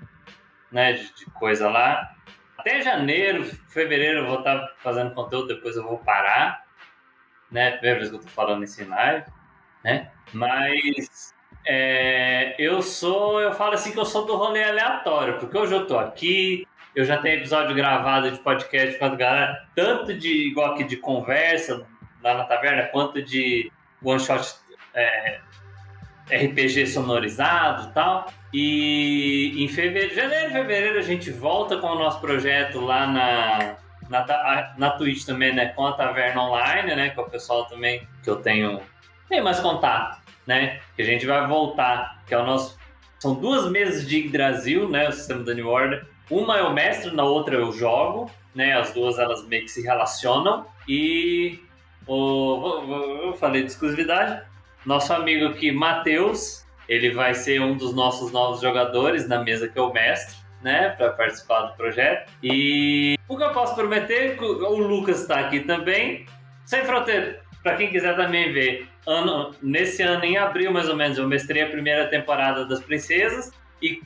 né, 0.73 0.93
de, 0.93 1.13
de 1.13 1.25
coisa 1.27 1.69
lá. 1.69 2.15
Até 2.57 2.81
janeiro, 2.81 3.45
fevereiro 3.69 4.19
eu 4.19 4.27
vou 4.27 4.39
estar 4.39 4.73
fazendo 4.79 5.13
conteúdo, 5.13 5.47
depois 5.47 5.75
eu 5.77 5.83
vou 5.83 5.99
parar, 5.99 6.65
né, 7.51 7.71
primeira 7.71 7.99
vez 7.99 8.09
que 8.09 8.15
eu 8.15 8.21
tô 8.21 8.27
falando 8.27 8.65
em 8.65 8.85
live, 8.85 9.25
né, 9.83 10.11
mas 10.33 11.33
é, 11.65 12.55
eu 12.57 12.81
sou, 12.81 13.39
eu 13.39 13.53
falo 13.53 13.73
assim 13.73 13.91
que 13.91 13.99
eu 13.99 14.05
sou 14.05 14.25
do 14.25 14.35
rolê 14.35 14.63
aleatório, 14.63 15.37
porque 15.37 15.57
hoje 15.57 15.73
eu 15.73 15.85
tô 15.85 15.99
aqui, 15.99 16.67
eu 16.95 17.03
já 17.05 17.17
tenho 17.17 17.37
episódio 17.37 17.75
gravado 17.75 18.31
de 18.31 18.39
podcast 18.39 18.97
com 18.97 19.05
a 19.05 19.15
galera, 19.15 19.67
tanto 19.75 20.13
de 20.17 20.47
igual 20.47 20.73
aqui 20.73 20.83
de 20.83 20.97
conversa 20.97 21.85
lá 22.23 22.35
na 22.35 22.45
taverna, 22.45 22.87
quanto 22.87 23.21
de 23.21 23.71
one 24.01 24.19
shot 24.19 24.55
é, 24.93 25.41
RPG 26.31 26.87
sonorizado 26.87 27.89
e 27.89 27.93
tal. 27.93 28.27
E 28.53 29.63
em 29.63 29.67
fevereiro, 29.67 30.15
janeiro, 30.15 30.51
fevereiro 30.51 30.99
a 30.99 31.03
gente 31.03 31.31
volta 31.31 31.77
com 31.77 31.87
o 31.87 31.99
nosso 31.99 32.19
projeto 32.21 32.79
lá 32.79 33.07
na 33.07 33.75
na, 34.09 34.73
na 34.77 34.89
Twitch 34.91 35.25
também, 35.25 35.55
né, 35.55 35.67
com 35.67 35.87
a 35.87 35.93
Taverna 35.93 36.43
Online, 36.43 36.93
né, 36.93 37.09
com 37.11 37.21
o 37.21 37.29
pessoal 37.29 37.65
também 37.65 38.05
que 38.21 38.29
eu 38.29 38.35
tenho 38.35 38.79
tenho 39.27 39.43
mais 39.43 39.59
contato 39.59 40.23
né? 40.45 40.79
Que 40.95 41.01
a 41.01 41.05
gente 41.05 41.25
vai 41.25 41.47
voltar, 41.47 42.21
que 42.27 42.33
é 42.33 42.37
o 42.37 42.45
nosso. 42.45 42.77
São 43.19 43.33
duas 43.35 43.69
mesas 43.69 44.07
de 44.07 44.17
Yggdrasil, 44.17 44.89
né? 44.89 45.09
O 45.09 45.11
sistema 45.11 45.43
da 45.43 45.53
Order. 45.65 46.05
Uma 46.29 46.57
é 46.57 46.63
o 46.63 46.73
mestre, 46.73 47.11
na 47.11 47.23
outra 47.23 47.55
eu 47.55 47.71
jogo, 47.71 48.29
né? 48.53 48.73
As 48.73 48.93
duas 48.93 49.17
elas 49.17 49.45
meio 49.47 49.63
que 49.63 49.69
se 49.69 49.81
relacionam. 49.81 50.65
E 50.87 51.59
o, 52.05 53.21
eu 53.23 53.33
falei 53.35 53.63
de 53.63 53.71
exclusividade. 53.71 54.41
Nosso 54.85 55.13
amigo 55.13 55.45
aqui, 55.47 55.71
Matheus, 55.71 56.65
ele 56.89 57.11
vai 57.11 57.33
ser 57.33 57.61
um 57.61 57.75
dos 57.75 57.93
nossos 57.93 58.31
novos 58.31 58.61
jogadores 58.61 59.27
na 59.27 59.41
mesa 59.41 59.67
que 59.67 59.79
é 59.79 59.81
o 59.81 59.93
mestre, 59.93 60.35
né? 60.61 60.89
Para 60.89 61.11
participar 61.11 61.61
do 61.61 61.77
projeto. 61.77 62.31
E 62.41 63.17
o 63.27 63.37
que 63.37 63.43
eu 63.43 63.51
posso 63.51 63.75
prometer, 63.75 64.37
o 64.41 64.77
Lucas 64.77 65.21
está 65.21 65.39
aqui 65.39 65.61
também. 65.61 66.25
Sem 66.65 66.83
fronteira, 66.83 67.41
para 67.61 67.77
quem 67.77 67.89
quiser 67.89 68.15
também 68.15 68.51
ver, 68.51 68.87
ano, 69.07 69.55
nesse 69.61 70.01
ano, 70.01 70.23
em 70.25 70.37
abril 70.37 70.71
mais 70.71 70.89
ou 70.89 70.95
menos, 70.95 71.17
eu 71.17 71.27
mestrei 71.27 71.63
a 71.63 71.69
primeira 71.69 72.07
temporada 72.07 72.65
das 72.65 72.81
Princesas 72.81 73.51
e 73.81 74.01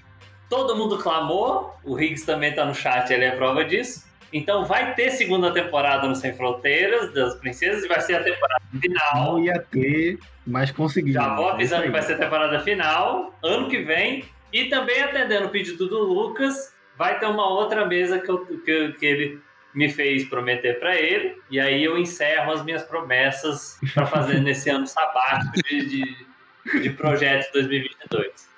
todo 0.50 0.76
mundo 0.76 0.98
clamou. 1.00 1.76
O 1.84 1.96
Riggs 1.96 2.26
também 2.26 2.54
tá 2.54 2.66
no 2.66 2.76
chat, 2.76 3.12
ele 3.12 3.26
é 3.26 3.32
prova 3.32 3.66
disso. 3.66 4.07
Então 4.32 4.66
vai 4.66 4.94
ter 4.94 5.12
segunda 5.12 5.52
temporada 5.52 6.08
no 6.08 6.16
Sem 6.16 6.34
Fronteiras 6.34 7.14
das 7.14 7.36
Princesas 7.36 7.84
e 7.84 7.88
vai 7.88 8.02
ser 8.02 8.16
a 8.16 8.24
temporada 8.24 8.64
final. 8.80 9.34
Não 9.34 9.44
ia 9.44 9.60
ter, 9.60 10.20
mas 10.46 10.72
consegui. 10.72 11.14
Já 11.14 11.36
vou 11.36 11.50
É 11.50 11.54
avisando 11.54 11.84
que 11.84 11.90
vai 11.90 12.02
ser 12.02 12.14
a 12.14 12.18
temporada 12.18 12.60
final, 12.60 13.38
ano 13.44 13.70
que 13.70 13.82
vem. 13.84 14.26
E 14.52 14.66
também 14.66 15.02
atendendo 15.02 15.48
o 15.48 15.50
pedido 15.50 15.88
do 15.88 16.00
Lucas, 16.00 16.74
vai 16.98 17.20
ter 17.20 17.26
uma 17.26 17.48
outra 17.48 17.86
mesa 17.86 18.20
que, 18.20 18.30
eu, 18.30 18.46
que, 18.46 18.94
que 18.94 19.06
ele 19.06 19.42
me 19.74 19.90
fez 19.90 20.26
prometer 20.26 20.80
pra 20.80 20.96
ele, 20.96 21.40
e 21.52 21.60
aí 21.60 21.84
eu 21.84 21.98
encerro 21.98 22.52
as 22.52 22.64
minhas 22.64 22.82
promessas 22.84 23.80
pra 23.94 24.08
fazer 24.08 24.40
nesse 24.42 24.70
ano 24.70 24.88
sabático 24.88 25.54
de, 25.68 25.86
de, 25.86 26.82
de 26.82 26.90
projeto 26.90 27.52
2022. 27.54 28.50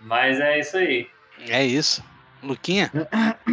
Mas 0.00 0.38
é 0.38 0.60
isso 0.60 0.76
aí. 0.76 1.08
É 1.48 1.64
isso. 1.64 2.04
Luquinha? 2.42 2.90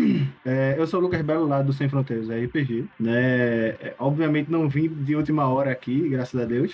É, 0.46 0.76
eu 0.78 0.88
sou 0.88 1.00
o 1.00 1.04
Lucas 1.04 1.22
Belo, 1.22 1.48
lá 1.48 1.62
do 1.62 1.74
Sem 1.74 1.88
Fronteiras, 1.88 2.30
é 2.30 2.44
RPG. 2.44 2.86
Né? 3.00 3.70
É, 3.80 3.96
obviamente 4.00 4.52
não 4.52 4.68
vim 4.68 4.88
de 4.88 5.16
última 5.16 5.48
hora 5.48 5.72
aqui, 5.72 6.10
graças 6.10 6.40
a 6.40 6.46
Deus. 6.46 6.74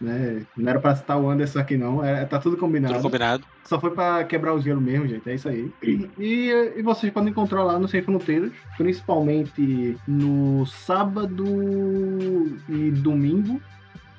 Né? 0.00 0.42
Não 0.56 0.68
era 0.68 0.78
pra 0.78 0.94
citar 0.94 1.18
o 1.18 1.28
Anderson 1.28 1.58
aqui, 1.58 1.76
não. 1.76 2.04
É, 2.04 2.24
tá 2.26 2.38
tudo 2.38 2.56
combinado. 2.56 2.94
Tudo 2.94 3.04
combinado. 3.04 3.44
Só 3.64 3.80
foi 3.80 3.90
pra 3.90 4.24
quebrar 4.24 4.54
o 4.54 4.60
gelo 4.60 4.80
mesmo, 4.80 5.08
gente. 5.08 5.28
É 5.28 5.34
isso 5.34 5.48
aí. 5.48 5.72
E, 5.82 6.50
e 6.76 6.82
vocês 6.82 7.12
podem 7.12 7.30
encontrar 7.30 7.64
lá 7.64 7.78
no 7.78 7.88
Sem 7.88 8.02
Fronteiras, 8.02 8.52
principalmente 8.76 9.96
no 10.06 10.66
sábado 10.66 11.44
e 12.68 12.90
domingo. 12.90 13.60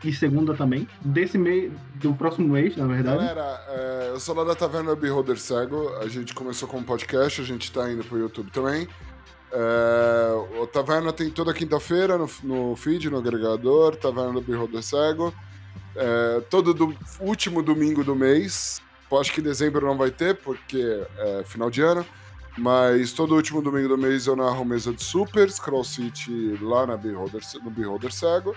E 0.03 0.13
segunda 0.13 0.53
também. 0.53 0.87
Desse 1.01 1.37
mês, 1.37 1.71
do 1.95 2.13
próximo 2.13 2.49
mês, 2.49 2.75
na 2.77 2.85
verdade. 2.85 3.17
Galera, 3.17 3.65
é, 3.67 4.09
eu 4.13 4.19
sou 4.19 4.35
lá 4.35 4.43
da 4.43 4.55
Taverna 4.55 4.95
Beholder 4.95 5.39
Cego. 5.39 5.89
A 5.99 6.07
gente 6.07 6.33
começou 6.33 6.67
com 6.67 6.77
um 6.77 6.83
podcast, 6.83 7.41
a 7.41 7.43
gente 7.43 7.71
tá 7.71 7.91
indo 7.91 8.03
pro 8.03 8.19
YouTube 8.19 8.51
também. 8.51 8.87
É, 9.51 10.59
o 10.61 10.67
Taverna 10.67 11.11
tem 11.11 11.29
toda 11.29 11.53
quinta-feira 11.53 12.17
no, 12.17 12.29
no 12.43 12.75
feed, 12.75 13.09
no 13.09 13.17
agregador, 13.17 13.95
Taverna 13.95 14.33
do 14.33 14.41
Beholder 14.41 14.83
Cego. 14.83 15.33
É, 15.95 16.41
todo 16.49 16.73
do, 16.75 16.95
último 17.19 17.63
domingo 17.63 18.03
do 18.03 18.15
mês. 18.15 18.81
Acho 19.19 19.33
que 19.33 19.41
dezembro 19.41 19.85
não 19.87 19.97
vai 19.97 20.11
ter, 20.11 20.35
porque 20.35 21.03
é 21.17 21.43
final 21.43 21.71
de 21.71 21.81
ano. 21.81 22.05
Mas 22.57 23.13
todo 23.13 23.35
último 23.35 23.61
domingo 23.61 23.89
do 23.89 23.97
mês 23.97 24.27
eu 24.27 24.35
narro 24.35 24.65
mesa 24.65 24.91
de 24.91 25.03
Super, 25.03 25.49
Scroll 25.49 25.83
City 25.83 26.57
lá 26.61 26.85
na 26.85 26.97
Beholder, 26.97 27.41
no 27.63 27.69
Beholder 27.69 28.11
Cego. 28.11 28.55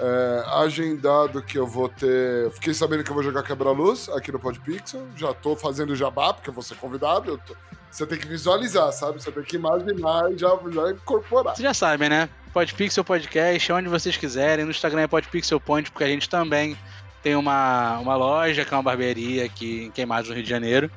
É, 0.00 0.44
agendado 0.62 1.42
que 1.42 1.58
eu 1.58 1.66
vou 1.66 1.88
ter. 1.88 2.50
Fiquei 2.52 2.72
sabendo 2.72 3.02
que 3.02 3.10
eu 3.10 3.14
vou 3.14 3.22
jogar 3.22 3.42
Quebra-Luz 3.42 4.08
aqui 4.10 4.30
no 4.30 4.38
Podpixel. 4.38 5.06
Já 5.16 5.34
tô 5.34 5.56
fazendo 5.56 5.96
jabá, 5.96 6.32
porque 6.32 6.50
eu 6.50 6.54
vou 6.54 6.62
ser 6.62 6.76
convidado. 6.76 7.40
tô- 7.46 7.56
Você 7.90 8.06
tem 8.06 8.16
que 8.18 8.26
visualizar, 8.28 8.92
sabe? 8.92 9.20
Você 9.20 9.32
tem 9.32 9.42
que 9.42 9.56
imaginar 9.56 10.30
e 10.30 10.38
já, 10.38 10.48
já 10.70 10.90
incorporar. 10.92 11.56
Vocês 11.56 11.64
já 11.66 11.74
sabem, 11.74 12.08
né? 12.08 12.28
Podpixel 12.52 13.02
Podcast, 13.04 13.72
onde 13.72 13.88
vocês 13.88 14.16
quiserem. 14.16 14.64
No 14.64 14.70
Instagram 14.70 15.00
é 15.02 15.06
Podpixel 15.08 15.58
Point, 15.58 15.90
porque 15.90 16.04
a 16.04 16.08
gente 16.08 16.28
também 16.28 16.76
tem 17.22 17.34
uma, 17.34 17.98
uma 17.98 18.14
loja, 18.14 18.64
que 18.64 18.72
é 18.72 18.76
uma 18.76 18.82
barbearia 18.82 19.44
aqui 19.46 19.86
em 19.86 19.90
Queimados, 19.90 20.28
no 20.28 20.34
Rio 20.36 20.44
de 20.44 20.50
Janeiro. 20.50 20.88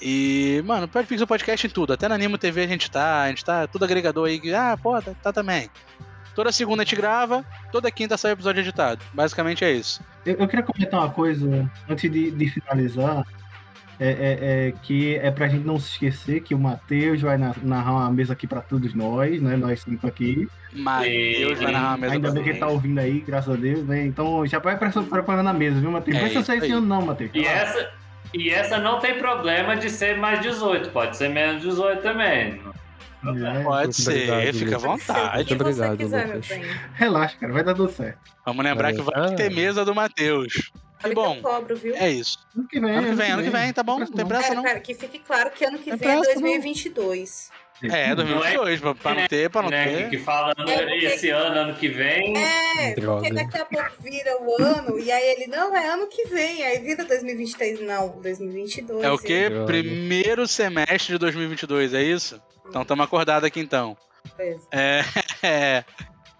E, 0.00 0.62
mano, 0.66 0.88
Podpixel 0.88 1.26
Podcast 1.26 1.66
em 1.66 1.70
tudo. 1.70 1.92
Até 1.92 2.08
na 2.08 2.16
Animo 2.16 2.36
TV 2.36 2.64
a 2.64 2.66
gente 2.66 2.90
tá, 2.90 3.22
a 3.22 3.28
gente 3.28 3.44
tá 3.44 3.66
tudo 3.66 3.84
agregador 3.84 4.26
aí. 4.26 4.40
Ah, 4.54 4.76
pô, 4.82 5.00
tá, 5.00 5.12
tá 5.22 5.32
também. 5.32 5.70
Toda 6.36 6.52
segunda 6.52 6.82
a 6.82 6.84
gente 6.84 6.94
grava, 6.94 7.44
toda 7.72 7.90
quinta 7.90 8.16
sai 8.16 8.30
o 8.30 8.34
episódio 8.34 8.60
editado. 8.60 9.02
Basicamente 9.12 9.64
é 9.64 9.72
isso. 9.72 10.00
Eu, 10.24 10.36
eu 10.36 10.46
queria 10.46 10.64
comentar 10.64 11.00
uma 11.00 11.10
coisa 11.10 11.68
antes 11.88 12.08
de, 12.08 12.30
de 12.30 12.48
finalizar. 12.50 13.24
É, 13.98 14.08
é, 14.10 14.68
é 14.68 14.72
que 14.82 15.16
é 15.16 15.30
pra 15.30 15.48
gente 15.48 15.64
não 15.66 15.80
se 15.80 15.92
esquecer 15.92 16.42
que 16.42 16.54
o 16.54 16.58
Matheus 16.58 17.22
vai 17.22 17.38
na- 17.38 17.54
narrar 17.62 17.92
uma 17.92 18.10
mesa 18.10 18.34
aqui 18.34 18.46
pra 18.46 18.60
todos 18.60 18.92
nós, 18.92 19.40
né? 19.40 19.56
Nós 19.56 19.80
cinco 19.80 20.06
aqui. 20.06 20.46
Matheus 20.74 21.58
vai 21.58 21.72
narrar 21.72 21.88
uma 21.92 21.96
mesa 21.96 22.12
Ainda 22.12 22.30
bem 22.30 22.42
que 22.42 22.50
ele 22.50 22.58
tá 22.58 22.66
ouvindo 22.66 22.98
aí, 22.98 23.20
graças 23.20 23.54
a 23.54 23.56
Deus, 23.56 23.86
né? 23.86 24.04
Então 24.04 24.46
já 24.46 24.58
vai 24.58 24.76
pre- 24.76 24.90
preparando 24.90 25.48
a 25.48 25.52
mesa, 25.54 25.80
viu, 25.80 25.90
Matheus? 25.90 26.14
É 26.14 26.20
Não 26.20 26.28
precisa 26.28 26.44
ser 26.44 26.58
esse 26.58 26.72
ano, 26.72 26.86
não, 26.86 27.00
Matheus. 27.06 27.30
E 27.32 27.42
essa, 27.46 27.90
e 28.34 28.50
essa 28.50 28.76
não 28.76 28.98
tem 29.00 29.16
problema 29.18 29.74
de 29.76 29.88
ser 29.88 30.18
mais 30.18 30.40
18, 30.42 30.90
pode 30.90 31.16
ser 31.16 31.30
menos 31.30 31.62
18 31.62 32.02
também. 32.02 32.60
Pode 33.64 33.96
ser, 33.96 34.54
fica 34.54 34.76
à 34.76 34.78
vontade. 34.78 35.54
Muito 35.54 35.62
obrigado, 35.62 36.02
Lucas. 36.02 36.48
Relaxa, 36.94 37.36
cara, 37.38 37.52
vai 37.52 37.64
dar 37.64 37.74
tudo 37.74 37.92
certo. 37.92 38.18
Vamos 38.44 38.64
lembrar 38.64 38.92
que 38.92 39.02
vai 39.02 39.34
ter 39.34 39.50
mesa 39.50 39.84
do 39.84 39.94
Matheus. 39.94 40.70
E 41.04 41.14
bom, 41.14 41.40
cobro, 41.42 41.76
viu? 41.76 41.94
é 41.94 42.10
isso. 42.10 42.38
Ano 42.56 42.66
que 42.66 42.80
vem, 42.80 42.90
ano 42.90 43.08
que 43.08 43.14
vem, 43.14 43.30
ano 43.30 43.42
que 43.42 43.50
vem, 43.50 43.72
tá 43.72 43.82
bom? 43.82 43.98
Não 43.98 44.06
tem 44.06 44.26
pressa 44.26 44.42
Pera, 44.48 44.54
não. 44.54 44.62
pera, 44.62 44.80
que 44.80 44.94
fique 44.94 45.18
claro 45.18 45.50
que 45.50 45.64
ano 45.64 45.78
que 45.78 45.90
Tem 45.90 45.98
vem 45.98 46.08
é 46.08 46.20
pressa, 46.20 46.40
não. 46.40 46.48
2022. 47.80 47.92
É, 47.92 48.14
2022, 48.14 48.80
pra, 48.80 48.94
pra 48.94 49.14
não 49.14 49.28
ter, 49.28 49.50
pra 49.50 49.62
não 49.62 49.68
né, 49.70 49.84
ter. 49.84 50.04
Que, 50.10 50.16
que 50.16 50.22
fala 50.22 50.52
É, 50.52 50.54
porque- 50.54 51.06
esse 51.06 51.30
ano, 51.30 51.58
ano 51.60 51.74
que 51.74 51.88
vem. 51.88 52.36
É, 52.36 52.94
porque 52.94 53.32
daqui 53.32 53.58
a 53.58 53.64
pouco 53.64 53.90
vira 54.02 54.36
o 54.40 54.62
ano, 54.62 54.98
e 54.98 55.10
aí 55.12 55.28
ele, 55.28 55.46
não, 55.46 55.74
é 55.76 55.86
ano 55.88 56.06
que 56.08 56.24
vem, 56.28 56.64
aí 56.64 56.78
vira 56.80 57.04
2023, 57.04 57.80
não, 57.80 58.20
2022. 58.20 59.02
É 59.04 59.10
o 59.10 59.18
quê? 59.18 59.48
E- 59.50 59.66
Primeiro 59.66 60.46
semestre 60.46 61.12
de 61.12 61.18
2022, 61.18 61.94
é 61.94 62.02
isso? 62.02 62.40
Então 62.68 62.82
estamos 62.82 63.04
acordados 63.04 63.44
aqui 63.46 63.60
então. 63.60 63.96
Beleza. 64.36 64.62
É, 64.72 65.02
é. 65.42 65.84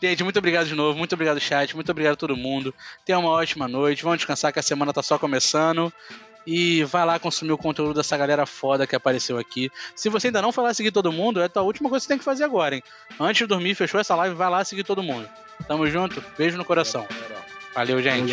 Gente, 0.03 0.22
muito 0.22 0.39
obrigado 0.39 0.66
de 0.66 0.74
novo, 0.74 0.99
muito 0.99 1.14
obrigado 1.14 1.41
chat, 1.41 1.74
muito 1.74 1.91
obrigado 1.91 2.12
a 2.12 2.16
todo 2.16 2.37
mundo. 2.37 2.74
Tenha 3.05 3.18
uma 3.18 3.30
ótima 3.30 3.66
noite, 3.66 4.03
vamos 4.03 4.18
descansar 4.18 4.53
que 4.53 4.59
a 4.59 4.62
semana 4.62 4.93
tá 4.93 5.03
só 5.03 5.18
começando. 5.18 5.91
E 6.47 6.84
vai 6.84 7.05
lá 7.05 7.18
consumir 7.18 7.53
o 7.53 7.59
conteúdo 7.59 7.94
dessa 7.94 8.16
galera 8.16 8.47
foda 8.47 8.86
que 8.86 8.94
apareceu 8.94 9.36
aqui. 9.36 9.70
Se 9.94 10.09
você 10.09 10.28
ainda 10.28 10.40
não 10.40 10.53
foi 10.53 10.64
lá 10.64 10.72
seguir 10.72 10.92
todo 10.92 11.11
mundo, 11.11 11.40
é 11.40 11.44
a 11.44 11.49
tua 11.49 11.62
última 11.62 11.88
coisa 11.88 12.03
que 12.03 12.07
você 12.07 12.09
tem 12.09 12.18
que 12.18 12.24
fazer 12.24 12.44
agora, 12.44 12.76
hein? 12.76 12.82
Antes 13.18 13.38
de 13.38 13.47
dormir, 13.47 13.74
fechou 13.74 14.01
essa 14.01 14.14
live, 14.14 14.34
vai 14.34 14.49
lá 14.49 14.64
seguir 14.64 14.84
todo 14.84 15.03
mundo. 15.03 15.28
Tamo 15.66 15.88
junto, 15.88 16.22
beijo 16.38 16.57
no 16.57 16.64
coração. 16.64 17.07
Valeu, 17.74 18.01
gente. 18.01 18.32